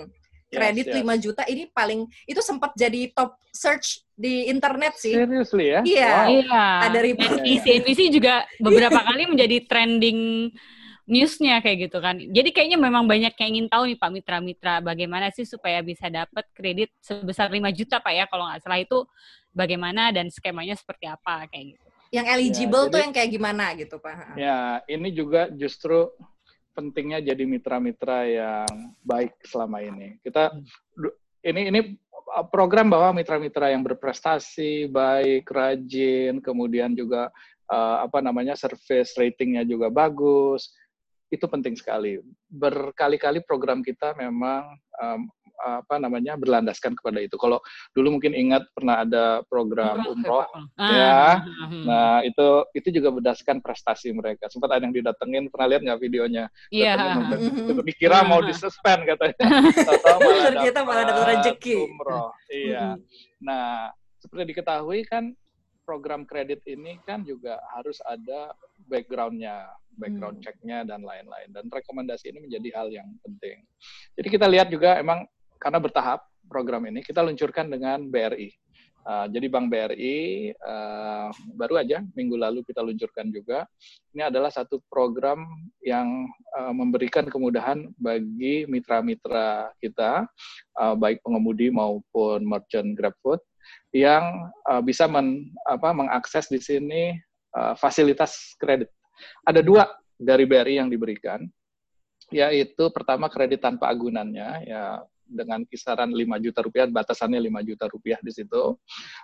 kredit 0.53 0.85
yes, 0.93 0.95
yes. 1.01 1.09
5 1.19 1.25
juta 1.25 1.43
ini 1.49 1.63
paling 1.73 1.99
itu 2.29 2.41
sempat 2.45 2.71
jadi 2.77 3.09
top 3.17 3.33
search 3.49 4.05
di 4.15 4.47
internet 4.47 4.95
sih. 4.95 5.11
Seriously 5.11 5.75
ya? 5.75 5.81
Iya. 5.83 6.11
Wow. 6.11 6.27
Iya. 6.31 6.63
Ada 6.87 6.99
report. 7.03 7.31
NBC, 7.43 7.65
NBC 7.83 7.99
juga 8.11 8.47
beberapa 8.65 8.99
kali 9.03 9.23
menjadi 9.27 9.57
trending 9.67 10.19
newsnya 11.05 11.61
kayak 11.61 11.89
gitu 11.89 11.97
kan. 12.01 12.17
Jadi 12.17 12.49
kayaknya 12.49 12.81
memang 12.81 13.05
banyak 13.05 13.37
yang 13.37 13.49
ingin 13.55 13.67
tahu 13.69 13.93
nih 13.93 13.97
Pak 13.97 14.11
Mitra-Mitra 14.11 14.75
bagaimana 14.81 15.29
sih 15.29 15.45
supaya 15.45 15.79
bisa 15.85 16.09
dapat 16.09 16.49
kredit 16.51 16.89
sebesar 16.97 17.49
5 17.53 17.61
juta 17.77 18.01
Pak 18.01 18.13
ya 18.13 18.25
kalau 18.25 18.49
nggak 18.49 18.61
salah 18.65 18.81
itu 18.81 19.05
bagaimana 19.53 20.09
dan 20.09 20.33
skemanya 20.33 20.73
seperti 20.73 21.05
apa 21.05 21.45
kayak 21.47 21.77
gitu. 21.77 21.87
Yang 22.09 22.25
eligible 22.33 22.85
ya, 22.89 22.91
tuh 22.91 22.99
yang 23.05 23.13
kayak 23.13 23.29
gimana 23.29 23.65
gitu 23.77 23.95
Pak? 24.01 24.37
Ya 24.37 24.81
ini 24.89 25.09
juga 25.13 25.47
justru 25.53 26.09
pentingnya 26.75 27.21
jadi 27.21 27.43
mitra-mitra 27.47 28.19
yang 28.27 28.67
baik 29.05 29.37
selama 29.45 29.85
ini. 29.85 30.17
Kita 30.25 30.57
ini 31.45 31.61
ini 31.69 31.81
program 32.49 32.89
bahwa 32.89 33.21
mitra-mitra 33.21 33.69
yang 33.69 33.85
berprestasi, 33.85 34.89
baik, 34.89 35.45
rajin, 35.45 36.41
kemudian 36.41 36.97
juga 36.97 37.29
uh, 37.69 38.03
apa 38.05 38.19
namanya 38.25 38.57
service 38.57 39.13
ratingnya 39.13 39.61
juga 39.65 39.93
bagus 39.93 40.73
itu 41.33 41.45
penting 41.49 41.73
sekali. 41.77 42.21
Berkali-kali 42.49 43.41
program 43.43 43.81
kita 43.81 44.13
memang 44.17 44.77
um, 45.01 45.29
apa 45.55 45.95
namanya 45.97 46.35
berlandaskan 46.35 46.99
kepada 46.99 47.23
itu. 47.23 47.39
Kalau 47.39 47.63
dulu 47.95 48.19
mungkin 48.19 48.35
ingat 48.35 48.67
pernah 48.75 49.07
ada 49.07 49.39
program 49.47 50.03
umroh, 50.03 50.43
ah, 50.75 50.91
ya, 50.91 51.15
ah, 51.15 51.35
ah, 51.39 51.69
nah 51.87 52.13
itu 52.27 52.47
itu 52.75 52.99
juga 52.99 53.15
berdasarkan 53.15 53.63
prestasi 53.63 54.11
mereka. 54.11 54.51
Sempat 54.51 54.75
ada 54.75 54.83
yang 54.83 54.95
didatengin, 54.95 55.47
pernah 55.47 55.67
lihat 55.71 55.81
nggak 55.87 56.01
videonya? 56.03 56.51
Iya. 56.69 56.93
Yeah. 57.31 57.81
Dikira 57.87 58.27
mau 58.27 58.43
disuspend 58.43 59.07
katanya. 59.07 59.45
Atau 59.95 60.19
malah 60.19 60.51
Ternyata 60.51 60.79
malah 60.83 61.03
dapat 61.07 61.23
rezeki. 61.39 61.77
Umroh, 61.87 62.29
iya. 62.51 62.99
Nah 63.39 63.95
seperti 64.19 64.57
diketahui 64.57 65.05
kan 65.05 65.37
program 65.85 66.25
kredit 66.25 66.65
ini 66.65 66.97
kan 67.05 67.21
juga 67.21 67.61
harus 67.77 68.01
ada 68.09 68.57
backgroundnya, 68.89 69.69
background 69.95 70.39
hmm. 70.39 70.43
checknya 70.43 70.83
dan 70.87 71.01
lain-lain. 71.01 71.49
Dan 71.51 71.67
rekomendasi 71.71 72.31
ini 72.31 72.39
menjadi 72.45 72.69
hal 72.75 72.87
yang 72.91 73.09
penting. 73.23 73.63
Jadi 74.15 74.27
kita 74.27 74.45
lihat 74.47 74.67
juga 74.69 74.99
emang 74.99 75.27
karena 75.59 75.79
bertahap 75.79 76.23
program 76.47 76.85
ini 76.85 77.01
kita 77.01 77.25
luncurkan 77.25 77.67
dengan 77.67 78.05
BRI. 78.05 78.53
Uh, 79.05 79.29
jadi 79.29 79.45
Bank 79.53 79.69
BRI 79.69 80.49
uh, 80.65 81.29
baru 81.53 81.77
aja 81.77 82.01
minggu 82.17 82.41
lalu 82.41 82.65
kita 82.65 82.81
luncurkan 82.81 83.29
juga. 83.29 83.69
Ini 84.17 84.33
adalah 84.33 84.49
satu 84.49 84.81
program 84.89 85.45
yang 85.85 86.25
uh, 86.57 86.73
memberikan 86.73 87.29
kemudahan 87.29 87.85
bagi 88.01 88.65
mitra-mitra 88.65 89.69
kita, 89.77 90.25
uh, 90.81 90.97
baik 90.97 91.21
pengemudi 91.21 91.69
maupun 91.69 92.49
merchant 92.49 92.97
GrabFood, 92.97 93.37
yang 93.93 94.49
uh, 94.65 94.81
bisa 94.81 95.05
men, 95.05 95.53
apa, 95.69 95.93
mengakses 95.93 96.49
di 96.49 96.57
sini 96.57 97.13
uh, 97.53 97.77
fasilitas 97.77 98.57
kredit. 98.57 98.89
Ada 99.43 99.61
dua 99.61 99.87
dari 100.15 100.47
BRI 100.47 100.79
yang 100.79 100.89
diberikan, 100.89 101.43
yaitu 102.31 102.89
pertama 102.89 103.29
kredit 103.29 103.61
tanpa 103.61 103.91
agunannya, 103.91 104.65
ya 104.65 105.03
dengan 105.25 105.65
kisaran 105.65 106.13
5 106.13 106.37
juta 106.37 106.59
rupiah, 106.61 106.85
batasannya 106.85 107.41
5 107.41 107.69
juta 107.69 107.85
rupiah 107.89 108.19
di 108.21 108.31
situ. 108.31 108.77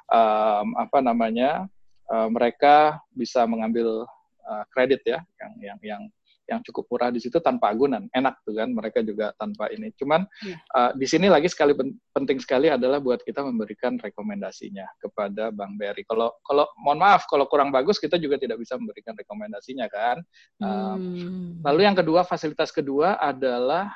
Um, 0.10 0.68
apa 0.78 1.00
namanya? 1.00 1.70
Uh, 2.12 2.28
mereka 2.28 3.00
bisa 3.16 3.48
mengambil 3.48 4.04
uh, 4.44 4.64
kredit 4.76 5.00
ya, 5.08 5.24
yang 5.40 5.54
yang 5.64 5.80
yang 5.80 6.04
yang 6.52 6.60
cukup 6.68 6.84
murah 6.92 7.10
di 7.10 7.24
situ 7.24 7.40
tanpa 7.40 7.72
agunan, 7.72 8.12
enak 8.12 8.44
tuh 8.44 8.60
kan 8.60 8.70
mereka 8.76 9.00
juga 9.00 9.32
tanpa 9.40 9.72
ini. 9.72 9.96
Cuman 9.96 10.28
ya. 10.44 10.60
uh, 10.76 10.92
di 10.92 11.08
sini 11.08 11.32
lagi 11.32 11.48
sekali 11.48 11.72
penting 12.12 12.44
sekali 12.44 12.68
adalah 12.68 13.00
buat 13.00 13.24
kita 13.24 13.40
memberikan 13.40 13.96
rekomendasinya 13.96 14.84
kepada 15.00 15.56
Bank 15.56 15.80
BRI. 15.80 16.04
Kalau 16.04 16.36
kalau 16.44 16.68
mohon 16.84 17.00
maaf 17.00 17.24
kalau 17.32 17.48
kurang 17.48 17.72
bagus 17.72 17.98
kita 17.98 18.20
juga 18.20 18.36
tidak 18.36 18.60
bisa 18.60 18.76
memberikan 18.76 19.16
rekomendasinya 19.16 19.88
kan. 19.88 20.18
Um, 20.60 21.00
hmm. 21.16 21.50
Lalu 21.64 21.88
yang 21.88 21.96
kedua 21.96 22.28
fasilitas 22.28 22.76
kedua 22.76 23.16
adalah 23.16 23.96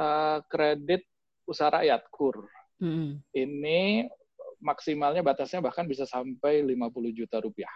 uh, 0.00 0.40
kredit 0.48 1.04
usaha 1.44 1.68
rakyat 1.68 2.08
KUR. 2.08 2.48
Hmm. 2.80 3.20
Ini 3.30 4.08
maksimalnya 4.62 5.20
batasnya 5.20 5.60
bahkan 5.60 5.84
bisa 5.84 6.06
sampai 6.08 6.62
50 6.64 7.18
juta 7.18 7.42
rupiah. 7.42 7.70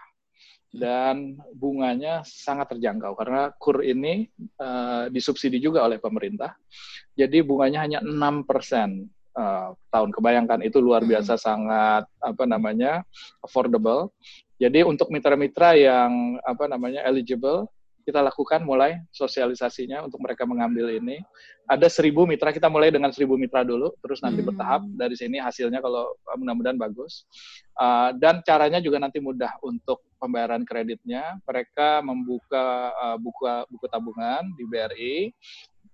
Dan 0.67 1.39
bunganya 1.55 2.21
sangat 2.27 2.75
terjangkau 2.75 3.15
karena 3.15 3.49
KUR 3.55 3.87
ini 3.87 4.27
uh, 4.59 5.07
disubsidi 5.07 5.63
juga 5.63 5.87
oleh 5.87 5.97
pemerintah. 5.97 6.53
Jadi 7.15 7.39
bunganya 7.41 7.79
hanya 7.87 7.99
6 8.03 8.43
persen 8.43 9.07
uh, 9.37 9.71
tahun. 9.93 10.09
Kebayangkan 10.11 10.59
itu 10.67 10.83
luar 10.83 11.07
biasa 11.07 11.39
hmm. 11.39 11.43
sangat 11.43 12.03
apa 12.19 12.43
namanya 12.43 13.05
affordable. 13.39 14.11
Jadi 14.57 14.81
untuk 14.81 15.13
mitra-mitra 15.13 15.77
yang 15.77 16.41
apa 16.41 16.65
namanya 16.65 17.05
eligible 17.05 17.69
kita 18.07 18.23
lakukan 18.23 18.63
mulai 18.63 19.03
sosialisasinya 19.11 20.07
untuk 20.07 20.23
mereka 20.23 20.47
mengambil 20.47 20.87
ini. 20.95 21.19
Ada 21.67 21.91
seribu 21.91 22.23
mitra, 22.23 22.55
kita 22.55 22.71
mulai 22.71 22.87
dengan 22.87 23.11
seribu 23.11 23.35
mitra 23.35 23.67
dulu, 23.67 23.91
terus 23.99 24.23
nanti 24.23 24.39
hmm. 24.39 24.47
bertahap 24.47 24.81
dari 24.95 25.15
sini 25.19 25.43
hasilnya 25.43 25.83
kalau 25.83 26.15
mudah-mudahan 26.39 26.79
bagus. 26.79 27.27
Uh, 27.75 28.15
dan 28.15 28.39
caranya 28.47 28.79
juga 28.79 29.03
nanti 29.03 29.19
mudah 29.19 29.51
untuk 29.59 30.06
pembayaran 30.17 30.65
kreditnya. 30.65 31.37
Mereka 31.45 32.01
membuka 32.03 32.93
uh, 32.93 33.17
buku, 33.17 33.45
buku 33.71 33.85
tabungan 33.89 34.43
di 34.57 34.63
BRI 34.65 35.17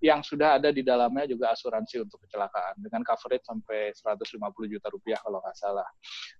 yang 0.04 0.20
sudah 0.20 0.60
ada 0.60 0.68
di 0.68 0.84
dalamnya 0.84 1.24
juga 1.24 1.56
asuransi 1.56 2.04
untuk 2.04 2.20
kecelakaan 2.28 2.76
dengan 2.76 3.00
coverage 3.00 3.48
sampai 3.48 3.88
150 3.96 4.72
juta 4.72 4.86
rupiah 4.92 5.16
kalau 5.24 5.40
nggak 5.40 5.56
salah. 5.56 5.88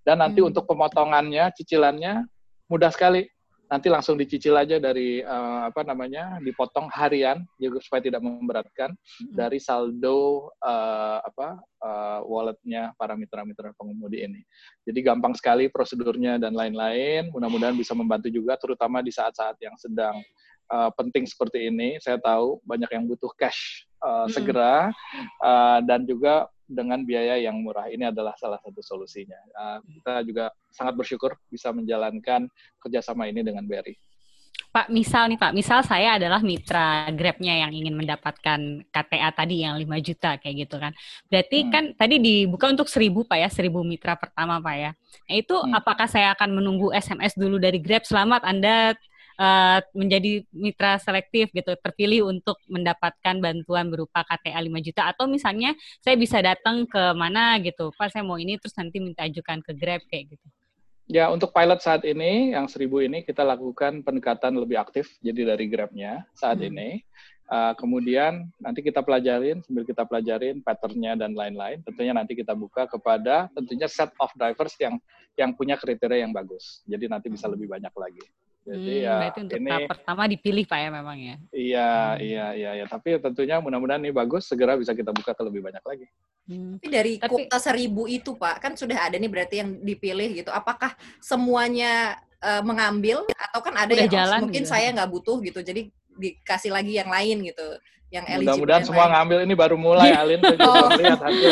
Dan 0.04 0.20
nanti 0.20 0.44
hmm. 0.44 0.52
untuk 0.52 0.68
pemotongannya, 0.68 1.48
cicilannya 1.56 2.28
mudah 2.68 2.92
sekali 2.92 3.24
nanti 3.68 3.88
langsung 3.88 4.20
dicicil 4.20 4.54
aja 4.54 4.76
dari 4.76 5.24
uh, 5.24 5.68
apa 5.72 5.82
namanya 5.82 6.36
dipotong 6.40 6.88
harian 6.92 7.42
juga 7.56 7.80
supaya 7.80 8.04
tidak 8.04 8.20
memberatkan 8.20 8.92
hmm. 8.92 9.34
dari 9.34 9.56
saldo 9.56 10.52
uh, 10.60 11.18
apa 11.24 11.58
uh, 11.80 12.20
walletnya 12.28 12.92
para 13.00 13.16
mitra-mitra 13.16 13.72
pengemudi 13.74 14.24
ini. 14.24 14.40
Jadi 14.84 15.00
gampang 15.00 15.32
sekali 15.32 15.72
prosedurnya 15.72 16.36
dan 16.36 16.52
lain-lain. 16.52 17.32
Mudah-mudahan 17.32 17.76
bisa 17.76 17.96
membantu 17.96 18.28
juga 18.28 18.54
terutama 18.60 19.00
di 19.00 19.10
saat-saat 19.10 19.56
yang 19.64 19.74
sedang 19.80 20.20
uh, 20.70 20.90
penting 20.94 21.24
seperti 21.24 21.72
ini. 21.72 21.96
Saya 22.00 22.20
tahu 22.20 22.60
banyak 22.68 22.90
yang 22.92 23.04
butuh 23.08 23.32
cash 23.40 23.88
uh, 24.04 24.24
hmm. 24.24 24.30
segera 24.32 24.92
uh, 25.40 25.78
dan 25.84 26.04
juga 26.04 26.48
dengan 26.74 27.00
biaya 27.06 27.38
yang 27.38 27.56
murah. 27.62 27.86
Ini 27.86 28.10
adalah 28.10 28.34
salah 28.34 28.58
satu 28.58 28.82
solusinya. 28.82 29.38
Uh, 29.54 29.78
kita 30.00 30.12
juga 30.26 30.44
sangat 30.68 30.98
bersyukur 30.98 31.38
bisa 31.46 31.70
menjalankan 31.70 32.50
kerjasama 32.82 33.30
ini 33.30 33.46
dengan 33.46 33.62
BRI. 33.64 33.94
Pak, 34.74 34.90
misal 34.90 35.30
nih 35.30 35.38
Pak, 35.38 35.54
misal 35.54 35.86
saya 35.86 36.18
adalah 36.18 36.42
mitra 36.42 37.06
Grab-nya 37.14 37.62
yang 37.62 37.70
ingin 37.70 37.94
mendapatkan 37.94 38.58
KTA 38.90 39.30
tadi 39.30 39.62
yang 39.62 39.78
5 39.78 39.86
juta 40.02 40.34
kayak 40.34 40.66
gitu 40.66 40.82
kan. 40.82 40.90
Berarti 41.30 41.58
hmm. 41.62 41.70
kan 41.70 41.84
tadi 41.94 42.18
dibuka 42.18 42.74
untuk 42.74 42.90
1000 42.90 43.06
Pak 43.22 43.38
ya, 43.38 43.46
1000 43.54 43.70
mitra 43.86 44.18
pertama 44.18 44.58
Pak 44.58 44.74
ya. 44.74 44.90
Nah, 45.30 45.34
itu 45.38 45.54
hmm. 45.54 45.78
apakah 45.78 46.10
saya 46.10 46.34
akan 46.34 46.58
menunggu 46.58 46.90
SMS 46.90 47.38
dulu 47.38 47.62
dari 47.62 47.78
Grab, 47.78 48.02
selamat 48.02 48.42
Anda 48.42 48.98
uh, 49.38 49.78
menjadi 49.94 50.42
mitra 50.50 50.98
selektif 50.98 51.50
gitu, 51.50 51.74
terpilih 51.78 52.28
untuk 52.28 52.58
mendapatkan 52.70 53.38
bantuan 53.38 53.90
berupa 53.90 54.22
KTA 54.26 54.58
5 54.58 54.86
juta 54.86 55.02
atau 55.10 55.26
misalnya 55.26 55.74
saya 56.02 56.14
bisa 56.18 56.38
datang 56.40 56.86
ke 56.86 57.02
mana 57.14 57.58
gitu, 57.62 57.90
Pak 57.94 58.14
saya 58.14 58.22
mau 58.26 58.38
ini 58.38 58.58
terus 58.58 58.74
nanti 58.78 58.98
minta 59.02 59.26
ajukan 59.26 59.62
ke 59.62 59.72
Grab 59.74 60.02
kayak 60.10 60.36
gitu. 60.36 60.46
Ya, 61.04 61.28
untuk 61.28 61.52
pilot 61.52 61.84
saat 61.84 62.00
ini, 62.08 62.56
yang 62.56 62.64
seribu 62.64 63.04
ini 63.04 63.20
kita 63.20 63.44
lakukan 63.44 64.00
pendekatan 64.00 64.56
lebih 64.56 64.80
aktif, 64.80 65.12
jadi 65.20 65.52
dari 65.52 65.68
Grab-nya 65.68 66.24
saat 66.32 66.64
hmm. 66.64 66.68
ini. 66.72 66.90
Uh, 67.44 67.76
kemudian 67.76 68.48
nanti 68.56 68.80
kita 68.80 69.04
pelajarin, 69.04 69.60
sambil 69.68 69.84
kita 69.84 70.08
pelajarin 70.08 70.64
patternnya 70.64 71.12
dan 71.12 71.36
lain-lain. 71.36 71.84
Tentunya 71.84 72.16
nanti 72.16 72.32
kita 72.32 72.56
buka 72.56 72.88
kepada 72.88 73.52
tentunya 73.52 73.84
set 73.84 74.08
of 74.16 74.32
drivers 74.32 74.72
yang 74.80 74.96
yang 75.36 75.52
punya 75.52 75.76
kriteria 75.76 76.24
yang 76.24 76.32
bagus. 76.32 76.80
Jadi 76.88 77.04
nanti 77.04 77.28
bisa 77.28 77.44
lebih 77.52 77.68
banyak 77.68 77.92
lagi. 77.92 78.24
Jadi 78.64 78.92
hmm, 78.96 79.04
ya 79.04 79.14
berarti 79.20 79.40
untuk 79.44 79.60
ini 79.60 79.68
tahap 79.68 79.88
pertama 79.92 80.22
dipilih 80.24 80.64
Pak 80.64 80.78
ya 80.80 80.88
memang 80.88 81.16
ya. 81.20 81.36
Iya, 81.52 81.92
hmm. 81.92 82.20
iya, 82.24 82.46
iya, 82.56 82.70
iya. 82.80 82.84
Tapi 82.88 83.20
tentunya 83.20 83.60
mudah-mudahan 83.60 84.00
ini 84.00 84.08
bagus 84.08 84.48
segera 84.48 84.72
bisa 84.80 84.96
kita 84.96 85.12
buka 85.12 85.36
ke 85.36 85.42
lebih 85.44 85.60
banyak 85.68 85.84
lagi. 85.84 86.06
Hmm. 86.48 86.80
Tapi 86.80 86.88
dari 86.88 87.12
Tapi, 87.20 87.28
kuota 87.28 87.60
seribu 87.60 88.08
itu 88.08 88.32
Pak, 88.32 88.64
kan 88.64 88.72
sudah 88.72 89.04
ada 89.04 89.20
nih 89.20 89.28
berarti 89.28 89.60
yang 89.60 89.70
dipilih 89.84 90.32
gitu. 90.32 90.48
Apakah 90.48 90.96
semuanya 91.20 92.16
uh, 92.40 92.64
mengambil 92.64 93.28
atau 93.36 93.60
kan 93.60 93.76
ada 93.76 93.92
yang 93.92 94.08
jalan, 94.08 94.48
mungkin 94.48 94.64
gitu. 94.64 94.72
saya 94.72 94.88
nggak 94.96 95.10
butuh 95.12 95.36
gitu, 95.44 95.60
jadi 95.60 95.92
dikasih 96.16 96.70
lagi 96.70 96.98
yang 96.98 97.10
lain 97.10 97.46
gitu 97.46 97.78
yang 98.14 98.24
Mudah-mudahan 98.46 98.82
semua 98.86 99.10
lain. 99.10 99.12
ngambil 99.18 99.38
ini 99.42 99.54
baru 99.58 99.74
mulai 99.74 100.14
Alin 100.14 100.38
tuh 100.38 100.54
oh. 100.62 100.86
lihat 100.94 101.18
hasil. 101.18 101.50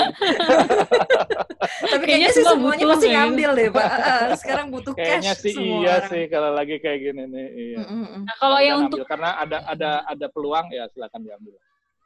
Tapi 1.90 2.04
kayaknya 2.06 2.30
sih 2.30 2.44
semuanya 2.46 2.84
pasti 2.86 3.08
ngambil 3.10 3.50
deh, 3.58 3.68
Pak. 3.74 3.90
sekarang 4.42 4.66
butuh 4.70 4.94
kayaknya 4.94 5.34
cash 5.34 5.42
sih 5.42 5.54
semua 5.58 5.82
iya 5.82 5.94
orang. 5.98 6.10
sih 6.10 6.22
kalau 6.30 6.50
lagi 6.54 6.74
kayak 6.78 6.98
gini 7.02 7.22
nih. 7.26 7.46
Iya. 7.50 7.78
Nah, 8.22 8.36
kalau 8.38 8.58
yang 8.62 8.86
untuk 8.86 9.02
karena 9.10 9.30
ada 9.42 9.58
ada 9.66 9.90
ada 10.06 10.26
peluang 10.30 10.70
ya 10.70 10.86
silakan 10.94 11.20
diambil. 11.26 11.54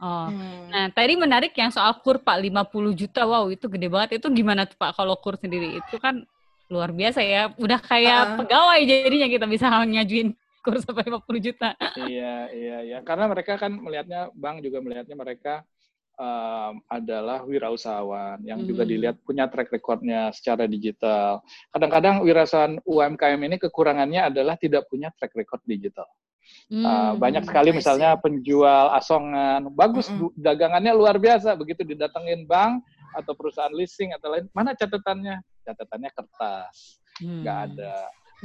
Oh. 0.00 0.28
Hmm. 0.28 0.68
Nah, 0.72 0.86
tadi 0.92 1.12
menarik 1.16 1.52
yang 1.56 1.72
soal 1.72 1.92
kur 2.00 2.20
Pak 2.20 2.36
50 2.40 2.96
juta. 2.96 3.28
Wow, 3.28 3.52
itu 3.52 3.68
gede 3.68 3.88
banget. 3.92 4.20
Itu 4.20 4.32
gimana 4.32 4.64
tuh 4.64 4.76
Pak 4.76 4.96
kalau 4.96 5.16
kur 5.20 5.36
sendiri? 5.36 5.80
Itu 5.84 6.00
kan 6.00 6.24
luar 6.72 6.96
biasa 6.96 7.20
ya. 7.20 7.52
Udah 7.60 7.80
kayak 7.80 8.20
uh. 8.24 8.36
pegawai 8.40 8.80
jadinya 8.84 9.28
kita 9.28 9.44
bisa 9.44 9.68
ngajuin 9.84 10.32
kur 10.66 10.74
sampai 10.82 11.06
50 11.06 11.46
juta. 11.46 11.70
iya, 12.10 12.50
iya, 12.50 12.78
iya. 12.82 12.98
Karena 13.06 13.30
mereka 13.30 13.54
kan 13.54 13.70
melihatnya, 13.78 14.34
bank 14.34 14.66
juga 14.66 14.82
melihatnya 14.82 15.14
mereka 15.14 15.62
um, 16.18 16.82
adalah 16.90 17.46
wirausahawan 17.46 18.42
yang 18.42 18.66
hmm. 18.66 18.68
juga 18.68 18.82
dilihat 18.82 19.16
punya 19.22 19.46
track 19.46 19.70
recordnya 19.70 20.34
secara 20.34 20.66
digital. 20.66 21.38
Kadang-kadang 21.70 22.26
wirausahawan 22.26 22.82
UMKM 22.82 23.40
ini 23.46 23.56
kekurangannya 23.62 24.34
adalah 24.34 24.58
tidak 24.58 24.90
punya 24.90 25.14
track 25.14 25.38
record 25.38 25.62
digital. 25.62 26.10
Hmm, 26.66 26.82
uh, 26.82 27.12
banyak 27.18 27.46
sekali 27.46 27.70
misalnya 27.74 28.18
penjual 28.18 28.90
asongan, 28.98 29.70
bagus 29.70 30.10
hmm. 30.10 30.34
dagangannya 30.34 30.94
luar 30.94 31.18
biasa, 31.18 31.54
begitu 31.54 31.86
didatengin 31.86 32.42
bank 32.46 32.82
atau 33.14 33.38
perusahaan 33.38 33.70
leasing 33.70 34.10
atau 34.14 34.34
lain, 34.34 34.50
mana 34.50 34.74
catatannya? 34.74 35.42
Catatannya 35.66 36.10
kertas, 36.14 37.02
nggak 37.22 37.56
hmm. 37.58 37.66
ada 37.74 37.94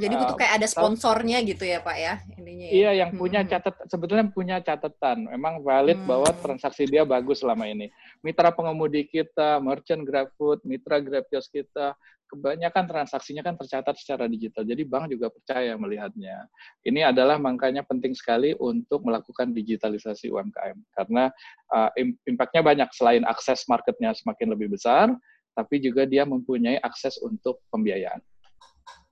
Jadi 0.00 0.14
butuh 0.16 0.36
kayak 0.40 0.54
ada 0.56 0.68
sponsornya 0.68 1.44
gitu 1.44 1.68
ya 1.68 1.84
Pak 1.84 1.96
ya 2.00 2.14
ininya. 2.40 2.66
Ya? 2.68 2.72
Iya 2.72 2.90
yang 3.04 3.10
punya 3.12 3.44
catat 3.44 3.76
sebetulnya 3.92 4.24
punya 4.32 4.56
catatan 4.64 5.28
memang 5.28 5.60
valid 5.60 6.00
hmm. 6.00 6.08
bahwa 6.08 6.30
transaksi 6.40 6.88
dia 6.88 7.04
bagus 7.04 7.44
selama 7.44 7.68
ini. 7.68 7.92
Mitra 8.24 8.48
pengemudi 8.56 9.04
kita, 9.04 9.60
merchant 9.60 10.08
GrabFood, 10.08 10.64
mitra 10.64 10.96
GrabKios 10.96 11.52
kita, 11.52 11.92
kebanyakan 12.32 12.88
transaksinya 12.88 13.44
kan 13.44 13.60
tercatat 13.60 13.92
secara 14.00 14.24
digital. 14.24 14.64
Jadi 14.64 14.82
bank 14.88 15.12
juga 15.12 15.28
percaya 15.28 15.76
melihatnya. 15.76 16.48
Ini 16.80 17.12
adalah 17.12 17.36
makanya 17.36 17.84
penting 17.84 18.16
sekali 18.16 18.56
untuk 18.56 19.04
melakukan 19.04 19.52
digitalisasi 19.52 20.32
UMKM 20.32 20.80
karena 20.96 21.28
uh, 21.68 21.92
impactnya 22.24 22.64
banyak 22.64 22.88
selain 22.96 23.28
akses 23.28 23.68
marketnya 23.68 24.16
semakin 24.16 24.56
lebih 24.56 24.72
besar, 24.72 25.12
tapi 25.52 25.84
juga 25.84 26.08
dia 26.08 26.24
mempunyai 26.24 26.80
akses 26.80 27.20
untuk 27.20 27.60
pembiayaan. 27.68 28.24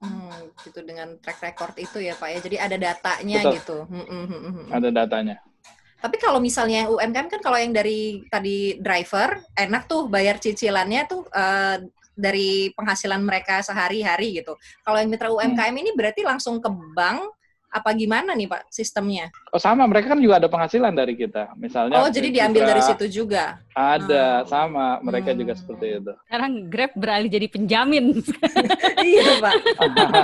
Hmm, 0.00 0.56
gitu 0.64 0.80
dengan 0.80 1.20
track 1.20 1.44
record 1.44 1.76
itu 1.76 2.00
ya 2.00 2.16
Pak 2.16 2.28
ya. 2.32 2.38
Jadi 2.40 2.56
ada 2.56 2.76
datanya 2.80 3.38
Betul. 3.44 3.54
gitu. 3.60 3.76
Hmm, 3.84 4.06
hmm, 4.08 4.26
hmm, 4.26 4.40
hmm. 4.40 4.66
Ada 4.72 4.88
datanya. 4.88 5.36
Tapi 6.00 6.16
kalau 6.16 6.40
misalnya 6.40 6.88
UMKM 6.88 7.28
kan 7.28 7.40
kalau 7.44 7.60
yang 7.60 7.76
dari 7.76 8.24
tadi 8.32 8.80
driver 8.80 9.44
enak 9.52 9.84
tuh 9.84 10.08
bayar 10.08 10.40
cicilannya 10.40 11.04
tuh 11.04 11.28
uh, 11.28 11.76
dari 12.16 12.72
penghasilan 12.72 13.20
mereka 13.20 13.60
sehari-hari 13.60 14.40
gitu. 14.40 14.56
Kalau 14.80 14.96
yang 14.96 15.12
mitra 15.12 15.28
UMKM 15.28 15.72
hmm. 15.72 15.82
ini 15.84 15.90
berarti 15.92 16.24
langsung 16.24 16.64
ke 16.64 16.72
bank 16.96 17.39
apa 17.70 17.94
gimana 17.94 18.34
nih 18.34 18.50
Pak 18.50 18.66
sistemnya? 18.66 19.30
Oh 19.54 19.62
sama, 19.62 19.86
mereka 19.86 20.10
kan 20.10 20.18
juga 20.18 20.42
ada 20.42 20.50
penghasilan 20.50 20.90
dari 20.90 21.14
kita. 21.14 21.54
Misalnya 21.54 22.02
Oh, 22.02 22.10
jadi 22.10 22.28
diambil 22.34 22.66
dari 22.66 22.82
situ 22.82 23.22
juga. 23.22 23.62
Ada, 23.78 24.42
hmm. 24.42 24.46
sama, 24.50 24.98
mereka 25.06 25.30
hmm. 25.30 25.38
juga 25.38 25.52
seperti 25.54 25.86
itu. 26.02 26.12
Sekarang 26.26 26.52
Grab 26.66 26.92
beralih 26.98 27.30
jadi 27.30 27.46
penjamin. 27.46 28.18
iya, 29.14 29.38
Pak. 29.38 29.54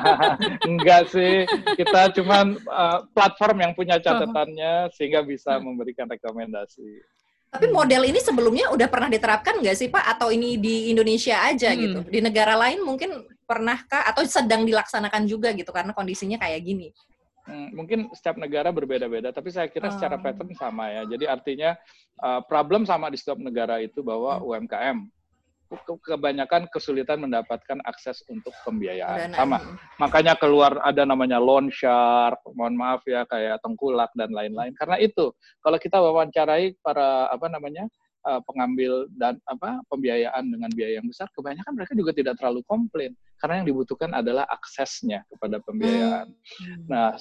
Enggak 0.70 1.02
sih, 1.14 1.46
kita 1.78 2.11
cuman 2.18 2.59
uh, 2.66 3.06
platform 3.14 3.62
yang 3.62 3.72
punya 3.78 4.02
catatannya 4.02 4.90
sehingga 4.90 5.22
bisa 5.22 5.62
memberikan 5.62 6.11
rekomendasi. 6.11 6.98
Tapi 7.46 7.70
model 7.70 8.11
ini 8.11 8.18
sebelumnya 8.18 8.74
udah 8.74 8.90
pernah 8.90 9.06
diterapkan 9.06 9.62
nggak 9.62 9.76
sih 9.78 9.88
Pak? 9.88 10.18
Atau 10.18 10.35
ini 10.35 10.59
di 10.59 10.90
Indonesia 10.90 11.46
aja 11.46 11.72
hmm. 11.72 11.78
gitu? 11.78 11.98
Di 12.11 12.18
negara 12.18 12.59
lain 12.59 12.82
mungkin 12.82 13.22
pernahkah 13.46 14.02
atau 14.11 14.26
sedang 14.26 14.66
dilaksanakan 14.66 15.24
juga 15.30 15.54
gitu 15.54 15.70
karena 15.70 15.94
kondisinya 15.94 16.42
kayak 16.42 16.61
gini? 16.66 16.90
Hmm, 17.46 17.70
mungkin 17.78 18.11
setiap 18.11 18.37
negara 18.37 18.74
berbeda-beda, 18.74 19.30
tapi 19.30 19.54
saya 19.54 19.70
kira 19.70 19.94
secara 19.94 20.18
oh. 20.18 20.22
pattern 20.22 20.50
sama 20.59 20.90
ya. 20.90 21.02
Jadi 21.06 21.30
artinya 21.30 21.78
uh, 22.18 22.42
problem 22.42 22.82
sama 22.82 23.06
di 23.06 23.16
setiap 23.18 23.38
negara 23.38 23.78
itu 23.78 24.02
bahwa. 24.02 24.42
UMKM 24.42 25.06
kebanyakan 26.06 26.70
kesulitan 26.70 27.18
mendapatkan 27.18 27.82
akses 27.82 28.22
untuk 28.30 28.54
pembiayaan. 28.62 29.35
Sama. 29.35 29.59
Makanya 29.98 30.38
keluar 30.38 30.78
ada 30.87 31.02
namanya 31.02 31.42
loan 31.42 31.74
shark, 31.74 32.38
mohon 32.54 32.78
maaf 32.78 33.02
ya 33.02 33.26
kayak 33.26 33.59
tengkulak 33.66 34.11
dan 34.14 34.30
lain-lain. 34.30 34.70
Karena 34.78 35.02
itu 35.02 35.35
kalau 35.59 35.78
kita 35.82 35.98
wawancarai 35.98 36.78
para 36.78 37.26
apa 37.35 37.50
namanya 37.50 37.90
uh, 38.26 38.42
pengambil 38.42 39.06
dan 39.14 39.38
apa 39.46 39.80
pembiayaan 39.86 40.50
dengan 40.50 40.70
biaya 40.74 40.98
yang 40.98 41.06
besar, 41.06 41.30
kebanyakan 41.32 41.72
mereka 41.78 41.92
juga 41.94 42.10
tidak 42.12 42.34
terlalu 42.42 42.60
komplain 42.66 43.14
karena 43.38 43.62
yang 43.62 43.66
dibutuhkan 43.70 44.10
adalah 44.12 44.44
aksesnya 44.50 45.22
kepada 45.30 45.62
pembiayaan. 45.62 46.28
Hmm. 46.34 46.78
Nah, 46.90 47.14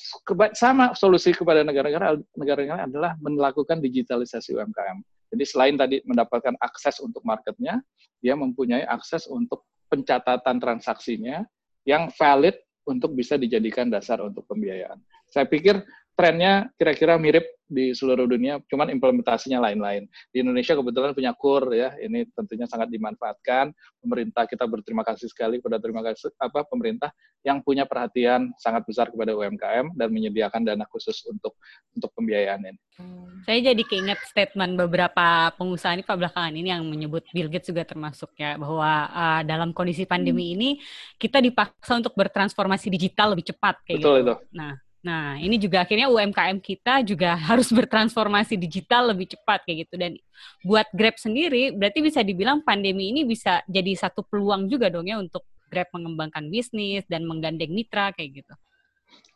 sama 0.57 0.97
solusi 0.97 1.31
kepada 1.31 1.61
negara-negara 1.61 2.17
negara-negara 2.33 2.89
adalah 2.89 3.11
melakukan 3.21 3.79
digitalisasi 3.79 4.57
UMKM. 4.57 4.99
Jadi 5.35 5.43
selain 5.45 5.75
tadi 5.77 6.01
mendapatkan 6.05 6.55
akses 6.59 6.97
untuk 7.03 7.21
marketnya, 7.27 7.81
dia 8.23 8.33
mempunyai 8.33 8.87
akses 8.87 9.29
untuk 9.29 9.67
pencatatan 9.91 10.57
transaksinya 10.57 11.45
yang 11.85 12.09
valid 12.17 12.57
untuk 12.85 13.17
bisa 13.17 13.35
dijadikan 13.35 13.89
dasar 13.89 14.21
untuk 14.21 14.45
pembiayaan. 14.45 15.01
Saya 15.29 15.49
pikir 15.49 15.81
trennya 16.15 16.71
kira-kira 16.79 17.19
mirip 17.19 17.45
di 17.65 17.97
seluruh 17.97 18.29
dunia, 18.29 18.61
cuman 18.69 18.93
implementasinya 18.93 19.57
lain-lain. 19.57 20.05
Di 20.29 20.45
Indonesia 20.45 20.77
kebetulan 20.77 21.17
punya 21.17 21.33
KUR 21.33 21.73
ya, 21.73 21.97
ini 21.97 22.29
tentunya 22.37 22.69
sangat 22.69 22.93
dimanfaatkan. 22.93 23.73
Pemerintah 24.05 24.45
kita 24.45 24.69
berterima 24.69 25.01
kasih 25.01 25.25
sekali 25.25 25.57
kepada 25.57 25.81
terima 25.81 26.05
kasih 26.05 26.29
apa 26.37 26.61
pemerintah 26.69 27.09
yang 27.41 27.61
punya 27.65 27.89
perhatian 27.89 28.53
sangat 28.61 28.85
besar 28.85 29.09
kepada 29.09 29.33
UMKM 29.33 29.97
dan 29.97 30.07
menyediakan 30.13 30.61
dana 30.61 30.85
khusus 30.89 31.25
untuk 31.25 31.57
untuk 31.93 32.13
pembiayaan 32.13 32.61
ini. 32.69 32.79
Hmm. 33.01 33.41
Saya 33.45 33.73
jadi 33.73 33.83
keinget 33.85 34.21
statement 34.29 34.77
beberapa 34.77 35.49
pengusaha 35.57 35.97
ini 35.97 36.05
Pak 36.05 36.17
belakangan 36.21 36.53
ini 36.53 36.69
yang 36.69 36.85
menyebut 36.85 37.25
Bill 37.33 37.49
Gates 37.49 37.69
juga 37.69 37.85
termasuk 37.85 38.33
ya 38.37 38.57
bahwa 38.61 39.09
uh, 39.09 39.41
dalam 39.41 39.73
kondisi 39.73 40.05
pandemi 40.05 40.53
hmm. 40.53 40.55
ini 40.57 40.69
kita 41.17 41.41
dipaksa 41.41 41.97
untuk 41.97 42.13
bertransformasi 42.13 42.93
digital 42.93 43.33
lebih 43.33 43.53
cepat 43.53 43.81
kayak 43.85 44.01
Betul 44.01 44.15
gitu. 44.21 44.25
Itu. 44.25 44.35
Nah, 44.53 44.84
Nah, 45.05 45.37
ini 45.37 45.61
juga 45.61 45.85
akhirnya 45.85 46.09
UMKM 46.09 46.57
kita 46.57 47.05
juga 47.05 47.37
harus 47.53 47.69
bertransformasi 47.69 48.57
digital 48.57 49.13
lebih 49.13 49.37
cepat 49.37 49.61
kayak 49.61 49.85
gitu. 49.85 50.01
Dan 50.01 50.17
buat 50.65 50.89
Grab 50.89 51.21
sendiri, 51.21 51.69
berarti 51.77 52.01
bisa 52.01 52.25
dibilang 52.25 52.65
pandemi 52.65 53.13
ini 53.13 53.21
bisa 53.21 53.61
jadi 53.69 53.93
satu 53.93 54.25
peluang 54.25 54.65
juga 54.65 54.89
dong 54.89 55.05
ya 55.05 55.21
untuk 55.21 55.45
Grab 55.69 55.93
mengembangkan 55.93 56.49
bisnis 56.49 57.05
dan 57.05 57.29
menggandeng 57.29 57.69
mitra 57.69 58.09
kayak 58.17 58.41
gitu. 58.41 58.53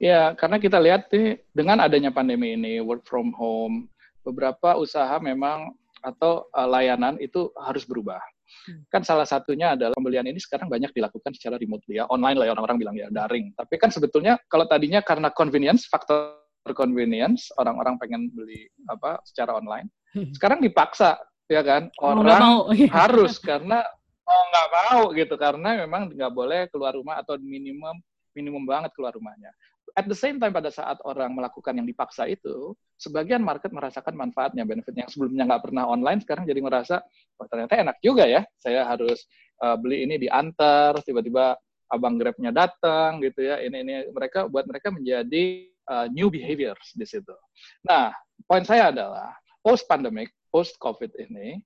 Ya, 0.02 0.34
karena 0.34 0.58
kita 0.58 0.82
lihat 0.82 1.14
nih 1.14 1.38
dengan 1.54 1.86
adanya 1.86 2.10
pandemi 2.10 2.58
ini, 2.58 2.82
work 2.82 3.06
from 3.06 3.30
home, 3.38 3.86
beberapa 4.26 4.74
usaha 4.82 5.22
memang 5.22 5.70
atau 6.00 6.48
uh, 6.56 6.66
layanan 6.66 7.20
itu 7.22 7.52
harus 7.60 7.86
berubah. 7.86 8.20
Hmm. 8.68 8.82
Kan 8.90 9.02
salah 9.06 9.26
satunya 9.26 9.78
adalah 9.78 9.96
pembelian 9.96 10.26
ini 10.26 10.38
sekarang 10.42 10.68
banyak 10.68 10.92
dilakukan 10.92 11.32
secara 11.38 11.56
remote 11.58 11.86
ya, 11.90 12.10
online 12.10 12.38
lah 12.38 12.46
ya 12.50 12.54
orang-orang 12.58 12.78
bilang 12.82 12.96
ya, 12.98 13.08
daring. 13.10 13.54
Tapi 13.54 13.76
kan 13.78 13.90
sebetulnya 13.94 14.38
kalau 14.50 14.66
tadinya 14.66 15.00
karena 15.02 15.30
convenience, 15.32 15.86
faktor 15.88 16.38
convenience, 16.76 17.50
orang-orang 17.58 17.98
pengen 17.98 18.30
beli 18.34 18.70
apa 18.90 19.18
secara 19.26 19.58
online. 19.58 19.90
Hmm. 20.14 20.30
Sekarang 20.34 20.60
dipaksa, 20.62 21.18
ya 21.50 21.62
kan? 21.62 21.90
Orang 22.02 22.68
oh, 22.68 22.74
harus 23.00 23.42
karena 23.42 23.82
oh 24.30 24.44
nggak 24.54 24.68
mau 24.70 25.02
gitu 25.18 25.36
karena 25.42 25.70
memang 25.86 26.14
nggak 26.14 26.34
boleh 26.34 26.62
keluar 26.70 26.94
rumah 26.94 27.18
atau 27.18 27.36
minimum 27.42 27.98
minimum 28.38 28.62
banget 28.62 28.94
keluar 28.94 29.10
rumahnya 29.18 29.50
at 29.96 30.06
the 30.06 30.18
same 30.18 30.38
time 30.38 30.54
pada 30.54 30.70
saat 30.70 30.98
orang 31.08 31.34
melakukan 31.34 31.74
yang 31.78 31.88
dipaksa 31.88 32.28
itu, 32.30 32.76
sebagian 33.00 33.42
market 33.42 33.72
merasakan 33.72 34.14
manfaatnya, 34.18 34.68
benefit 34.68 34.94
yang 34.94 35.10
sebelumnya 35.10 35.46
nggak 35.50 35.70
pernah 35.70 35.90
online, 35.90 36.20
sekarang 36.22 36.46
jadi 36.46 36.62
merasa, 36.62 37.02
oh, 37.40 37.48
ternyata 37.48 37.80
enak 37.80 37.98
juga 38.04 38.28
ya, 38.28 38.42
saya 38.60 38.86
harus 38.86 39.26
uh, 39.64 39.78
beli 39.80 40.06
ini 40.06 40.22
diantar, 40.22 41.00
tiba-tiba 41.02 41.58
abang 41.90 42.22
grabnya 42.22 42.54
datang 42.54 43.18
gitu 43.24 43.46
ya, 43.46 43.62
ini 43.66 43.82
ini 43.82 43.94
mereka 44.14 44.46
buat 44.46 44.70
mereka 44.70 44.94
menjadi 44.94 45.66
uh, 45.90 46.06
new 46.14 46.30
behaviors 46.30 46.94
di 46.94 47.06
situ. 47.08 47.34
Nah, 47.82 48.14
poin 48.46 48.62
saya 48.62 48.94
adalah 48.94 49.34
post 49.66 49.90
pandemic, 49.90 50.30
post 50.54 50.78
covid 50.78 51.10
ini, 51.18 51.58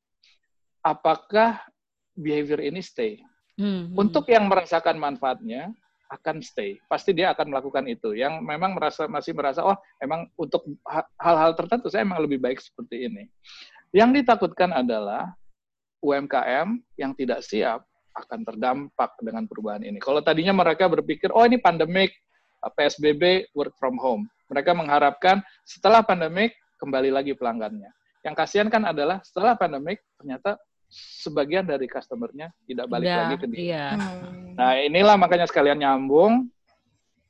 apakah 0.80 1.60
behavior 2.16 2.64
ini 2.64 2.80
stay? 2.80 3.20
Hmm, 3.60 3.94
hmm. 3.94 4.00
Untuk 4.00 4.26
yang 4.32 4.50
merasakan 4.50 4.98
manfaatnya, 4.98 5.70
akan 6.14 6.46
stay. 6.46 6.78
Pasti 6.86 7.12
dia 7.18 7.34
akan 7.34 7.50
melakukan 7.50 7.90
itu. 7.90 8.14
Yang 8.14 8.46
memang 8.46 8.78
merasa 8.78 9.10
masih 9.10 9.34
merasa 9.34 9.66
oh 9.66 9.78
emang 9.98 10.30
untuk 10.38 10.62
hal-hal 11.18 11.58
tertentu 11.58 11.90
saya 11.90 12.06
emang 12.06 12.22
lebih 12.22 12.38
baik 12.38 12.62
seperti 12.62 13.10
ini. 13.10 13.26
Yang 13.94 14.22
ditakutkan 14.22 14.74
adalah 14.74 15.34
UMKM 16.06 16.78
yang 17.00 17.12
tidak 17.18 17.42
siap 17.42 17.86
akan 18.14 18.46
terdampak 18.46 19.18
dengan 19.22 19.50
perubahan 19.50 19.82
ini. 19.82 19.98
Kalau 19.98 20.22
tadinya 20.22 20.54
mereka 20.54 20.86
berpikir 20.86 21.34
oh 21.34 21.46
ini 21.46 21.58
pandemik 21.58 22.14
PSBB 22.62 23.54
work 23.58 23.74
from 23.82 23.98
home. 23.98 24.30
Mereka 24.54 24.72
mengharapkan 24.78 25.42
setelah 25.66 26.06
pandemik 26.06 26.54
kembali 26.78 27.10
lagi 27.10 27.34
pelanggannya. 27.34 27.90
Yang 28.24 28.36
kasihan 28.40 28.70
kan 28.70 28.86
adalah 28.88 29.20
setelah 29.26 29.58
pandemik 29.58 30.00
ternyata 30.16 30.56
sebagian 30.94 31.66
dari 31.66 31.90
customernya 31.90 32.54
tidak 32.70 32.86
balik 32.86 33.10
Udah, 33.10 33.20
lagi 33.26 33.36
ke 33.42 33.48
dia. 33.50 33.60
Iya. 33.60 33.88
Hmm. 33.98 34.54
Nah 34.54 34.72
inilah 34.78 35.16
makanya 35.18 35.50
sekalian 35.50 35.82
nyambung 35.82 36.54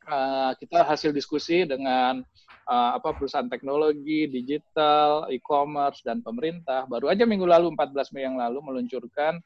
uh, 0.08 0.52
kita 0.60 0.84
hasil 0.84 1.16
diskusi 1.16 1.64
dengan 1.64 2.20
uh, 2.68 2.92
apa 3.00 3.16
perusahaan 3.16 3.48
teknologi, 3.48 4.28
digital, 4.28 5.32
e-commerce 5.32 6.04
dan 6.04 6.20
pemerintah 6.20 6.84
baru 6.92 7.08
aja 7.08 7.24
minggu 7.24 7.48
lalu 7.48 7.72
14 7.72 8.12
Mei 8.12 8.28
yang 8.28 8.36
lalu 8.36 8.60
meluncurkan 8.60 9.40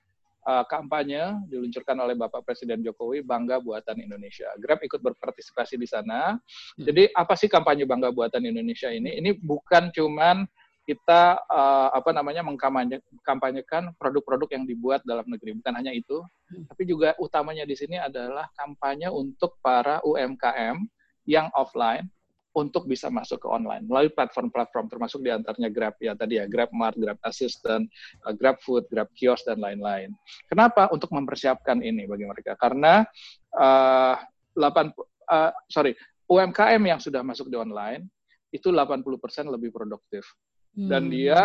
uh, 0.49 0.65
kampanye 0.65 1.37
diluncurkan 1.45 1.97
oleh 2.01 2.17
Bapak 2.17 2.41
Presiden 2.41 2.81
Jokowi 2.81 3.21
Bangga 3.21 3.61
Buatan 3.61 4.01
Indonesia. 4.01 4.49
Grab 4.57 4.81
ikut 4.81 4.97
berpartisipasi 5.03 5.77
di 5.77 5.85
sana. 5.85 6.33
Hmm. 6.33 6.81
Jadi 6.81 7.13
apa 7.13 7.37
sih 7.37 7.51
kampanye 7.51 7.85
Bangga 7.85 8.09
Buatan 8.09 8.41
Indonesia 8.47 8.89
ini? 8.89 9.19
Ini 9.19 9.37
bukan 9.37 9.93
cuman 9.93 10.47
kita 10.87 11.43
uh, 11.51 11.91
apa 11.91 12.15
namanya 12.15 12.47
mengkampanyekan 12.47 13.91
produk-produk 13.99 14.47
yang 14.55 14.63
dibuat 14.63 15.03
dalam 15.03 15.27
negeri 15.27 15.59
bukan 15.59 15.75
hanya 15.75 15.91
itu 15.91 16.23
tapi 16.47 16.87
juga 16.87 17.11
utamanya 17.19 17.67
di 17.67 17.75
sini 17.75 17.99
adalah 17.99 18.47
kampanye 18.55 19.11
untuk 19.11 19.59
para 19.59 19.99
UMKM 20.07 20.79
yang 21.27 21.51
offline 21.51 22.07
untuk 22.55 22.87
bisa 22.87 23.11
masuk 23.11 23.43
ke 23.43 23.47
online 23.51 23.83
melalui 23.83 24.09
platform-platform 24.15 24.87
termasuk 24.87 25.19
di 25.21 25.29
antaranya 25.29 25.69
Grab 25.69 25.99
ya 25.99 26.15
tadi 26.15 26.39
ya 26.39 26.47
Grab 26.47 26.71
Mart, 26.71 26.95
Grab 26.95 27.19
Assistant, 27.21 27.85
uh, 28.23 28.33
Grab 28.33 28.57
Food, 28.63 28.87
Grab 28.89 29.11
Kios 29.13 29.45
dan 29.45 29.61
lain-lain. 29.61 30.15
Kenapa? 30.49 30.89
Untuk 30.89 31.13
mempersiapkan 31.13 31.83
ini 31.85 32.09
bagi 32.09 32.25
mereka 32.25 32.57
karena 32.57 33.05
uh, 33.53 34.17
8 34.57 34.89
uh, 35.29 35.51
sorry, 35.69 35.93
UMKM 36.25 36.81
yang 36.81 36.97
sudah 36.97 37.21
masuk 37.21 37.51
di 37.51 37.59
online 37.59 38.09
itu 38.49 38.71
80% 38.73 39.05
lebih 39.51 39.69
produktif 39.75 40.25
dan 40.75 41.07
hmm. 41.07 41.13
dia 41.13 41.39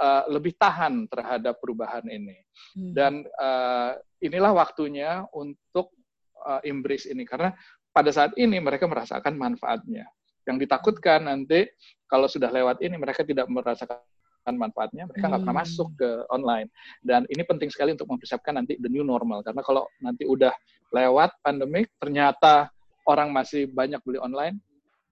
uh, 0.00 0.24
lebih 0.30 0.56
tahan 0.56 1.08
terhadap 1.10 1.58
perubahan 1.58 2.04
ini. 2.08 2.36
Hmm. 2.76 2.92
Dan 2.96 3.12
uh, 3.36 3.96
inilah 4.22 4.52
waktunya 4.56 5.24
untuk 5.34 5.92
uh, 6.44 6.60
embrace 6.64 7.10
ini 7.10 7.26
karena 7.28 7.52
pada 7.90 8.08
saat 8.14 8.32
ini 8.38 8.56
mereka 8.62 8.86
merasakan 8.86 9.36
manfaatnya. 9.36 10.06
Yang 10.48 10.66
ditakutkan 10.66 11.28
nanti 11.28 11.68
kalau 12.08 12.30
sudah 12.30 12.48
lewat 12.48 12.80
ini 12.80 12.96
mereka 12.96 13.22
tidak 13.22 13.46
merasakan 13.50 14.00
manfaatnya, 14.56 15.06
mereka 15.06 15.30
nggak 15.30 15.44
hmm. 15.44 15.46
pernah 15.46 15.60
masuk 15.62 15.88
ke 16.00 16.10
online. 16.32 16.68
Dan 17.04 17.28
ini 17.28 17.42
penting 17.44 17.68
sekali 17.68 17.92
untuk 17.92 18.08
mempersiapkan 18.08 18.56
nanti 18.56 18.80
the 18.80 18.88
new 18.88 19.04
normal 19.04 19.44
karena 19.44 19.60
kalau 19.60 19.84
nanti 20.00 20.24
udah 20.24 20.50
lewat 20.90 21.38
pandemik 21.44 21.92
ternyata 22.02 22.66
orang 23.06 23.30
masih 23.30 23.70
banyak 23.70 24.02
beli 24.02 24.18
online 24.18 24.58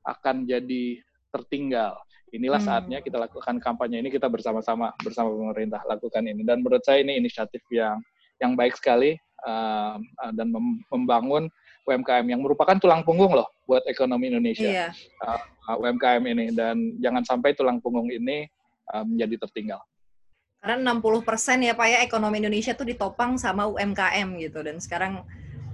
akan 0.02 0.42
jadi 0.48 0.98
tertinggal 1.30 2.00
inilah 2.32 2.60
hmm. 2.60 2.68
saatnya 2.68 2.98
kita 3.00 3.16
lakukan 3.16 3.56
kampanye 3.60 4.04
ini 4.04 4.10
kita 4.12 4.28
bersama-sama 4.28 4.92
bersama 5.00 5.32
pemerintah 5.32 5.80
lakukan 5.88 6.24
ini 6.24 6.44
dan 6.44 6.60
menurut 6.60 6.84
saya 6.84 7.00
ini 7.00 7.16
inisiatif 7.16 7.62
yang 7.72 7.98
yang 8.38 8.54
baik 8.54 8.78
sekali 8.78 9.18
uh, 9.46 9.98
dan 10.34 10.48
mem 10.52 10.82
membangun 10.92 11.50
UMKM 11.88 12.26
yang 12.28 12.40
merupakan 12.44 12.76
tulang 12.76 13.00
punggung 13.00 13.32
loh 13.32 13.48
buat 13.64 13.80
ekonomi 13.88 14.28
Indonesia 14.28 14.68
iya. 14.68 14.88
uh, 15.24 15.40
uh, 15.72 15.76
UMKM 15.80 16.22
ini 16.28 16.52
dan 16.52 16.96
jangan 17.00 17.24
sampai 17.24 17.56
tulang 17.56 17.80
punggung 17.80 18.12
ini 18.12 18.44
uh, 18.92 19.04
menjadi 19.08 19.48
tertinggal. 19.48 19.80
Karena 20.58 20.90
60% 20.90 21.64
ya 21.64 21.72
Pak 21.78 21.86
ya 21.86 21.98
ekonomi 22.02 22.42
Indonesia 22.42 22.74
tuh 22.74 22.82
ditopang 22.82 23.38
sama 23.38 23.70
UMKM 23.70 24.42
gitu 24.42 24.58
dan 24.60 24.82
sekarang 24.82 25.22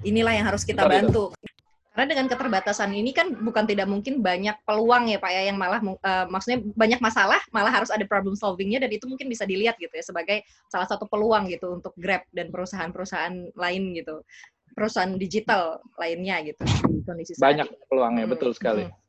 inilah 0.04 0.36
yang 0.36 0.46
harus 0.46 0.62
kita 0.62 0.84
Betul, 0.84 0.92
bantu. 0.92 1.24
Itu. 1.32 1.53
Karena 1.94 2.10
dengan 2.10 2.26
keterbatasan 2.26 2.90
ini 2.90 3.14
kan 3.14 3.30
bukan 3.38 3.70
tidak 3.70 3.86
mungkin 3.86 4.18
banyak 4.18 4.58
peluang 4.66 5.14
ya 5.14 5.22
Pak 5.22 5.30
ya 5.30 5.42
yang 5.46 5.54
malah 5.54 5.78
uh, 5.78 6.26
maksudnya 6.26 6.58
banyak 6.74 6.98
masalah 6.98 7.38
malah 7.54 7.70
harus 7.70 7.94
ada 7.94 8.02
problem 8.02 8.34
solvingnya 8.34 8.82
dan 8.82 8.90
itu 8.90 9.06
mungkin 9.06 9.30
bisa 9.30 9.46
dilihat 9.46 9.78
gitu 9.78 9.94
ya 9.94 10.02
sebagai 10.02 10.42
salah 10.66 10.90
satu 10.90 11.06
peluang 11.06 11.46
gitu 11.46 11.70
untuk 11.78 11.94
Grab 11.94 12.26
dan 12.34 12.50
perusahaan-perusahaan 12.50 13.54
lain 13.54 13.82
gitu 13.94 14.26
perusahaan 14.74 15.14
digital 15.14 15.78
lainnya 15.94 16.42
gitu 16.42 16.66
kondisi 17.06 17.38
banyak 17.38 17.70
peluangnya 17.86 18.26
hmm. 18.26 18.34
betul 18.34 18.50
sekali. 18.50 18.90
Hmm 18.90 19.03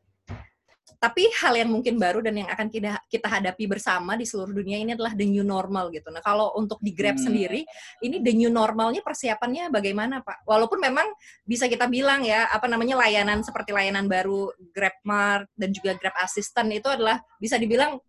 tapi 0.98 1.28
hal 1.44 1.54
yang 1.60 1.70
mungkin 1.72 2.00
baru 2.00 2.24
dan 2.24 2.40
yang 2.40 2.50
akan 2.50 2.68
kita 2.72 3.00
kita 3.12 3.28
hadapi 3.28 3.68
bersama 3.68 4.16
di 4.16 4.24
seluruh 4.24 4.56
dunia 4.56 4.80
ini 4.80 4.96
adalah 4.96 5.12
the 5.14 5.28
new 5.28 5.44
normal 5.44 5.92
gitu. 5.92 6.08
Nah, 6.12 6.24
kalau 6.24 6.56
untuk 6.56 6.80
di 6.80 6.96
Grab 6.96 7.20
hmm. 7.20 7.26
sendiri, 7.26 7.62
ini 8.02 8.24
the 8.24 8.34
new 8.34 8.52
normalnya 8.52 9.04
persiapannya 9.04 9.70
bagaimana, 9.70 10.24
Pak? 10.24 10.48
Walaupun 10.48 10.80
memang 10.80 11.08
bisa 11.44 11.68
kita 11.68 11.86
bilang 11.92 12.24
ya, 12.24 12.48
apa 12.50 12.66
namanya 12.66 13.00
layanan 13.00 13.44
seperti 13.44 13.76
layanan 13.76 14.08
baru 14.08 14.52
Grab 14.72 14.96
Mart 15.04 15.48
dan 15.56 15.70
juga 15.76 15.96
Grab 16.00 16.16
Assistant 16.20 16.72
itu 16.72 16.88
adalah 16.88 17.20
bisa 17.38 17.60
dibilang 17.60 18.00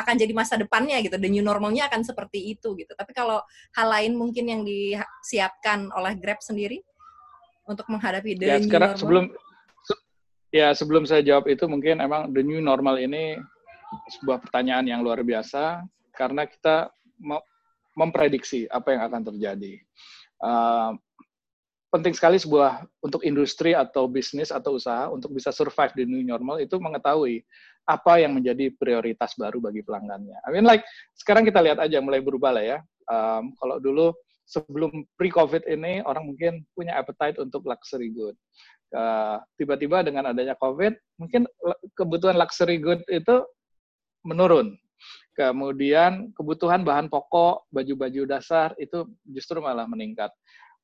akan 0.00 0.14
jadi 0.16 0.32
masa 0.32 0.56
depannya 0.56 0.96
gitu. 1.04 1.20
The 1.20 1.28
new 1.28 1.44
normalnya 1.44 1.92
akan 1.92 2.00
seperti 2.00 2.56
itu 2.56 2.72
gitu. 2.76 2.92
Tapi 2.96 3.12
kalau 3.12 3.44
hal 3.76 3.88
lain 3.88 4.16
mungkin 4.16 4.48
yang 4.48 4.62
disiapkan 4.64 5.92
oleh 5.92 6.16
Grab 6.16 6.40
sendiri 6.40 6.80
untuk 7.68 7.86
menghadapi 7.92 8.34
the 8.40 8.46
ya, 8.48 8.56
new 8.56 8.66
sekarang, 8.66 8.96
normal. 8.96 9.02
Sebelum 9.04 9.24
Ya, 10.50 10.74
sebelum 10.74 11.06
saya 11.06 11.22
jawab 11.22 11.46
itu 11.46 11.62
mungkin 11.70 12.02
emang 12.02 12.34
the 12.34 12.42
new 12.42 12.58
normal 12.58 12.98
ini 12.98 13.38
sebuah 14.18 14.42
pertanyaan 14.42 14.86
yang 14.86 15.00
luar 15.02 15.22
biasa 15.22 15.86
karena 16.14 16.42
kita 16.46 16.90
memprediksi 17.94 18.66
apa 18.66 18.98
yang 18.98 19.02
akan 19.06 19.22
terjadi. 19.30 19.78
Uh, 20.42 20.98
penting 21.94 22.14
sekali 22.14 22.38
sebuah 22.38 22.86
untuk 23.02 23.22
industri 23.22 23.78
atau 23.78 24.10
bisnis 24.10 24.50
atau 24.54 24.78
usaha 24.78 25.10
untuk 25.10 25.34
bisa 25.34 25.54
survive 25.54 25.94
di 25.94 26.06
new 26.06 26.22
normal 26.22 26.62
itu 26.62 26.78
mengetahui 26.78 27.42
apa 27.86 28.22
yang 28.22 28.34
menjadi 28.34 28.70
prioritas 28.74 29.34
baru 29.34 29.58
bagi 29.58 29.82
pelanggannya. 29.82 30.38
I 30.46 30.48
mean 30.54 30.66
like 30.66 30.86
sekarang 31.18 31.46
kita 31.46 31.62
lihat 31.62 31.78
aja 31.82 31.98
mulai 32.02 32.22
berubah 32.22 32.54
lah 32.54 32.64
ya. 32.66 32.78
Um, 33.10 33.54
kalau 33.58 33.82
dulu 33.82 34.14
sebelum 34.46 35.06
pre-COVID 35.14 35.66
ini 35.66 36.02
orang 36.06 36.26
mungkin 36.26 36.66
punya 36.74 36.98
appetite 36.98 37.38
untuk 37.38 37.66
luxury 37.66 38.10
good 38.10 38.34
tiba-tiba 39.54 40.02
dengan 40.02 40.34
adanya 40.34 40.58
COVID, 40.58 40.98
mungkin 41.22 41.46
kebutuhan 41.94 42.34
luxury 42.34 42.82
good 42.82 43.00
itu 43.06 43.46
menurun. 44.26 44.74
Kemudian 45.32 46.34
kebutuhan 46.36 46.84
bahan 46.84 47.08
pokok, 47.08 47.70
baju-baju 47.72 48.22
dasar 48.28 48.76
itu 48.76 49.08
justru 49.24 49.62
malah 49.62 49.88
meningkat. 49.88 50.28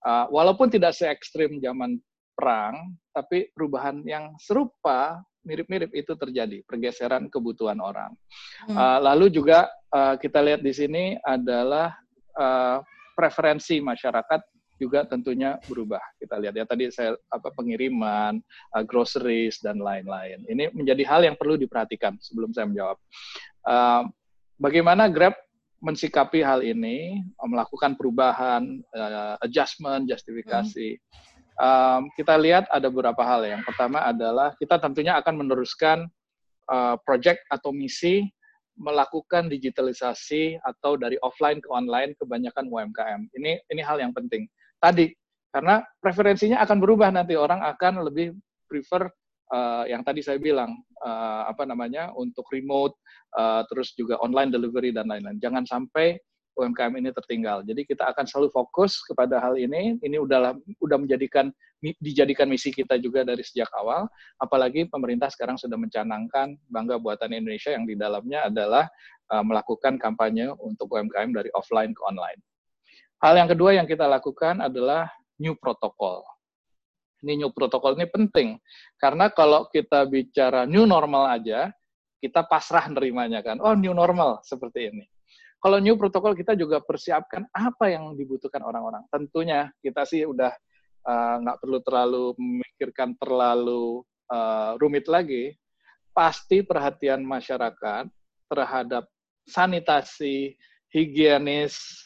Uh, 0.07 0.31
walaupun 0.33 0.71
tidak 0.71 0.95
se 0.95 1.05
ekstrim 1.11 1.59
zaman 1.61 1.99
perang, 2.37 2.95
tapi 3.11 3.51
perubahan 3.53 4.01
yang 4.07 4.33
serupa 4.41 5.21
mirip-mirip 5.45 5.93
itu 5.93 6.15
terjadi, 6.17 6.63
pergeseran 6.65 7.29
kebutuhan 7.29 7.79
orang. 7.83 8.13
Hmm. 8.71 8.77
Uh, 8.77 8.99
lalu 9.03 9.29
juga 9.35 9.69
uh, 9.93 10.15
kita 10.17 10.41
lihat 10.41 10.61
di 10.63 10.73
sini 10.73 11.05
adalah 11.21 11.93
uh, 12.39 12.81
preferensi 13.13 13.83
masyarakat 13.83 14.41
juga 14.77 15.09
tentunya 15.09 15.57
berubah. 15.67 16.01
Kita 16.21 16.37
lihat 16.37 16.55
ya 16.57 16.65
tadi 16.69 16.89
saya 16.93 17.17
apa 17.33 17.53
pengiriman, 17.53 18.41
uh, 18.77 18.85
groceries 18.85 19.61
dan 19.65 19.81
lain-lain. 19.81 20.45
Ini 20.47 20.73
menjadi 20.77 21.03
hal 21.09 21.21
yang 21.25 21.37
perlu 21.37 21.57
diperhatikan 21.57 22.17
sebelum 22.21 22.53
saya 22.53 22.69
menjawab. 22.69 22.97
Uh, 23.65 24.03
bagaimana 24.61 25.09
Grab 25.09 25.37
mensikapi 25.81 26.41
hal 26.41 26.65
ini, 26.65 27.21
melakukan 27.45 27.95
perubahan, 28.01 28.81
uh, 28.97 29.37
adjustment, 29.45 30.09
justifikasi. 30.09 30.97
Hmm. 30.97 31.05
Um, 31.57 32.01
kita 32.17 32.37
lihat 32.37 32.69
ada 32.69 32.89
beberapa 32.93 33.21
hal. 33.25 33.45
Yang 33.45 33.65
pertama 33.65 34.05
adalah 34.05 34.53
kita 34.61 34.77
tentunya 34.77 35.17
akan 35.17 35.41
meneruskan 35.41 36.05
uh, 36.69 36.97
project 37.05 37.45
atau 37.49 37.73
misi 37.73 38.29
melakukan 38.77 39.49
digitalisasi 39.49 40.61
atau 40.61 41.01
dari 41.01 41.17
offline 41.25 41.65
ke 41.65 41.69
online 41.73 42.13
kebanyakan 42.21 42.69
UMKM. 42.69 43.21
Ini 43.33 43.65
ini 43.73 43.81
hal 43.81 44.05
yang 44.05 44.13
penting 44.13 44.45
tadi. 44.79 45.13
Karena 45.51 45.81
preferensinya 46.01 46.61
akan 46.61 46.79
berubah 46.79 47.09
nanti. 47.09 47.33
Orang 47.33 47.65
akan 47.65 48.05
lebih 48.05 48.37
prefer 48.69 49.09
uh, 49.53 49.85
yang 49.89 50.03
tadi 50.03 50.21
saya 50.21 50.37
bilang 50.37 50.75
uh, 51.01 51.49
apa 51.49 51.65
namanya 51.65 52.13
untuk 52.13 52.45
remote 52.53 52.93
uh, 53.39 53.63
terus 53.71 53.95
juga 53.97 54.21
online 54.21 54.53
delivery 54.53 54.93
dan 54.93 55.09
lain-lain. 55.09 55.41
Jangan 55.41 55.65
sampai 55.65 56.19
UMKM 56.57 56.97
ini 56.97 57.13
tertinggal. 57.13 57.61
Jadi 57.69 57.85
kita 57.85 58.09
akan 58.17 58.25
selalu 58.25 58.49
fokus 58.49 59.05
kepada 59.05 59.37
hal 59.37 59.61
ini. 59.61 60.01
Ini 60.01 60.17
udah 60.17 60.57
udah 60.81 60.99
menjadikan 61.01 61.53
dijadikan 62.01 62.49
misi 62.49 62.73
kita 62.73 62.97
juga 62.97 63.29
dari 63.29 63.45
sejak 63.45 63.69
awal. 63.77 64.09
Apalagi 64.41 64.89
pemerintah 64.89 65.29
sekarang 65.29 65.61
sudah 65.61 65.77
mencanangkan 65.77 66.57
bangga 66.73 66.97
buatan 66.97 67.37
Indonesia 67.37 67.77
yang 67.77 67.85
di 67.85 67.93
dalamnya 67.93 68.49
adalah 68.49 68.89
uh, 69.33 69.45
melakukan 69.45 70.01
kampanye 70.01 70.49
untuk 70.57 70.89
UMKM 70.97 71.37
dari 71.37 71.53
offline 71.53 71.93
ke 71.93 72.03
online 72.09 72.41
Hal 73.17 73.33
yang 73.41 73.49
kedua 73.49 73.73
yang 73.73 73.89
kita 73.89 74.05
lakukan 74.05 74.61
adalah 74.61 75.09
new 75.41 75.57
protocol. 75.57 76.21
Ini 77.25 77.41
new 77.41 77.49
protocol 77.49 77.97
ini 77.97 78.05
penting 78.13 78.61
karena 79.01 79.33
kalau 79.33 79.73
kita 79.73 80.05
bicara 80.05 80.69
new 80.69 80.85
normal 80.85 81.33
aja, 81.33 81.73
kita 82.21 82.45
pasrah 82.45 82.93
nerimanya 82.93 83.41
kan. 83.41 83.57
Oh, 83.65 83.73
new 83.73 83.97
normal 83.97 84.45
seperti 84.45 84.93
ini. 84.93 85.05
Kalau 85.57 85.81
new 85.81 85.97
protokol 85.97 86.37
kita 86.37 86.53
juga 86.53 86.85
persiapkan 86.85 87.49
apa 87.57 87.89
yang 87.89 88.13
dibutuhkan 88.13 88.61
orang-orang. 88.61 89.01
Tentunya 89.09 89.73
kita 89.81 90.05
sih 90.05 90.29
udah 90.29 90.53
uh, 91.09 91.37
nggak 91.41 91.59
perlu 91.65 91.79
terlalu 91.81 92.25
memikirkan 92.37 93.17
terlalu 93.17 94.05
uh, 94.29 94.77
rumit 94.77 95.09
lagi. 95.09 95.57
Pasti 96.13 96.61
perhatian 96.61 97.25
masyarakat 97.25 98.09
terhadap 98.49 99.09
sanitasi, 99.49 100.57
higienis, 100.93 102.06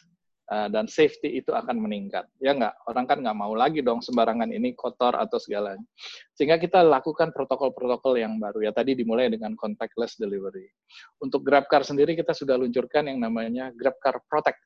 dan 0.51 0.85
safety 0.91 1.39
itu 1.39 1.55
akan 1.55 1.79
meningkat. 1.79 2.27
Ya 2.43 2.51
nggak? 2.51 2.83
Orang 2.91 3.07
kan 3.07 3.23
nggak 3.23 3.37
mau 3.39 3.55
lagi 3.55 3.79
dong 3.79 4.03
sembarangan 4.03 4.51
ini 4.51 4.75
kotor 4.75 5.15
atau 5.15 5.39
segalanya. 5.39 5.83
Sehingga 6.35 6.59
kita 6.59 6.83
lakukan 6.83 7.31
protokol-protokol 7.31 8.19
yang 8.19 8.35
baru. 8.35 8.67
Ya 8.67 8.75
tadi 8.75 8.91
dimulai 8.99 9.31
dengan 9.31 9.55
contactless 9.55 10.19
delivery. 10.19 10.67
Untuk 11.23 11.47
GrabCar 11.47 11.87
sendiri 11.87 12.19
kita 12.19 12.35
sudah 12.35 12.59
luncurkan 12.59 13.07
yang 13.07 13.23
namanya 13.23 13.71
GrabCar 13.71 14.19
Protect 14.27 14.59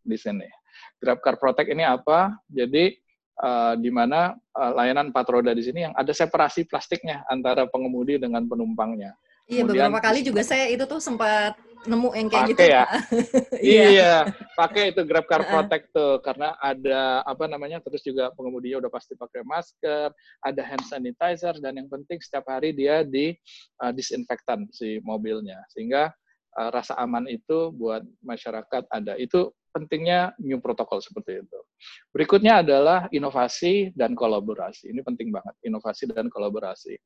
di 0.00 0.16
sini. 0.16 0.48
GrabCar 0.96 1.36
Protect 1.36 1.68
ini 1.68 1.84
apa? 1.84 2.32
Jadi 2.48 2.96
uh, 3.44 3.74
di 3.76 3.90
mana 3.92 4.32
uh, 4.32 4.72
layanan 4.72 5.12
empat 5.12 5.28
roda 5.28 5.52
di 5.52 5.60
sini 5.60 5.84
yang 5.90 5.94
ada 5.94 6.10
separasi 6.10 6.64
plastiknya 6.64 7.22
antara 7.28 7.68
pengemudi 7.68 8.16
dengan 8.16 8.48
penumpangnya. 8.48 9.12
Iya, 9.48 9.64
beberapa 9.64 9.96
kali 9.96 10.20
juga 10.20 10.44
saya 10.44 10.68
itu 10.68 10.84
tuh 10.84 11.00
sempat 11.00 11.56
nemu 11.86 12.08
yang 12.16 12.28
kayak 12.32 12.48
gitu. 12.50 12.64
ya. 12.66 12.84
iya, 13.62 13.84
iya 13.92 14.14
pakai 14.58 14.90
itu 14.90 15.06
Grab 15.06 15.26
Car 15.30 15.46
Protect 15.46 15.94
tuh 15.94 16.18
karena 16.18 16.58
ada 16.58 17.22
apa 17.22 17.46
namanya 17.46 17.78
terus 17.78 18.02
juga 18.02 18.34
pengemudinya 18.34 18.82
udah 18.82 18.90
pasti 18.90 19.14
pakai 19.14 19.46
masker, 19.46 20.10
ada 20.42 20.62
hand 20.66 20.82
sanitizer 20.82 21.54
dan 21.62 21.78
yang 21.78 21.86
penting 21.86 22.18
setiap 22.18 22.50
hari 22.50 22.74
dia 22.74 23.06
di 23.06 23.36
uh, 23.78 23.94
disinfektan 23.94 24.66
si 24.74 24.98
mobilnya. 25.06 25.62
Sehingga 25.70 26.10
uh, 26.56 26.70
rasa 26.72 26.96
aman 26.96 27.28
itu 27.28 27.74
buat 27.74 28.06
masyarakat 28.24 28.88
ada. 28.88 29.18
Itu 29.18 29.52
pentingnya 29.74 30.32
new 30.40 30.58
protokol 30.58 30.98
seperti 30.98 31.44
itu. 31.44 31.58
Berikutnya 32.10 32.64
adalah 32.64 33.06
inovasi 33.12 33.92
dan 33.92 34.16
kolaborasi. 34.16 34.90
Ini 34.90 35.04
penting 35.04 35.30
banget, 35.30 35.54
inovasi 35.62 36.08
dan 36.10 36.32
kolaborasi. 36.32 36.96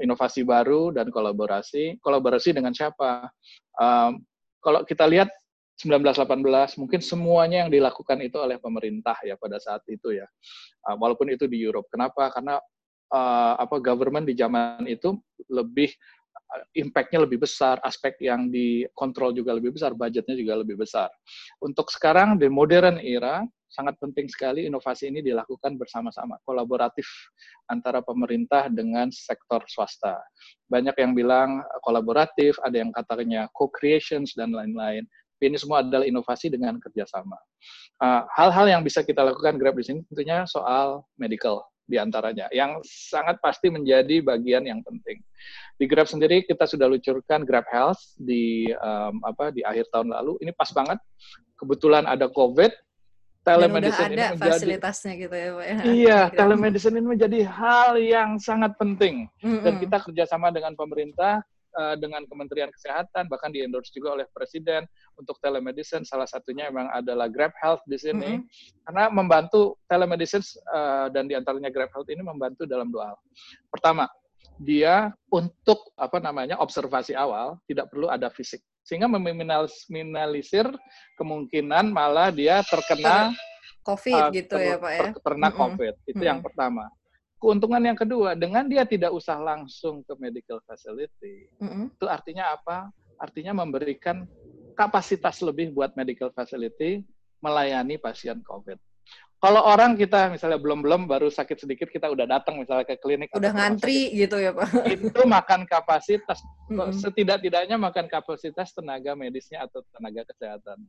Inovasi 0.00 0.46
baru 0.46 0.94
dan 0.94 1.10
kolaborasi. 1.10 1.98
Kolaborasi 2.00 2.56
dengan 2.56 2.72
siapa? 2.72 3.28
Um, 3.76 4.22
kalau 4.62 4.86
kita 4.86 5.04
lihat 5.04 5.28
1918 5.76 6.80
mungkin 6.80 7.04
semuanya 7.04 7.68
yang 7.68 7.70
dilakukan 7.70 8.16
itu 8.24 8.40
oleh 8.40 8.56
pemerintah 8.56 9.20
ya 9.20 9.36
pada 9.36 9.60
saat 9.60 9.84
itu 9.92 10.16
ya. 10.16 10.24
Uh, 10.88 10.96
walaupun 10.96 11.28
itu 11.28 11.44
di 11.44 11.60
Europe. 11.60 11.90
Kenapa? 11.92 12.32
Karena 12.32 12.56
uh, 13.12 13.54
apa 13.60 13.76
government 13.82 14.24
di 14.24 14.34
zaman 14.34 14.88
itu 14.88 15.14
lebih 15.52 15.92
impact-nya 16.76 17.24
lebih 17.24 17.42
besar, 17.42 17.80
aspek 17.82 18.16
yang 18.20 18.48
dikontrol 18.48 19.32
juga 19.32 19.56
lebih 19.56 19.76
besar, 19.76 19.92
budgetnya 19.92 20.36
juga 20.36 20.54
lebih 20.60 20.76
besar. 20.80 21.08
Untuk 21.60 21.88
sekarang 21.92 22.36
di 22.36 22.48
modern 22.48 23.00
era, 23.00 23.44
sangat 23.66 23.98
penting 24.00 24.30
sekali 24.30 24.64
inovasi 24.64 25.10
ini 25.12 25.20
dilakukan 25.20 25.76
bersama-sama, 25.76 26.40
kolaboratif 26.46 27.04
antara 27.68 28.00
pemerintah 28.00 28.72
dengan 28.72 29.12
sektor 29.12 29.60
swasta. 29.68 30.16
Banyak 30.70 30.96
yang 30.96 31.12
bilang 31.12 31.60
kolaboratif, 31.84 32.56
ada 32.64 32.80
yang 32.80 32.94
katanya 32.94 33.50
co-creations 33.52 34.32
dan 34.32 34.54
lain-lain. 34.54 35.04
Ini 35.36 35.60
semua 35.60 35.84
adalah 35.84 36.08
inovasi 36.08 36.48
dengan 36.48 36.80
kerjasama. 36.80 37.36
Ah, 38.00 38.24
hal-hal 38.40 38.68
uh, 38.68 38.72
yang 38.72 38.82
bisa 38.84 39.04
kita 39.04 39.20
lakukan 39.20 39.60
Grab 39.60 39.76
di 39.76 39.84
sini 39.84 40.00
tentunya 40.08 40.48
soal 40.48 41.04
medical 41.20 41.64
di 41.86 41.96
antaranya, 41.96 42.50
yang 42.50 42.82
sangat 42.82 43.38
pasti 43.38 43.70
menjadi 43.70 44.20
bagian 44.20 44.66
yang 44.66 44.82
penting. 44.82 45.22
Di 45.78 45.86
Grab 45.86 46.10
sendiri 46.10 46.42
kita 46.42 46.66
sudah 46.66 46.90
luncurkan 46.90 47.46
Grab 47.46 47.64
Health 47.70 48.18
di 48.18 48.66
um, 48.74 49.22
apa 49.22 49.54
di 49.54 49.62
akhir 49.62 49.88
tahun 49.94 50.10
lalu. 50.10 50.36
Ini 50.42 50.52
pas 50.52 50.68
banget, 50.74 50.98
kebetulan 51.54 52.04
ada 52.10 52.26
COVID, 52.26 52.74
telemedicine 53.46 54.10
ada 54.10 54.14
ini 54.14 54.24
menjadi 54.34 54.50
fasilitasnya 54.58 55.12
gitu 55.22 55.36
ya 55.38 55.50
Pak. 55.54 55.64
Ya. 55.64 55.78
Iya, 55.86 56.20
telemedicine 56.34 56.96
ini 56.98 57.08
menjadi 57.14 57.40
hal 57.46 57.94
yang 58.02 58.42
sangat 58.42 58.74
penting 58.74 59.30
mm 59.38 59.46
-hmm. 59.46 59.62
dan 59.62 59.74
kita 59.78 59.96
kerjasama 60.02 60.50
dengan 60.50 60.74
pemerintah 60.74 61.46
uh, 61.76 61.94
dengan 62.00 62.24
Kementerian 62.26 62.72
Kesehatan 62.72 63.28
bahkan 63.28 63.52
di 63.52 63.62
endorse 63.62 63.92
juga 63.92 64.16
oleh 64.16 64.26
Presiden 64.32 64.88
untuk 65.14 65.36
telemedicine 65.44 66.02
salah 66.02 66.26
satunya 66.26 66.72
memang 66.72 66.90
adalah 66.90 67.28
Grab 67.28 67.52
Health 67.60 67.84
di 67.86 68.00
sini 68.00 68.30
mm 68.36 68.42
-hmm. 68.42 68.82
karena 68.88 69.04
membantu 69.12 69.76
telemedicine 69.86 70.44
uh, 70.72 71.06
dan 71.12 71.28
di 71.28 71.36
antaranya 71.36 71.68
Grab 71.70 71.92
Health 71.92 72.08
ini 72.10 72.24
membantu 72.24 72.64
dalam 72.64 72.88
dua 72.88 73.14
hal. 73.14 73.18
Pertama, 73.70 74.08
dia 74.56 75.12
untuk 75.28 75.92
apa 76.00 76.16
namanya 76.16 76.56
observasi 76.58 77.12
awal 77.12 77.60
tidak 77.68 77.92
perlu 77.92 78.08
ada 78.08 78.32
fisik 78.32 78.64
sehingga 78.86 79.10
meminimalisir 79.10 80.64
kemungkinan 81.18 81.90
malah 81.90 82.30
dia 82.30 82.62
terkena 82.64 83.34
COVID 83.86 84.18
uh, 84.18 84.30
gitu 84.34 84.56
ya 84.58 84.76
Pak 84.78 84.92
ya. 84.92 85.08
Terkena 85.14 85.48
COVID 85.54 85.94
itu 86.06 86.14
mm 86.14 86.18
-hmm. 86.18 86.26
yang 86.26 86.40
pertama. 86.42 86.84
Keuntungan 87.36 87.84
yang 87.84 87.98
kedua, 87.98 88.32
dengan 88.32 88.64
dia 88.64 88.88
tidak 88.88 89.12
usah 89.12 89.36
langsung 89.36 90.00
ke 90.00 90.12
medical 90.16 90.56
facility, 90.64 91.52
mm-hmm. 91.60 91.92
itu 91.92 92.06
artinya 92.08 92.56
apa? 92.56 92.88
Artinya 93.20 93.52
memberikan 93.52 94.24
kapasitas 94.72 95.44
lebih 95.44 95.72
buat 95.72 95.92
medical 95.96 96.32
facility 96.32 97.04
melayani 97.44 98.00
pasien 98.00 98.40
COVID. 98.40 98.80
Kalau 99.36 99.60
orang 99.60 100.00
kita 100.00 100.32
misalnya 100.32 100.56
belum-belum 100.56 101.04
baru 101.04 101.28
sakit 101.28 101.68
sedikit 101.68 101.92
kita 101.92 102.08
udah 102.08 102.24
datang 102.24 102.56
misalnya 102.56 102.88
ke 102.88 102.96
klinik 102.96 103.28
udah 103.36 103.52
ngantri 103.52 104.08
sakit, 104.08 104.20
gitu 104.24 104.36
ya 104.40 104.50
Pak. 104.56 104.68
Itu 104.96 105.22
makan 105.28 105.68
kapasitas 105.68 106.40
mm-hmm. 106.72 106.96
setidak-tidaknya 106.96 107.76
makan 107.76 108.08
kapasitas 108.08 108.72
tenaga 108.72 109.12
medisnya 109.12 109.68
atau 109.68 109.84
tenaga 109.92 110.24
kesehatannya. 110.32 110.88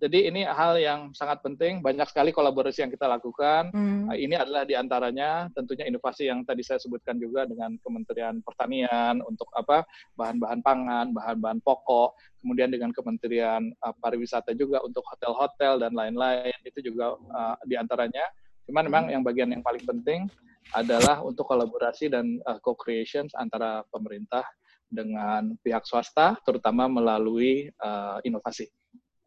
Jadi 0.00 0.18
ini 0.28 0.40
hal 0.44 0.76
yang 0.80 1.00
sangat 1.16 1.40
penting, 1.44 1.80
banyak 1.80 2.04
sekali 2.08 2.32
kolaborasi 2.32 2.84
yang 2.84 2.92
kita 2.92 3.08
lakukan. 3.08 3.72
Mm. 3.72 4.08
Ini 4.12 4.34
adalah 4.40 4.62
di 4.64 4.74
antaranya 4.76 5.48
tentunya 5.52 5.88
inovasi 5.88 6.28
yang 6.28 6.44
tadi 6.44 6.60
saya 6.64 6.80
sebutkan 6.80 7.16
juga 7.20 7.44
dengan 7.48 7.76
Kementerian 7.80 8.40
Pertanian 8.44 9.20
untuk 9.24 9.48
apa 9.52 9.84
bahan-bahan 10.16 10.60
pangan, 10.60 11.06
bahan-bahan 11.16 11.60
pokok, 11.64 12.16
kemudian 12.42 12.68
dengan 12.68 12.90
Kementerian 12.90 13.70
uh, 13.80 13.94
Pariwisata 13.96 14.52
juga 14.58 14.82
untuk 14.82 15.06
hotel-hotel 15.06 15.78
dan 15.78 15.94
lain-lain 15.94 16.58
itu 16.66 16.92
juga 16.92 17.14
uh, 17.16 17.56
di 17.82 17.90
antaranya. 17.90 18.24
Cuman 18.70 18.86
memang 18.86 19.04
yang 19.10 19.26
bagian 19.26 19.50
yang 19.50 19.66
paling 19.66 19.82
penting 19.82 20.30
adalah 20.70 21.18
untuk 21.26 21.50
kolaborasi 21.50 22.06
dan 22.06 22.38
uh, 22.46 22.62
co-creation 22.62 23.26
antara 23.34 23.82
pemerintah 23.90 24.46
dengan 24.86 25.58
pihak 25.66 25.82
swasta, 25.82 26.38
terutama 26.46 26.86
melalui 26.86 27.66
uh, 27.82 28.22
inovasi. 28.22 28.70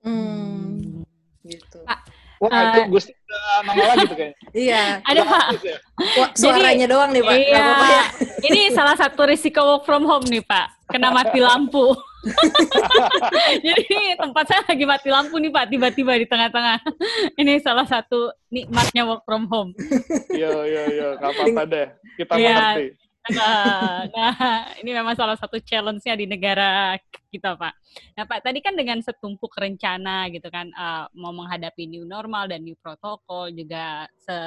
Hmm, 0.05 1.03
gitu. 1.43 1.83
Pak, 1.83 2.07
Wah, 2.43 2.49
uh, 2.51 2.63
itu 2.67 2.79
Gusti 2.91 3.11
nama 3.31 3.71
lagi 3.71 4.05
tuh 4.11 4.17
kayaknya. 4.17 4.47
Iya. 4.51 4.83
Ada 5.07 5.21
Pak. 5.23 5.45
Ya? 5.63 5.77
Wah, 6.19 6.29
suaranya 6.35 6.87
Jadi, 6.87 6.93
doang 6.93 7.09
nih 7.15 7.23
Pak. 7.23 7.35
Iya. 7.35 7.63
Ya. 7.63 8.03
Ini 8.43 8.61
salah 8.75 8.95
satu 8.99 9.21
risiko 9.23 9.59
work 9.63 9.83
from 9.87 10.03
home 10.03 10.27
nih 10.27 10.43
Pak. 10.43 10.67
Kena 10.91 11.09
mati 11.15 11.39
lampu. 11.39 11.95
Jadi 13.65 14.17
tempat 14.17 14.45
saya 14.49 14.61
lagi 14.65 14.85
mati 14.85 15.09
lampu 15.13 15.35
nih 15.39 15.51
Pak, 15.53 15.65
tiba-tiba 15.71 16.13
di 16.19 16.27
tengah-tengah. 16.27 16.77
Ini 17.39 17.63
salah 17.63 17.87
satu 17.87 18.33
nikmatnya 18.51 19.07
work 19.07 19.23
from 19.23 19.47
home. 19.47 19.71
Iya, 20.35 20.51
iya, 20.67 20.83
iya. 20.91 21.07
Gak 21.21 21.31
apa-apa 21.31 21.63
deh. 21.67 21.87
Kita 22.19 22.33
ya, 22.35 22.55
mengerti. 22.75 23.04
Nah, 23.33 24.77
ini 24.77 24.91
memang 24.93 25.17
salah 25.17 25.33
satu 25.33 25.57
challenge-nya 25.57 26.13
di 26.13 26.29
negara 26.29 26.93
kita, 27.33 27.57
Pak. 27.57 27.73
Nah, 28.13 28.23
Pak, 28.29 28.39
tadi 28.45 28.61
kan 28.61 28.77
dengan 28.77 29.01
setumpuk 29.01 29.49
rencana 29.57 30.29
gitu 30.29 30.45
kan, 30.53 30.69
uh, 30.77 31.09
mau 31.17 31.33
menghadapi 31.33 31.89
new 31.89 32.05
normal 32.05 32.45
dan 32.53 32.61
new 32.61 32.77
protokol, 32.77 33.49
juga 33.49 34.05
se 34.21 34.37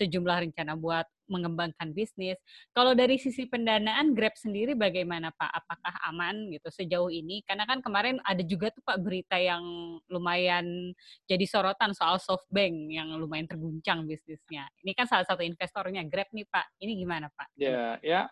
sejumlah 0.00 0.48
rencana 0.48 0.78
buat 0.80 1.04
mengembangkan 1.30 1.94
bisnis. 1.94 2.36
Kalau 2.74 2.92
dari 2.92 3.16
sisi 3.16 3.46
pendanaan 3.46 4.12
Grab 4.12 4.34
sendiri 4.34 4.74
bagaimana 4.74 5.30
Pak? 5.30 5.50
Apakah 5.64 5.94
aman 6.10 6.50
gitu 6.50 6.68
sejauh 6.68 7.08
ini? 7.08 7.46
Karena 7.46 7.64
kan 7.64 7.78
kemarin 7.80 8.18
ada 8.26 8.42
juga 8.42 8.74
tuh 8.74 8.82
Pak 8.82 8.98
berita 8.98 9.38
yang 9.38 9.62
lumayan 10.10 10.92
jadi 11.30 11.46
sorotan 11.46 11.94
soal 11.94 12.18
SoftBank 12.18 12.90
yang 12.90 13.14
lumayan 13.16 13.46
terguncang 13.46 14.04
bisnisnya. 14.04 14.66
Ini 14.82 14.92
kan 14.98 15.06
salah 15.06 15.24
satu 15.24 15.46
investornya 15.46 16.02
Grab 16.10 16.28
nih 16.34 16.44
Pak. 16.50 16.76
Ini 16.82 16.92
gimana 16.98 17.30
Pak? 17.30 17.54
Ya, 17.54 17.96
ya. 18.02 18.26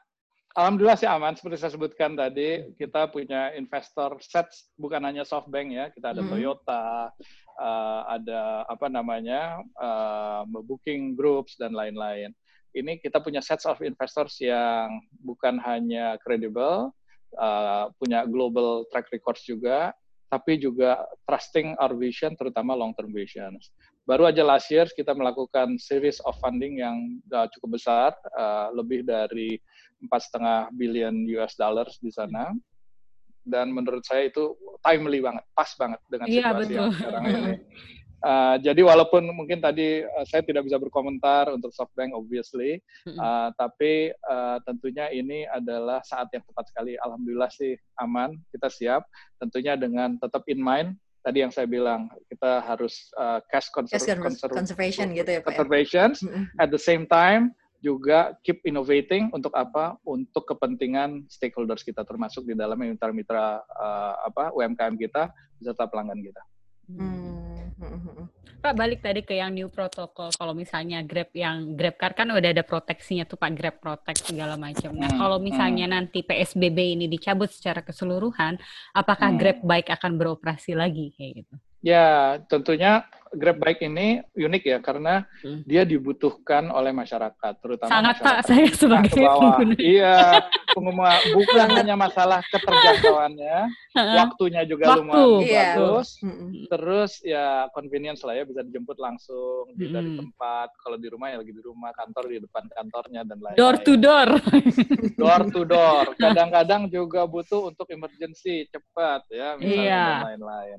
Alhamdulillah 0.59 0.99
sih 0.99 1.07
aman. 1.07 1.39
Seperti 1.39 1.61
saya 1.61 1.71
sebutkan 1.71 2.19
tadi, 2.19 2.75
kita 2.75 3.07
punya 3.15 3.55
investor 3.55 4.19
set 4.19 4.51
bukan 4.75 4.99
hanya 5.07 5.23
SoftBank 5.23 5.69
ya, 5.71 5.87
kita 5.95 6.11
ada 6.11 6.23
hmm. 6.25 6.31
Toyota, 6.35 7.15
uh, 7.61 8.03
ada 8.11 8.67
apa 8.67 8.87
namanya 8.91 9.61
uh, 9.77 10.43
booking 10.49 11.15
groups 11.15 11.55
dan 11.61 11.77
lain-lain. 11.77 12.35
Ini 12.77 13.01
kita 13.01 13.23
punya 13.25 13.41
sets 13.41 13.64
of 13.64 13.81
investors 13.81 14.37
yang 14.41 15.01
bukan 15.25 15.57
hanya 15.64 16.21
kredibel, 16.21 16.93
uh, 17.37 17.85
punya 17.97 18.29
global 18.29 18.85
track 18.93 19.09
records 19.12 19.45
juga, 19.49 19.93
tapi 20.29 20.61
juga 20.61 21.09
trusting 21.25 21.77
our 21.81 21.97
vision, 21.97 22.37
terutama 22.37 22.77
long 22.77 22.93
term 22.93 23.09
visions. 23.12 23.73
Baru 24.05 24.29
aja 24.29 24.45
last 24.45 24.69
year 24.69 24.89
kita 24.89 25.16
melakukan 25.16 25.81
series 25.81 26.21
of 26.29 26.37
funding 26.41 26.81
yang 26.81 27.21
uh, 27.33 27.49
cukup 27.57 27.81
besar, 27.81 28.11
uh, 28.37 28.69
lebih 28.77 29.05
dari 29.05 29.57
empat 30.05 30.29
setengah 30.29 30.59
billion 30.77 31.27
US 31.41 31.57
dollars 31.57 31.97
di 31.99 32.12
sana 32.12 32.53
dan 33.49 33.73
menurut 33.73 34.05
saya 34.05 34.29
itu 34.29 34.53
timely 34.85 35.25
banget, 35.25 35.45
pas 35.57 35.71
banget 35.81 36.01
dengan 36.12 36.27
iya, 36.29 36.53
situasi 36.53 36.62
betul. 36.69 36.77
yang 36.77 36.93
sekarang 36.93 37.23
ini. 37.25 37.55
Uh, 38.19 38.59
jadi 38.59 38.83
walaupun 38.83 39.31
mungkin 39.31 39.62
tadi 39.62 40.03
uh, 40.03 40.27
saya 40.27 40.43
tidak 40.43 40.66
bisa 40.66 40.75
berkomentar 40.75 41.55
untuk 41.55 41.71
SoftBank 41.71 42.19
obviously, 42.19 42.83
uh, 43.14 43.55
tapi 43.55 44.11
uh, 44.27 44.59
tentunya 44.66 45.07
ini 45.14 45.47
adalah 45.47 46.03
saat 46.03 46.27
yang 46.35 46.43
tepat 46.43 46.66
sekali. 46.71 46.99
Alhamdulillah 46.99 47.51
sih 47.55 47.79
aman, 48.03 48.35
kita 48.51 48.66
siap. 48.66 49.03
Tentunya 49.39 49.79
dengan 49.79 50.19
tetap 50.19 50.43
in 50.51 50.59
mind 50.59 50.99
tadi 51.23 51.45
yang 51.47 51.53
saya 51.55 51.71
bilang 51.71 52.11
kita 52.27 52.64
harus 52.64 53.11
uh, 53.19 53.39
cash, 53.53 53.71
conser 53.71 54.01
cash 54.01 54.19
conser 54.19 54.51
conservation 54.51 55.14
gitu 55.14 55.39
ya 55.39 55.41
Pak. 55.43 55.55
Conservation 55.55 56.09
ya? 56.19 56.49
at 56.59 56.69
the 56.75 56.81
same 56.81 57.07
time 57.07 57.55
juga 57.79 58.35
keep 58.43 58.59
innovating 58.66 59.31
untuk 59.31 59.55
apa? 59.55 59.95
Untuk 60.03 60.43
kepentingan 60.51 61.31
stakeholders 61.31 61.87
kita 61.87 62.03
termasuk 62.03 62.43
di 62.43 62.59
dalam 62.59 62.75
mitra-mitra 62.75 63.62
uh, 63.62 64.14
apa 64.27 64.51
UMKM 64.51 64.99
kita 64.99 65.31
beserta 65.62 65.87
pelanggan 65.87 66.19
kita. 66.19 66.43
Hmm. 66.91 67.38
Pak 68.59 68.75
balik 68.75 69.07
tadi 69.07 69.23
ke 69.23 69.39
yang 69.39 69.55
new 69.55 69.71
protokol. 69.71 70.35
Kalau 70.35 70.51
misalnya 70.51 70.99
Grab 71.07 71.31
yang 71.31 71.79
Grab 71.79 71.95
Car 71.95 72.12
kan 72.19 72.27
udah 72.35 72.51
ada 72.51 72.66
proteksinya 72.66 73.23
tuh 73.23 73.39
Pak 73.39 73.55
Grab 73.55 73.77
Protect 73.79 74.27
segala 74.27 74.59
macam. 74.59 74.91
Nah 74.99 75.14
hmm. 75.14 75.21
kalau 75.23 75.39
misalnya 75.39 75.87
hmm. 75.87 75.95
nanti 75.95 76.27
PSBB 76.27 76.99
ini 76.99 77.07
dicabut 77.07 77.55
secara 77.55 77.87
keseluruhan, 77.87 78.59
apakah 78.93 79.31
hmm. 79.31 79.39
Grab 79.39 79.59
Bike 79.62 79.91
akan 79.95 80.19
beroperasi 80.19 80.75
lagi 80.75 81.14
kayak 81.14 81.47
gitu? 81.47 81.55
Ya 81.79 82.43
tentunya 82.51 83.07
Grab 83.35 83.59
Bike 83.61 83.85
ini 83.85 84.22
unik 84.33 84.62
ya 84.64 84.79
karena 84.81 85.24
hmm. 85.45 85.66
dia 85.68 85.83
dibutuhkan 85.85 86.72
oleh 86.72 86.93
masyarakat, 86.95 87.55
terutama 87.61 87.91
sangat 87.91 88.16
masyarakat 88.20 88.24
pak 88.24 88.39
saya 88.47 88.66
sebagai 88.72 89.12
pengguna. 89.12 89.76
Iya, 89.79 90.16
pengguna 90.72 91.12
bukan 91.35 91.68
hanya 91.76 91.95
masalah 91.99 92.41
keterjangkauannya, 92.49 93.59
waktunya 93.95 94.62
juga 94.64 94.85
Waktu. 94.97 95.01
lumayan 95.05 95.45
iya. 95.45 95.66
bagus, 95.76 96.09
terus 96.72 97.12
ya 97.24 97.47
convenience 97.76 98.24
lah 98.24 98.37
ya 98.37 98.45
bisa 98.49 98.64
dijemput 98.64 98.97
langsung, 98.97 99.72
bisa 99.76 99.99
di 100.01 100.16
tempat, 100.16 100.68
kalau 100.81 100.97
di 100.97 101.09
rumah 101.12 101.33
ya 101.33 101.37
lagi 101.41 101.53
di 101.53 101.62
rumah, 101.62 101.91
kantor 101.93 102.24
di 102.33 102.39
depan 102.45 102.64
kantornya 102.72 103.20
dan 103.29 103.39
lain-lain. 103.41 103.59
Door 103.59 103.76
to 103.85 103.93
door. 103.99 104.29
door 105.20 105.43
to 105.53 105.62
door. 105.68 106.05
Kadang-kadang 106.16 106.89
juga 106.89 107.29
butuh 107.29 107.68
untuk 107.72 107.89
emergency 107.93 108.68
cepat 108.72 109.26
ya, 109.33 109.57
misalnya 109.57 109.85
iya. 109.85 110.05
dan 110.07 110.26
lain-lain. 110.35 110.79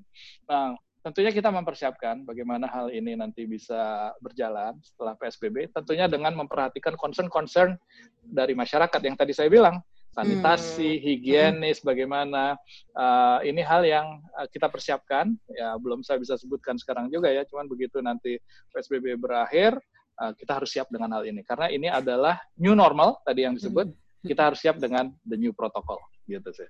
Nah, 0.49 0.65
tentunya 1.09 1.33
kita 1.33 1.49
mempersiapkan 1.49 2.21
bagaimana 2.21 2.69
hal 2.69 2.93
ini 2.93 3.17
nanti 3.17 3.49
bisa 3.49 4.13
berjalan 4.21 4.77
setelah 4.85 5.17
PSBB, 5.17 5.73
tentunya 5.73 6.05
dengan 6.05 6.37
memperhatikan 6.37 6.93
concern-concern 6.93 7.73
dari 8.21 8.53
masyarakat 8.53 9.01
yang 9.01 9.17
tadi 9.17 9.33
saya 9.33 9.49
bilang, 9.49 9.81
sanitasi, 10.13 11.01
hmm. 11.01 11.01
higienis, 11.01 11.81
bagaimana 11.81 12.53
uh, 12.93 13.41
ini 13.41 13.65
hal 13.65 13.81
yang 13.89 14.21
uh, 14.37 14.45
kita 14.53 14.69
persiapkan. 14.69 15.33
Ya 15.49 15.73
belum 15.81 16.05
saya 16.05 16.21
bisa 16.21 16.37
sebutkan 16.37 16.77
sekarang 16.77 17.09
juga 17.09 17.33
ya, 17.33 17.41
cuman 17.49 17.65
begitu 17.65 18.05
nanti 18.05 18.37
PSBB 18.69 19.17
berakhir, 19.17 19.81
uh, 20.21 20.37
kita 20.37 20.61
harus 20.61 20.69
siap 20.69 20.93
dengan 20.93 21.17
hal 21.17 21.25
ini 21.25 21.41
karena 21.41 21.73
ini 21.73 21.89
adalah 21.89 22.37
new 22.61 22.77
normal 22.77 23.17
tadi 23.25 23.49
yang 23.49 23.57
disebut. 23.57 23.89
Hmm. 23.89 23.97
Kita 24.29 24.53
harus 24.53 24.61
siap 24.61 24.77
dengan 24.77 25.09
the 25.25 25.41
new 25.41 25.57
protocol, 25.57 25.97
gitu 26.29 26.53
sih 26.53 26.69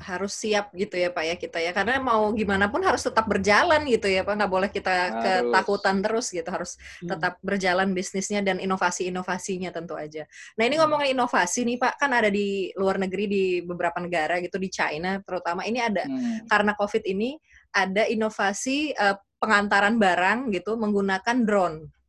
harus 0.00 0.32
siap 0.32 0.72
gitu 0.72 0.96
ya 0.96 1.12
Pak 1.12 1.24
ya 1.24 1.36
kita 1.36 1.58
ya 1.60 1.70
karena 1.76 2.00
mau 2.00 2.32
gimana 2.32 2.72
pun 2.72 2.80
harus 2.80 3.04
tetap 3.04 3.28
berjalan 3.28 3.84
gitu 3.86 4.08
ya 4.08 4.24
Pak 4.24 4.34
nggak 4.38 4.52
boleh 4.52 4.70
kita 4.72 4.90
harus. 4.90 5.12
ketakutan 5.22 5.96
terus 6.00 6.26
gitu 6.32 6.48
harus 6.48 6.80
hmm. 7.04 7.08
tetap 7.10 7.36
berjalan 7.44 7.92
bisnisnya 7.92 8.40
dan 8.40 8.56
inovasi-inovasinya 8.58 9.70
tentu 9.70 9.94
aja. 9.94 10.24
Nah 10.56 10.64
ini 10.64 10.76
hmm. 10.76 10.82
ngomongin 10.82 11.08
inovasi 11.14 11.68
nih 11.68 11.76
Pak 11.76 12.00
kan 12.00 12.10
ada 12.16 12.32
di 12.32 12.72
luar 12.74 12.96
negeri 12.96 13.24
di 13.28 13.44
beberapa 13.60 14.00
negara 14.00 14.40
gitu 14.40 14.56
di 14.56 14.72
China 14.72 15.20
terutama 15.20 15.68
ini 15.68 15.78
ada 15.82 16.08
hmm. 16.08 16.48
karena 16.48 16.72
COVID 16.74 17.04
ini 17.04 17.36
ada 17.70 18.08
inovasi 18.08 18.96
uh, 18.96 19.16
pengantaran 19.40 19.96
barang 19.96 20.52
gitu 20.52 20.76
menggunakan 20.76 21.36
drone. 21.44 21.99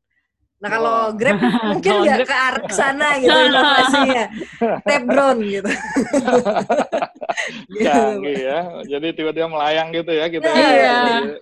Nah 0.61 0.69
kalau 0.69 0.95
oh. 1.09 1.17
Grab 1.17 1.41
mungkin 1.73 1.93
nggak 2.05 2.19
ke 2.29 2.35
arah 2.37 2.65
sana 2.69 3.17
gitu 3.17 3.33
inovasinya, 3.49 4.25
tap 4.85 5.03
drone 5.09 5.41
gitu. 5.49 5.71
Canggih 7.85 8.37
ya, 8.37 8.59
jadi 8.85 9.07
tiba-tiba 9.17 9.49
melayang 9.49 9.89
gitu 9.89 10.13
ya 10.13 10.29
kita. 10.29 10.45
Iya, 10.45 10.69
ya. 10.69 10.97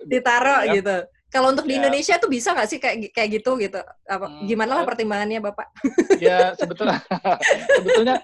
ditaruh 0.08 0.60
ya. 0.64 0.72
gitu. 0.80 0.96
Kalau 1.30 1.54
untuk 1.54 1.62
di 1.62 1.78
ya. 1.78 1.86
Indonesia 1.86 2.18
tuh 2.18 2.26
bisa 2.26 2.50
nggak 2.50 2.66
sih 2.66 2.78
kayak 2.82 3.14
kayak 3.14 3.28
gitu 3.38 3.54
gitu? 3.60 3.78
Apa, 4.08 4.26
hmm, 4.26 4.50
gimana 4.50 4.82
lah 4.82 4.84
pertimbangannya 4.88 5.38
bapak? 5.38 5.68
Ya 6.18 6.56
sebetulnya 6.58 6.98
sebetulnya 7.78 8.18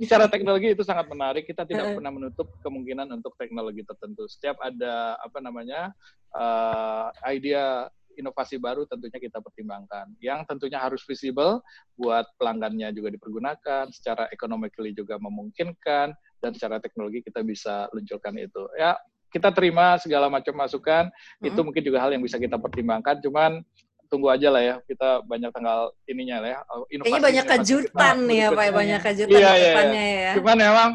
secara 0.00 0.24
teknologi 0.30 0.72
itu 0.72 0.80
sangat 0.80 1.12
menarik. 1.12 1.44
Kita 1.44 1.68
tidak 1.68 1.92
pernah 1.98 2.08
menutup 2.14 2.48
kemungkinan 2.64 3.10
untuk 3.20 3.36
teknologi 3.36 3.84
tertentu. 3.84 4.24
Setiap 4.32 4.56
ada 4.64 5.20
apa 5.20 5.38
namanya 5.44 5.92
uh, 6.32 7.12
idea 7.28 7.90
inovasi 8.16 8.56
baru 8.56 8.88
tentunya 8.88 9.20
kita 9.20 9.38
pertimbangkan. 9.38 10.10
Yang 10.18 10.48
tentunya 10.48 10.80
harus 10.80 11.04
visible 11.04 11.60
buat 11.94 12.26
pelanggannya 12.40 12.90
juga 12.96 13.12
dipergunakan, 13.12 13.92
secara 13.92 14.26
economically 14.32 14.96
juga 14.96 15.20
memungkinkan, 15.20 16.16
dan 16.40 16.50
secara 16.56 16.80
teknologi 16.80 17.22
kita 17.22 17.44
bisa 17.44 17.86
luncurkan 17.92 18.36
itu. 18.40 18.66
Ya, 18.74 18.96
kita 19.30 19.52
terima 19.52 20.00
segala 20.00 20.32
macam 20.32 20.56
masukan, 20.56 21.08
mm-hmm. 21.12 21.48
itu 21.52 21.60
mungkin 21.60 21.82
juga 21.84 21.98
hal 22.00 22.10
yang 22.16 22.24
bisa 22.24 22.40
kita 22.40 22.56
pertimbangkan, 22.56 23.20
cuman 23.20 23.60
tunggu 24.06 24.30
aja 24.30 24.48
lah 24.54 24.62
ya 24.62 24.76
kita 24.86 25.26
banyak 25.26 25.50
tanggal 25.50 25.90
ininya 26.06 26.38
lah 26.38 26.48
ya 26.54 26.60
inovasi 26.94 27.10
Kayaknya 27.10 27.26
banyak 27.26 27.46
kejutan 27.50 28.16
nih 28.22 28.38
ya 28.38 28.48
pak 28.54 28.66
banyak 28.70 29.00
kejutan 29.02 29.34
iya, 29.34 29.52
iya, 29.58 29.72
iya. 29.82 30.06
ya 30.30 30.32
cuman 30.38 30.56
memang 30.62 30.90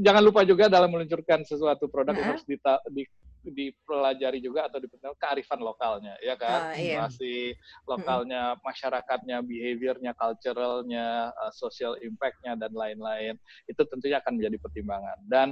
jangan 0.00 0.22
lupa 0.24 0.40
juga 0.46 0.64
dalam 0.72 0.88
meluncurkan 0.88 1.42
sesuatu 1.44 1.90
produk 1.90 2.16
uh-huh. 2.16 2.28
harus 2.34 2.42
di, 2.48 2.56
di, 2.94 3.02
dipelajari 3.50 4.40
juga 4.40 4.70
atau 4.70 4.80
diperhatikan 4.80 5.16
kearifan 5.20 5.60
lokalnya 5.60 6.14
ya 6.24 6.38
kan 6.38 6.72
uh, 6.72 6.78
iya. 6.78 7.04
masih 7.04 7.52
lokalnya 7.84 8.56
masyarakatnya 8.64 9.44
behaviornya 9.44 10.12
culturalnya 10.16 11.32
uh, 11.36 11.52
social 11.52 11.98
impactnya 12.00 12.56
dan 12.56 12.72
lain-lain 12.72 13.36
itu 13.68 13.82
tentunya 13.84 14.20
akan 14.20 14.40
menjadi 14.40 14.56
pertimbangan 14.60 15.18
dan 15.28 15.48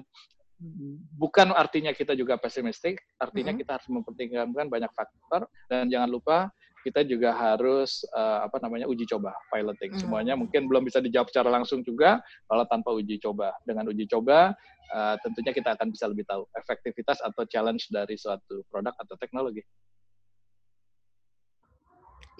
bukan 1.19 1.51
artinya 1.51 1.91
kita 1.91 2.15
juga 2.15 2.39
pesimistik 2.39 3.03
artinya 3.19 3.51
mm 3.51 3.59
-hmm. 3.59 3.61
kita 3.67 3.71
harus 3.77 3.89
mempertimbangkan 3.91 4.69
banyak 4.71 4.93
faktor 4.95 5.51
dan 5.67 5.91
jangan 5.91 6.07
lupa 6.07 6.55
kita 6.83 7.07
juga 7.07 7.33
harus 7.33 8.03
uh, 8.13 8.45
apa 8.45 8.59
namanya 8.61 8.91
uji 8.91 9.07
coba 9.07 9.33
piloting 9.49 9.95
mm. 9.95 10.01
semuanya 10.03 10.35
mungkin 10.35 10.67
belum 10.67 10.83
bisa 10.83 10.99
dijawab 10.99 11.31
secara 11.31 11.49
langsung 11.49 11.81
juga 11.87 12.19
kalau 12.51 12.65
tanpa 12.67 12.91
uji 12.93 13.23
coba 13.23 13.55
dengan 13.63 13.87
uji 13.89 14.05
coba 14.11 14.53
uh, 14.93 15.15
tentunya 15.25 15.53
kita 15.57 15.75
akan 15.79 15.89
bisa 15.89 16.11
lebih 16.11 16.29
tahu 16.29 16.45
efektivitas 16.59 17.23
atau 17.25 17.43
challenge 17.49 17.89
dari 17.89 18.15
suatu 18.19 18.63
produk 18.69 18.93
atau 19.01 19.15
teknologi. 19.17 19.65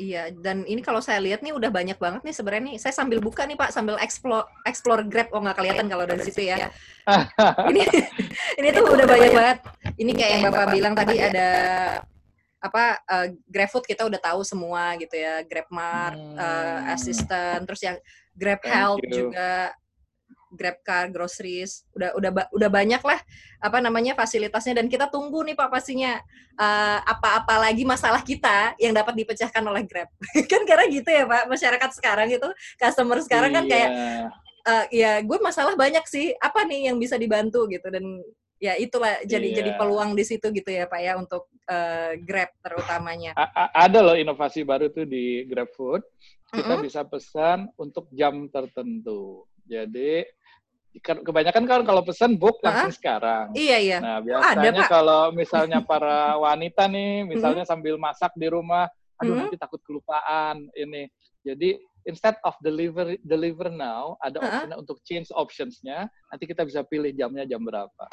Iya, 0.01 0.33
dan 0.33 0.65
ini 0.65 0.81
kalau 0.81 1.05
saya 1.05 1.21
lihat 1.21 1.45
nih 1.45 1.53
udah 1.53 1.69
banyak 1.69 2.01
banget 2.01 2.25
nih 2.25 2.33
sebenarnya 2.33 2.65
nih. 2.73 2.77
Saya 2.81 2.97
sambil 2.97 3.21
buka 3.21 3.45
nih 3.45 3.61
Pak, 3.61 3.77
sambil 3.77 4.01
explore 4.01 4.49
explore 4.65 5.05
Grab. 5.05 5.29
Oh 5.37 5.45
nggak 5.45 5.61
kelihatan 5.61 5.85
kalau 5.93 6.09
dari 6.09 6.25
situ 6.25 6.49
ya. 6.49 6.73
ini 7.69 7.85
ini 8.59 8.69
tuh 8.73 8.89
udah 8.89 9.05
banyak 9.05 9.33
banget. 9.37 9.59
Ini 10.01 10.13
kayak 10.17 10.31
yang 10.33 10.43
Bapak 10.49 10.67
bilang 10.73 10.95
tadi 10.97 11.21
ada 11.21 11.49
apa 12.63 13.03
uh, 13.11 13.27
GrabFood 13.51 13.85
kita 13.91 14.07
udah 14.07 14.23
tahu 14.23 14.47
semua 14.47 14.95
gitu 15.03 15.19
ya, 15.19 15.43
GrabMart, 15.43 16.15
hmm. 16.15 16.39
uh, 16.39 16.81
Assistant, 16.95 17.67
terus 17.67 17.83
yang 17.83 17.99
Grab 18.33 18.63
Health 18.63 19.03
juga 19.11 19.75
Grab 20.53 20.79
Car, 20.85 21.09
groceries, 21.09 21.89
udah 21.97 22.13
udah 22.13 22.31
udah 22.53 22.71
banyak 22.71 23.01
lah 23.01 23.17
apa 23.59 23.81
namanya 23.81 24.13
fasilitasnya 24.13 24.85
dan 24.85 24.87
kita 24.87 25.09
tunggu 25.09 25.41
nih 25.49 25.57
Pak 25.57 25.69
pastinya 25.73 26.21
uh, 26.61 26.99
apa-apa 27.09 27.57
lagi 27.57 27.89
masalah 27.89 28.21
kita 28.21 28.77
yang 28.77 28.93
dapat 28.93 29.17
dipecahkan 29.17 29.65
oleh 29.65 29.83
Grab. 29.89 30.13
kan 30.53 30.63
karena 30.69 30.85
gitu 30.93 31.09
ya 31.09 31.25
Pak, 31.25 31.49
masyarakat 31.49 31.91
sekarang 31.97 32.29
itu 32.29 32.49
customer 32.77 33.19
sekarang 33.25 33.51
kan 33.57 33.65
kayak 33.65 33.91
uh, 34.69 34.85
ya 34.93 35.25
gue 35.25 35.39
masalah 35.41 35.73
banyak 35.73 36.05
sih, 36.05 36.37
apa 36.37 36.69
nih 36.69 36.93
yang 36.93 37.01
bisa 37.01 37.17
dibantu 37.17 37.65
gitu 37.73 37.89
dan 37.89 38.05
ya 38.63 38.79
itulah 38.79 39.19
jadi 39.27 39.43
iya. 39.43 39.57
jadi 39.59 39.71
peluang 39.75 40.15
di 40.15 40.23
situ 40.23 40.47
gitu 40.55 40.71
ya 40.71 40.87
Pak 40.87 41.01
ya 41.03 41.19
untuk 41.19 41.51
uh, 41.69 42.13
Grab 42.23 42.51
terutamanya. 42.63 43.33
A 43.37 43.71
ada 43.87 43.99
loh 44.03 44.17
inovasi 44.17 44.63
baru 44.63 44.89
tuh 44.91 45.07
di 45.07 45.47
GrabFood. 45.47 46.03
Kita 46.53 46.69
mm 46.69 46.75
-hmm. 46.77 46.85
bisa 46.85 47.01
pesan 47.09 47.59
untuk 47.81 48.09
jam 48.13 48.49
tertentu. 48.53 49.49
Jadi 49.65 50.27
kebanyakan 51.01 51.65
kan 51.65 51.83
kalau 51.89 52.03
pesan 52.05 52.37
book 52.37 52.61
langsung 52.61 52.93
sekarang. 52.93 53.49
Iya 53.57 53.79
iya. 53.81 53.99
Nah 54.03 54.21
biasanya 54.21 54.85
oh, 54.85 54.89
kalau 54.91 55.23
misalnya 55.33 55.81
para 55.81 56.37
wanita 56.37 56.85
nih, 56.85 57.25
misalnya 57.25 57.65
mm-hmm. 57.65 57.73
sambil 57.73 57.97
masak 57.97 58.33
di 58.37 58.47
rumah, 58.53 58.85
aduh 59.17 59.33
mm-hmm. 59.33 59.41
nanti 59.49 59.57
takut 59.57 59.81
kelupaan 59.81 60.69
ini. 60.77 61.09
Jadi 61.41 61.81
instead 62.05 62.37
of 62.45 62.53
deliver 62.61 63.17
deliver 63.25 63.73
now, 63.73 64.21
ada 64.21 64.37
uh-huh. 64.39 64.49
option 64.53 64.71
untuk 64.77 64.97
change 65.07 65.29
optionsnya. 65.33 66.13
Nanti 66.29 66.45
kita 66.45 66.69
bisa 66.69 66.85
pilih 66.85 67.11
jamnya 67.17 67.49
jam 67.49 67.65
berapa. 67.65 68.05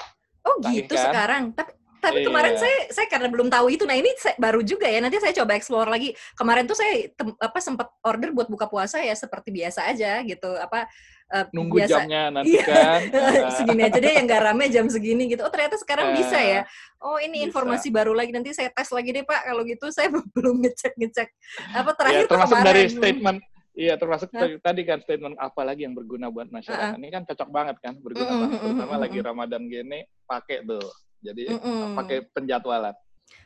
Oh 0.48 0.56
gitu 0.72 0.96
kan? 0.96 1.12
sekarang. 1.12 1.44
Tapi 1.52 1.76
tapi 2.00 2.24
iya. 2.24 2.28
kemarin 2.32 2.56
saya 2.56 2.78
saya 2.90 3.08
karena 3.12 3.28
belum 3.28 3.48
tahu 3.52 3.68
itu. 3.70 3.84
Nah, 3.84 4.00
ini 4.00 4.10
saya, 4.16 4.36
baru 4.40 4.64
juga 4.64 4.88
ya. 4.88 5.04
Nanti 5.04 5.20
saya 5.20 5.36
coba 5.36 5.54
explore 5.60 5.92
lagi. 5.92 6.16
Kemarin 6.34 6.66
tuh 6.66 6.80
saya 6.80 7.12
tem, 7.12 7.30
apa 7.36 7.60
sempat 7.60 7.88
order 8.02 8.32
buat 8.32 8.48
buka 8.48 8.66
puasa 8.72 9.04
ya 9.04 9.14
seperti 9.14 9.52
biasa 9.52 9.92
aja 9.92 10.24
gitu. 10.24 10.50
Apa 10.56 10.88
uh, 11.36 11.46
nunggu 11.52 11.84
biasa. 11.84 12.08
jamnya 12.08 12.22
nanti 12.32 12.56
iya. 12.56 12.66
kan. 12.66 13.02
segini 13.60 13.82
aja 13.86 14.00
deh 14.00 14.14
yang 14.16 14.26
gak 14.26 14.44
rame 14.48 14.66
jam 14.72 14.86
segini 14.88 15.24
gitu. 15.28 15.44
Oh, 15.44 15.52
ternyata 15.52 15.76
sekarang 15.78 16.12
uh, 16.12 16.16
bisa 16.16 16.40
ya. 16.40 16.62
Oh, 17.04 17.20
ini 17.20 17.44
bisa. 17.44 17.52
informasi 17.52 17.88
baru 17.92 18.16
lagi. 18.16 18.32
Nanti 18.32 18.56
saya 18.56 18.72
tes 18.72 18.90
lagi 18.90 19.12
deh, 19.12 19.28
Pak. 19.28 19.52
Kalau 19.52 19.62
gitu 19.68 19.86
saya 19.92 20.08
belum 20.36 20.64
ngecek-ngecek. 20.64 21.30
Apa 21.76 21.92
terakhir 21.94 22.26
ya, 22.26 22.32
termasuk 22.32 22.58
dari 22.64 22.84
statement 22.88 23.40
Iya, 23.80 23.96
termasuk 23.96 24.28
huh? 24.36 24.60
tadi 24.60 24.84
kan 24.84 25.00
statement 25.00 25.40
apa 25.40 25.64
lagi 25.64 25.88
yang 25.88 25.96
berguna 25.96 26.28
buat 26.28 26.52
masyarakat. 26.52 26.84
Uh 26.84 26.94
-uh. 26.96 27.00
Ini 27.00 27.08
kan 27.16 27.24
cocok 27.24 27.48
banget 27.48 27.76
kan, 27.80 27.96
berguna 27.96 28.28
mm 28.28 28.36
-hmm. 28.36 28.42
banget. 28.44 28.60
Terutama 28.60 28.84
mm 28.84 28.92
-hmm. 28.92 29.04
lagi 29.08 29.20
Ramadan 29.24 29.64
gini, 29.72 30.00
pakai 30.28 30.58
tuh. 30.68 30.88
Jadi 31.20 31.52
mm 31.52 31.60
-mm. 31.60 31.96
pakai 32.00 32.18
penjadwalan. 32.32 32.96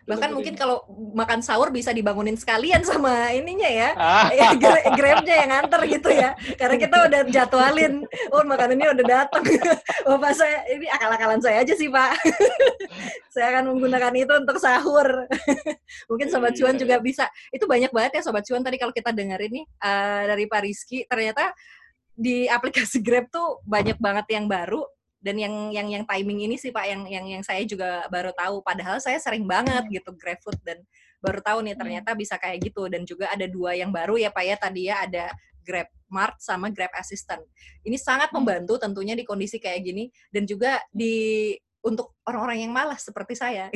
Bahkan 0.03 0.35
mungkin 0.35 0.59
kalau 0.59 0.83
makan 1.15 1.39
sahur 1.39 1.71
bisa 1.71 1.95
dibangunin 1.95 2.35
sekalian 2.35 2.83
sama 2.83 3.31
ininya 3.31 3.71
ya. 3.71 3.89
Ah. 3.95 4.27
ya 4.35 4.51
Grabnya 4.91 5.35
yang 5.39 5.49
nganter 5.55 5.81
gitu 5.87 6.11
ya. 6.11 6.35
Karena 6.59 6.75
kita 6.75 6.95
udah 7.07 7.21
jadwalin, 7.31 8.03
oh 8.35 8.43
ini 8.43 8.83
udah 8.83 9.05
datang. 9.07 9.43
Bapak 10.03 10.33
saya, 10.39 10.67
ini 10.75 10.91
akal-akalan 10.91 11.39
saya 11.39 11.63
aja 11.63 11.71
sih 11.71 11.87
Pak. 11.87 12.19
saya 13.33 13.55
akan 13.55 13.71
menggunakan 13.71 14.13
itu 14.19 14.33
untuk 14.35 14.59
sahur. 14.59 15.07
mungkin 16.11 16.27
Sobat 16.27 16.59
Cuan 16.59 16.75
juga 16.75 16.99
iya. 16.99 17.03
bisa. 17.03 17.25
Itu 17.55 17.63
banyak 17.63 17.95
banget 17.95 18.19
ya 18.19 18.21
Sobat 18.27 18.43
Cuan 18.43 18.59
tadi 18.59 18.75
kalau 18.75 18.91
kita 18.91 19.15
dengar 19.15 19.39
ini 19.39 19.63
uh, 19.79 20.27
dari 20.27 20.51
Pak 20.51 20.61
Rizky, 20.67 21.07
ternyata 21.07 21.55
di 22.13 22.45
aplikasi 22.45 22.99
Grab 22.99 23.31
tuh 23.31 23.63
banyak 23.63 23.97
banget 24.03 24.35
yang 24.35 24.51
baru 24.51 24.83
dan 25.23 25.39
yang 25.39 25.71
yang 25.71 25.87
yang 25.87 26.03
timing 26.03 26.51
ini 26.51 26.59
sih 26.59 26.75
Pak 26.75 26.83
yang 26.83 27.01
yang 27.07 27.25
yang 27.39 27.43
saya 27.47 27.63
juga 27.63 28.03
baru 28.11 28.35
tahu 28.35 28.59
padahal 28.59 28.99
saya 28.99 29.17
sering 29.23 29.47
banget 29.47 29.87
gitu 29.87 30.11
GrabFood 30.11 30.59
dan 30.67 30.83
baru 31.23 31.39
tahu 31.39 31.63
nih 31.63 31.73
hmm. 31.73 31.81
ternyata 31.81 32.11
bisa 32.11 32.35
kayak 32.35 32.59
gitu 32.67 32.91
dan 32.91 33.07
juga 33.07 33.31
ada 33.31 33.47
dua 33.47 33.71
yang 33.79 33.95
baru 33.95 34.19
ya 34.19 34.29
Pak 34.35 34.43
ya 34.43 34.55
tadi 34.59 34.91
ya 34.91 34.99
ada 35.07 35.31
Grab 35.63 35.87
Mart 36.11 36.35
sama 36.43 36.67
Grab 36.67 36.91
Assistant. 36.99 37.39
Ini 37.87 37.95
sangat 37.95 38.29
hmm. 38.29 38.43
membantu 38.43 38.75
tentunya 38.75 39.15
di 39.15 39.23
kondisi 39.23 39.63
kayak 39.63 39.79
gini 39.79 40.11
dan 40.27 40.43
juga 40.43 40.83
di 40.91 41.55
untuk 41.83 42.15
orang-orang 42.27 42.67
yang 42.67 42.71
malas 42.71 43.03
seperti 43.03 43.35
saya. 43.35 43.67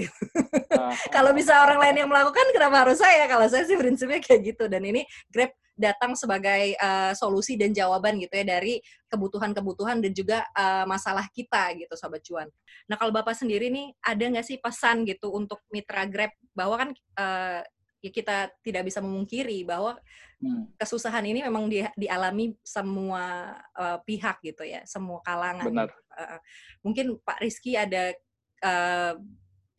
Kalau 1.16 1.32
bisa 1.36 1.60
orang 1.60 1.80
lain 1.80 2.04
yang 2.04 2.10
melakukan, 2.12 2.56
kenapa 2.56 2.88
harus 2.88 3.00
saya? 3.04 3.28
Kalau 3.28 3.48
saya 3.52 3.68
sih 3.68 3.76
prinsipnya 3.76 4.24
kayak 4.24 4.56
gitu. 4.56 4.72
Dan 4.72 4.84
ini 4.88 5.04
Grab 5.28 5.52
datang 5.78 6.18
sebagai 6.18 6.74
uh, 6.82 7.14
solusi 7.14 7.54
dan 7.54 7.70
jawaban 7.70 8.18
gitu 8.18 8.34
ya 8.34 8.58
dari 8.58 8.82
kebutuhan-kebutuhan 9.08 10.02
dan 10.02 10.12
juga 10.12 10.42
uh, 10.58 10.90
masalah 10.90 11.30
kita 11.30 11.78
gitu 11.78 11.94
Sobat 11.94 12.26
Cuan. 12.26 12.50
Nah 12.90 12.98
kalau 12.98 13.14
Bapak 13.14 13.38
sendiri 13.38 13.70
nih, 13.70 13.94
ada 14.02 14.26
nggak 14.26 14.44
sih 14.44 14.58
pesan 14.58 15.06
gitu 15.06 15.30
untuk 15.32 15.62
mitra 15.70 16.10
Grab 16.10 16.34
bahwa 16.58 16.76
kan 16.82 16.90
uh, 17.22 17.62
ya 18.02 18.10
kita 18.10 18.50
tidak 18.66 18.90
bisa 18.90 19.00
memungkiri 19.06 19.62
bahwa 19.70 20.02
hmm. 20.42 20.76
kesusahan 20.82 21.24
ini 21.30 21.46
memang 21.46 21.70
di, 21.70 21.86
dialami 21.94 22.58
semua 22.66 23.54
uh, 23.78 24.02
pihak 24.02 24.42
gitu 24.42 24.66
ya, 24.66 24.82
semua 24.90 25.22
kalangan. 25.22 25.70
Benar. 25.70 25.90
Uh, 26.18 26.42
mungkin 26.82 27.22
Pak 27.22 27.38
Rizky 27.38 27.78
ada 27.78 28.18
uh, 28.66 29.14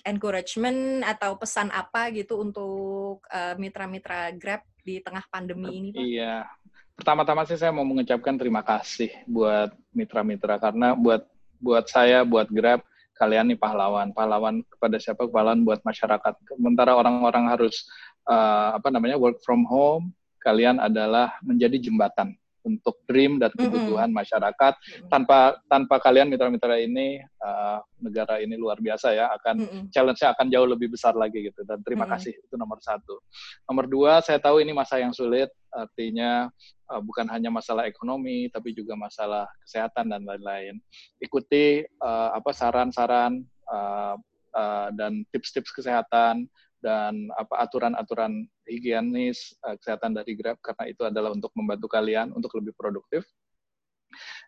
encouragement 0.07 1.03
atau 1.03 1.35
pesan 1.37 1.75
apa 1.75 2.09
gitu 2.15 2.39
untuk 2.39 3.19
mitra-mitra 3.59 4.31
uh, 4.31 4.35
Grab 4.39 4.63
di 4.89 4.95
tengah 5.05 5.21
pandemi 5.29 5.69
ini, 5.69 5.89
Pak? 5.93 6.01
Iya. 6.01 6.49
Pertama-tama 6.97 7.45
sih 7.45 7.61
saya 7.61 7.71
mau 7.71 7.85
mengucapkan 7.85 8.35
terima 8.41 8.65
kasih 8.65 9.13
buat 9.29 9.71
mitra-mitra 9.93 10.57
karena 10.57 10.97
buat 10.97 11.29
buat 11.61 11.85
saya, 11.87 12.25
buat 12.25 12.49
Grab, 12.49 12.81
kalian 13.21 13.53
nih 13.53 13.61
pahlawan. 13.61 14.11
Pahlawan 14.17 14.65
kepada 14.67 14.97
siapa? 14.97 15.29
Pahlawan 15.29 15.63
buat 15.63 15.85
masyarakat. 15.85 16.33
Sementara 16.57 16.97
orang-orang 16.97 17.53
harus 17.53 17.87
uh, 18.27 18.75
apa 18.81 18.89
namanya 18.89 19.21
work 19.21 19.39
from 19.45 19.63
home, 19.69 20.11
kalian 20.43 20.81
adalah 20.81 21.37
menjadi 21.45 21.77
jembatan 21.79 22.35
untuk 22.69 23.01
dream 23.09 23.41
dan 23.41 23.49
kebutuhan 23.57 24.13
mm 24.13 24.13
-hmm. 24.13 24.21
masyarakat. 24.21 24.75
Tanpa 25.09 25.57
tanpa 25.73 25.97
kalian 26.05 26.29
mitra-mitra 26.29 26.77
ini 26.77 27.25
uh, 27.41 27.81
negara 28.05 28.45
ini 28.45 28.61
luar 28.61 28.77
biasa 28.77 29.17
ya 29.17 29.33
akan 29.41 29.57
mm 29.57 29.69
-hmm. 29.69 29.83
challenge-nya 29.89 30.29
akan 30.37 30.47
jauh 30.53 30.69
lebih 30.69 30.93
besar 30.93 31.17
lagi 31.17 31.49
gitu. 31.49 31.65
Dan 31.65 31.81
terima 31.81 32.05
mm 32.05 32.13
-hmm. 32.13 32.21
kasih 32.21 32.35
itu 32.37 32.55
nomor 32.61 32.79
satu. 32.85 33.17
Nomor 33.65 33.89
dua 33.89 34.13
saya 34.21 34.37
tahu 34.37 34.61
ini 34.61 34.77
masa 34.77 35.01
yang 35.01 35.17
sulit 35.17 35.49
artinya 35.73 36.49
uh, 36.93 37.01
bukan 37.01 37.29
hanya 37.33 37.49
masalah 37.49 37.89
ekonomi 37.89 38.49
tapi 38.53 38.77
juga 38.77 38.93
masalah 38.93 39.49
kesehatan 39.65 40.13
dan 40.13 40.23
lain-lain. 40.29 40.77
Ikuti 41.21 41.85
uh, 42.05 42.37
apa 42.37 42.53
saran-saran 42.53 43.41
uh, 43.69 44.17
uh, 44.57 44.89
dan 44.97 45.25
tips-tips 45.33 45.73
kesehatan 45.73 46.49
dan 46.79 47.31
apa 47.35 47.63
aturan-aturan 47.67 48.47
higienis 48.67 49.55
uh, 49.67 49.75
kesehatan 49.79 50.15
dari 50.15 50.39
Grab 50.39 50.59
karena 50.63 50.85
itu 50.91 51.03
adalah 51.03 51.35
untuk 51.35 51.51
membantu 51.59 51.91
kalian 51.91 52.31
untuk 52.35 52.55
lebih 52.59 52.75
produktif. 52.79 53.27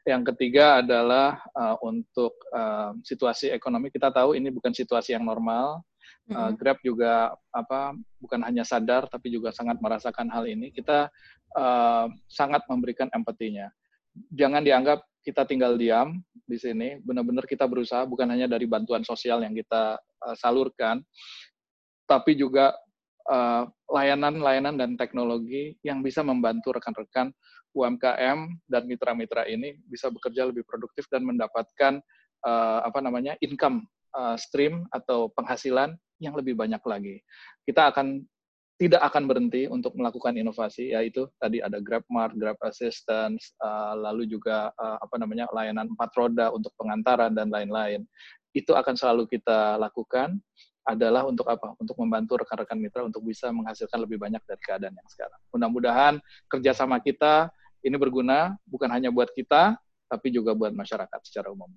Yang 0.08 0.32
ketiga 0.32 0.80
adalah 0.80 1.44
uh, 1.52 1.76
untuk 1.84 2.32
uh, 2.54 2.96
situasi 3.04 3.52
ekonomi 3.52 3.92
kita 3.92 4.08
tahu 4.08 4.32
ini 4.32 4.48
bukan 4.48 4.72
situasi 4.72 5.12
yang 5.12 5.26
normal. 5.26 5.84
Uh, 6.30 6.54
Grab 6.54 6.78
juga 6.86 7.34
apa 7.50 7.90
bukan 8.22 8.38
hanya 8.46 8.62
sadar 8.62 9.10
tapi 9.10 9.34
juga 9.34 9.50
sangat 9.50 9.82
merasakan 9.82 10.30
hal 10.30 10.46
ini. 10.46 10.70
Kita 10.70 11.10
uh, 11.58 12.06
sangat 12.30 12.62
memberikan 12.70 13.10
empatinya. 13.10 13.66
Jangan 14.30 14.62
dianggap 14.62 15.02
kita 15.20 15.44
tinggal 15.44 15.76
diam 15.76 16.22
di 16.48 16.56
sini. 16.56 16.98
Benar-benar 17.02 17.44
kita 17.44 17.68
berusaha 17.68 18.06
bukan 18.08 18.30
hanya 18.32 18.48
dari 18.48 18.64
bantuan 18.64 19.04
sosial 19.04 19.44
yang 19.44 19.52
kita 19.52 20.00
uh, 20.00 20.36
salurkan, 20.38 21.04
tapi 22.10 22.34
juga 22.34 22.74
layanan-layanan 23.86 24.74
uh, 24.74 24.80
dan 24.82 24.90
teknologi 24.98 25.78
yang 25.86 26.02
bisa 26.02 26.18
membantu 26.26 26.74
rekan-rekan 26.74 27.30
UMKM 27.70 28.38
dan 28.66 28.82
mitra-mitra 28.90 29.46
ini 29.46 29.78
bisa 29.86 30.10
bekerja 30.10 30.50
lebih 30.50 30.66
produktif 30.66 31.06
dan 31.06 31.22
mendapatkan 31.22 32.02
uh, 32.42 32.80
apa 32.82 32.98
namanya 32.98 33.38
income 33.38 33.86
uh, 34.18 34.34
stream 34.34 34.86
atau 34.90 35.30
penghasilan 35.38 35.94
yang 36.18 36.34
lebih 36.34 36.58
banyak 36.58 36.82
lagi. 36.84 37.22
Kita 37.64 37.94
akan 37.94 38.26
tidak 38.80 39.12
akan 39.12 39.28
berhenti 39.28 39.68
untuk 39.68 39.92
melakukan 39.92 40.40
inovasi, 40.40 40.96
yaitu 40.96 41.28
tadi 41.36 41.60
ada 41.60 41.84
GrabMart, 41.84 42.32
Grab 42.40 42.56
Assistance, 42.64 43.52
uh, 43.60 43.92
lalu 43.92 44.24
juga 44.24 44.72
uh, 44.80 44.96
apa 45.04 45.20
namanya 45.20 45.52
layanan 45.52 45.92
empat 45.92 46.10
roda 46.16 46.48
untuk 46.48 46.72
pengantaran 46.80 47.36
dan 47.36 47.52
lain-lain. 47.52 48.08
Itu 48.56 48.72
akan 48.72 48.96
selalu 48.96 49.28
kita 49.28 49.76
lakukan 49.76 50.40
adalah 50.90 51.22
untuk 51.26 51.46
apa? 51.46 51.74
Untuk 51.78 51.94
membantu 51.98 52.42
rekan-rekan 52.42 52.78
mitra 52.78 53.02
untuk 53.06 53.22
bisa 53.22 53.48
menghasilkan 53.54 53.98
lebih 54.02 54.18
banyak 54.18 54.42
dari 54.42 54.62
keadaan 54.62 54.94
yang 54.94 55.08
sekarang. 55.08 55.40
Mudah-mudahan 55.54 56.14
kerjasama 56.50 56.98
kita 56.98 57.48
ini 57.80 57.96
berguna 57.96 58.58
bukan 58.68 58.90
hanya 58.92 59.08
buat 59.08 59.30
kita, 59.32 59.78
tapi 60.10 60.28
juga 60.34 60.52
buat 60.52 60.74
masyarakat 60.74 61.20
secara 61.22 61.48
umum. 61.54 61.70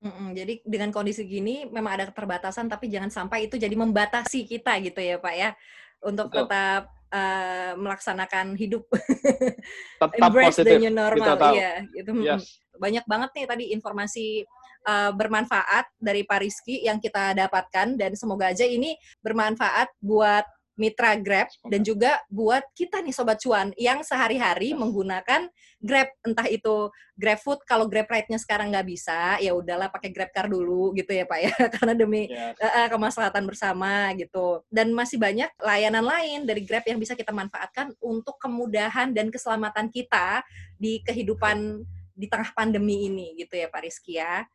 Mm-mm, 0.00 0.32
jadi 0.32 0.64
dengan 0.64 0.88
kondisi 0.88 1.28
gini 1.28 1.68
memang 1.68 2.00
ada 2.00 2.04
keterbatasan, 2.08 2.72
tapi 2.72 2.88
jangan 2.88 3.12
sampai 3.12 3.44
itu 3.50 3.60
jadi 3.60 3.76
membatasi 3.76 4.48
kita 4.48 4.80
gitu 4.80 4.96
ya 4.96 5.20
Pak 5.20 5.34
ya, 5.36 5.52
untuk 6.00 6.32
Betul. 6.32 6.48
tetap 6.48 6.82
uh, 7.12 7.72
melaksanakan 7.76 8.56
hidup. 8.56 8.88
tetap 8.88 10.10
Embrace 10.16 10.56
positif. 10.56 10.80
the 10.80 10.88
new 10.88 10.94
normal, 10.94 11.36
iya. 11.52 11.84
Itu 11.92 12.16
yes. 12.24 12.64
banyak 12.80 13.04
banget 13.04 13.30
nih 13.36 13.44
tadi 13.44 13.64
informasi 13.76 14.48
uh, 14.86 15.12
bermanfaat 15.12 15.88
dari 16.00 16.24
Pak 16.24 16.38
Rizky 16.40 16.84
yang 16.84 17.00
kita 17.00 17.36
dapatkan. 17.36 17.96
Dan 17.96 18.16
semoga 18.16 18.52
aja 18.52 18.64
ini 18.64 18.96
bermanfaat 19.24 19.92
buat 20.00 20.44
mitra 20.80 21.12
Grab 21.20 21.52
dan 21.68 21.84
juga 21.84 22.16
buat 22.32 22.64
kita 22.72 23.04
nih 23.04 23.12
sobat 23.12 23.36
cuan 23.44 23.68
yang 23.76 24.00
sehari-hari 24.00 24.72
menggunakan 24.72 25.52
Grab. 25.76 26.08
Entah 26.24 26.48
itu 26.48 26.88
Grab 27.12 27.36
Food 27.44 27.60
kalau 27.68 27.84
Grab 27.84 28.08
Ride-nya 28.08 28.40
sekarang 28.40 28.72
nggak 28.72 28.88
bisa 28.88 29.36
ya 29.44 29.52
udahlah 29.52 29.92
pakai 29.92 30.08
Grab 30.08 30.32
Car 30.32 30.48
dulu 30.48 30.96
gitu 30.96 31.12
ya 31.12 31.28
Pak 31.28 31.38
ya. 31.44 31.52
Karena 31.76 31.92
demi 31.92 32.32
yes. 32.32 32.56
uh, 32.56 32.88
kemaslahatan 32.88 33.44
bersama 33.44 34.16
gitu. 34.16 34.64
Dan 34.72 34.96
masih 34.96 35.20
banyak 35.20 35.52
layanan 35.60 36.08
lain 36.08 36.48
dari 36.48 36.64
Grab 36.64 36.88
yang 36.88 36.96
bisa 36.96 37.12
kita 37.12 37.30
manfaatkan 37.36 37.92
untuk 38.00 38.40
kemudahan 38.40 39.12
dan 39.12 39.28
keselamatan 39.28 39.92
kita 39.92 40.40
di 40.80 41.04
kehidupan 41.04 41.84
di 42.16 42.26
tengah 42.28 42.52
pandemi 42.56 43.08
ini 43.08 43.36
gitu 43.36 43.60
ya 43.60 43.68
Pak 43.68 43.84
Rizky 43.84 44.16
ya. 44.16 44.48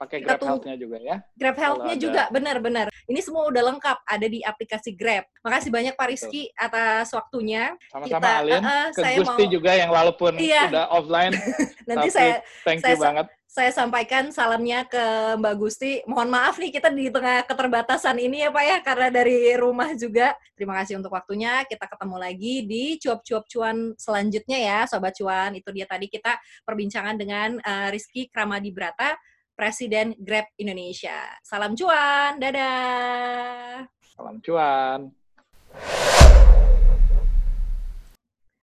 Pakai 0.00 0.24
Grab 0.24 0.40
Health-nya 0.40 0.80
juga 0.80 0.96
ya. 0.96 1.20
Grab 1.36 1.60
Health-nya 1.60 1.96
juga, 2.00 2.22
benar-benar. 2.32 2.88
Ini 3.04 3.20
semua 3.20 3.52
udah 3.52 3.62
lengkap, 3.68 4.00
ada 4.08 4.26
di 4.32 4.40
aplikasi 4.40 4.96
Grab. 4.96 5.28
Makasih 5.44 5.68
banyak 5.68 5.92
Pak 5.92 6.08
Rizky 6.08 6.48
Betul. 6.48 6.64
atas 6.64 7.06
waktunya. 7.12 7.76
Sama-sama 7.92 8.28
Alin, 8.40 8.64
uh, 8.64 8.88
ke 8.96 9.02
saya 9.04 9.16
Gusti 9.20 9.44
mau... 9.44 9.52
juga 9.52 9.70
yang 9.76 9.92
walaupun 9.92 10.40
iya. 10.40 10.72
udah 10.72 10.88
offline. 10.88 11.36
Nanti 11.88 12.08
tapi 12.08 12.16
saya 12.16 12.34
thank 12.64 12.80
you 12.80 12.96
saya, 12.96 12.96
banget. 12.96 13.26
Saya 13.44 13.70
sampaikan 13.76 14.32
salamnya 14.32 14.88
ke 14.88 15.04
Mbak 15.36 15.54
Gusti. 15.60 16.00
Mohon 16.08 16.28
maaf 16.32 16.56
nih 16.56 16.72
kita 16.72 16.88
di 16.88 17.12
tengah 17.12 17.44
keterbatasan 17.44 18.16
ini 18.24 18.40
ya 18.40 18.48
Pak 18.48 18.64
ya, 18.64 18.76
karena 18.80 19.08
dari 19.12 19.52
rumah 19.60 19.92
juga. 20.00 20.32
Terima 20.56 20.80
kasih 20.80 20.96
untuk 20.96 21.12
waktunya. 21.12 21.60
Kita 21.68 21.84
ketemu 21.84 22.16
lagi 22.16 22.54
di 22.64 22.96
cuap-cuap 22.96 23.44
cuan 23.52 23.92
selanjutnya 24.00 24.58
ya, 24.64 24.78
Sobat 24.88 25.12
Cuan. 25.12 25.52
Itu 25.60 25.76
dia 25.76 25.84
tadi 25.84 26.08
kita 26.08 26.40
perbincangan 26.64 27.20
dengan 27.20 27.60
uh, 27.60 27.92
Rizky 27.92 28.32
Kramadi 28.32 28.72
Brata 28.72 29.12
Presiden 29.60 30.16
Grab 30.16 30.56
Indonesia. 30.56 31.36
Salam 31.44 31.76
cuan, 31.76 32.40
dadah. 32.40 33.84
Salam 34.00 34.40
cuan. 34.40 35.12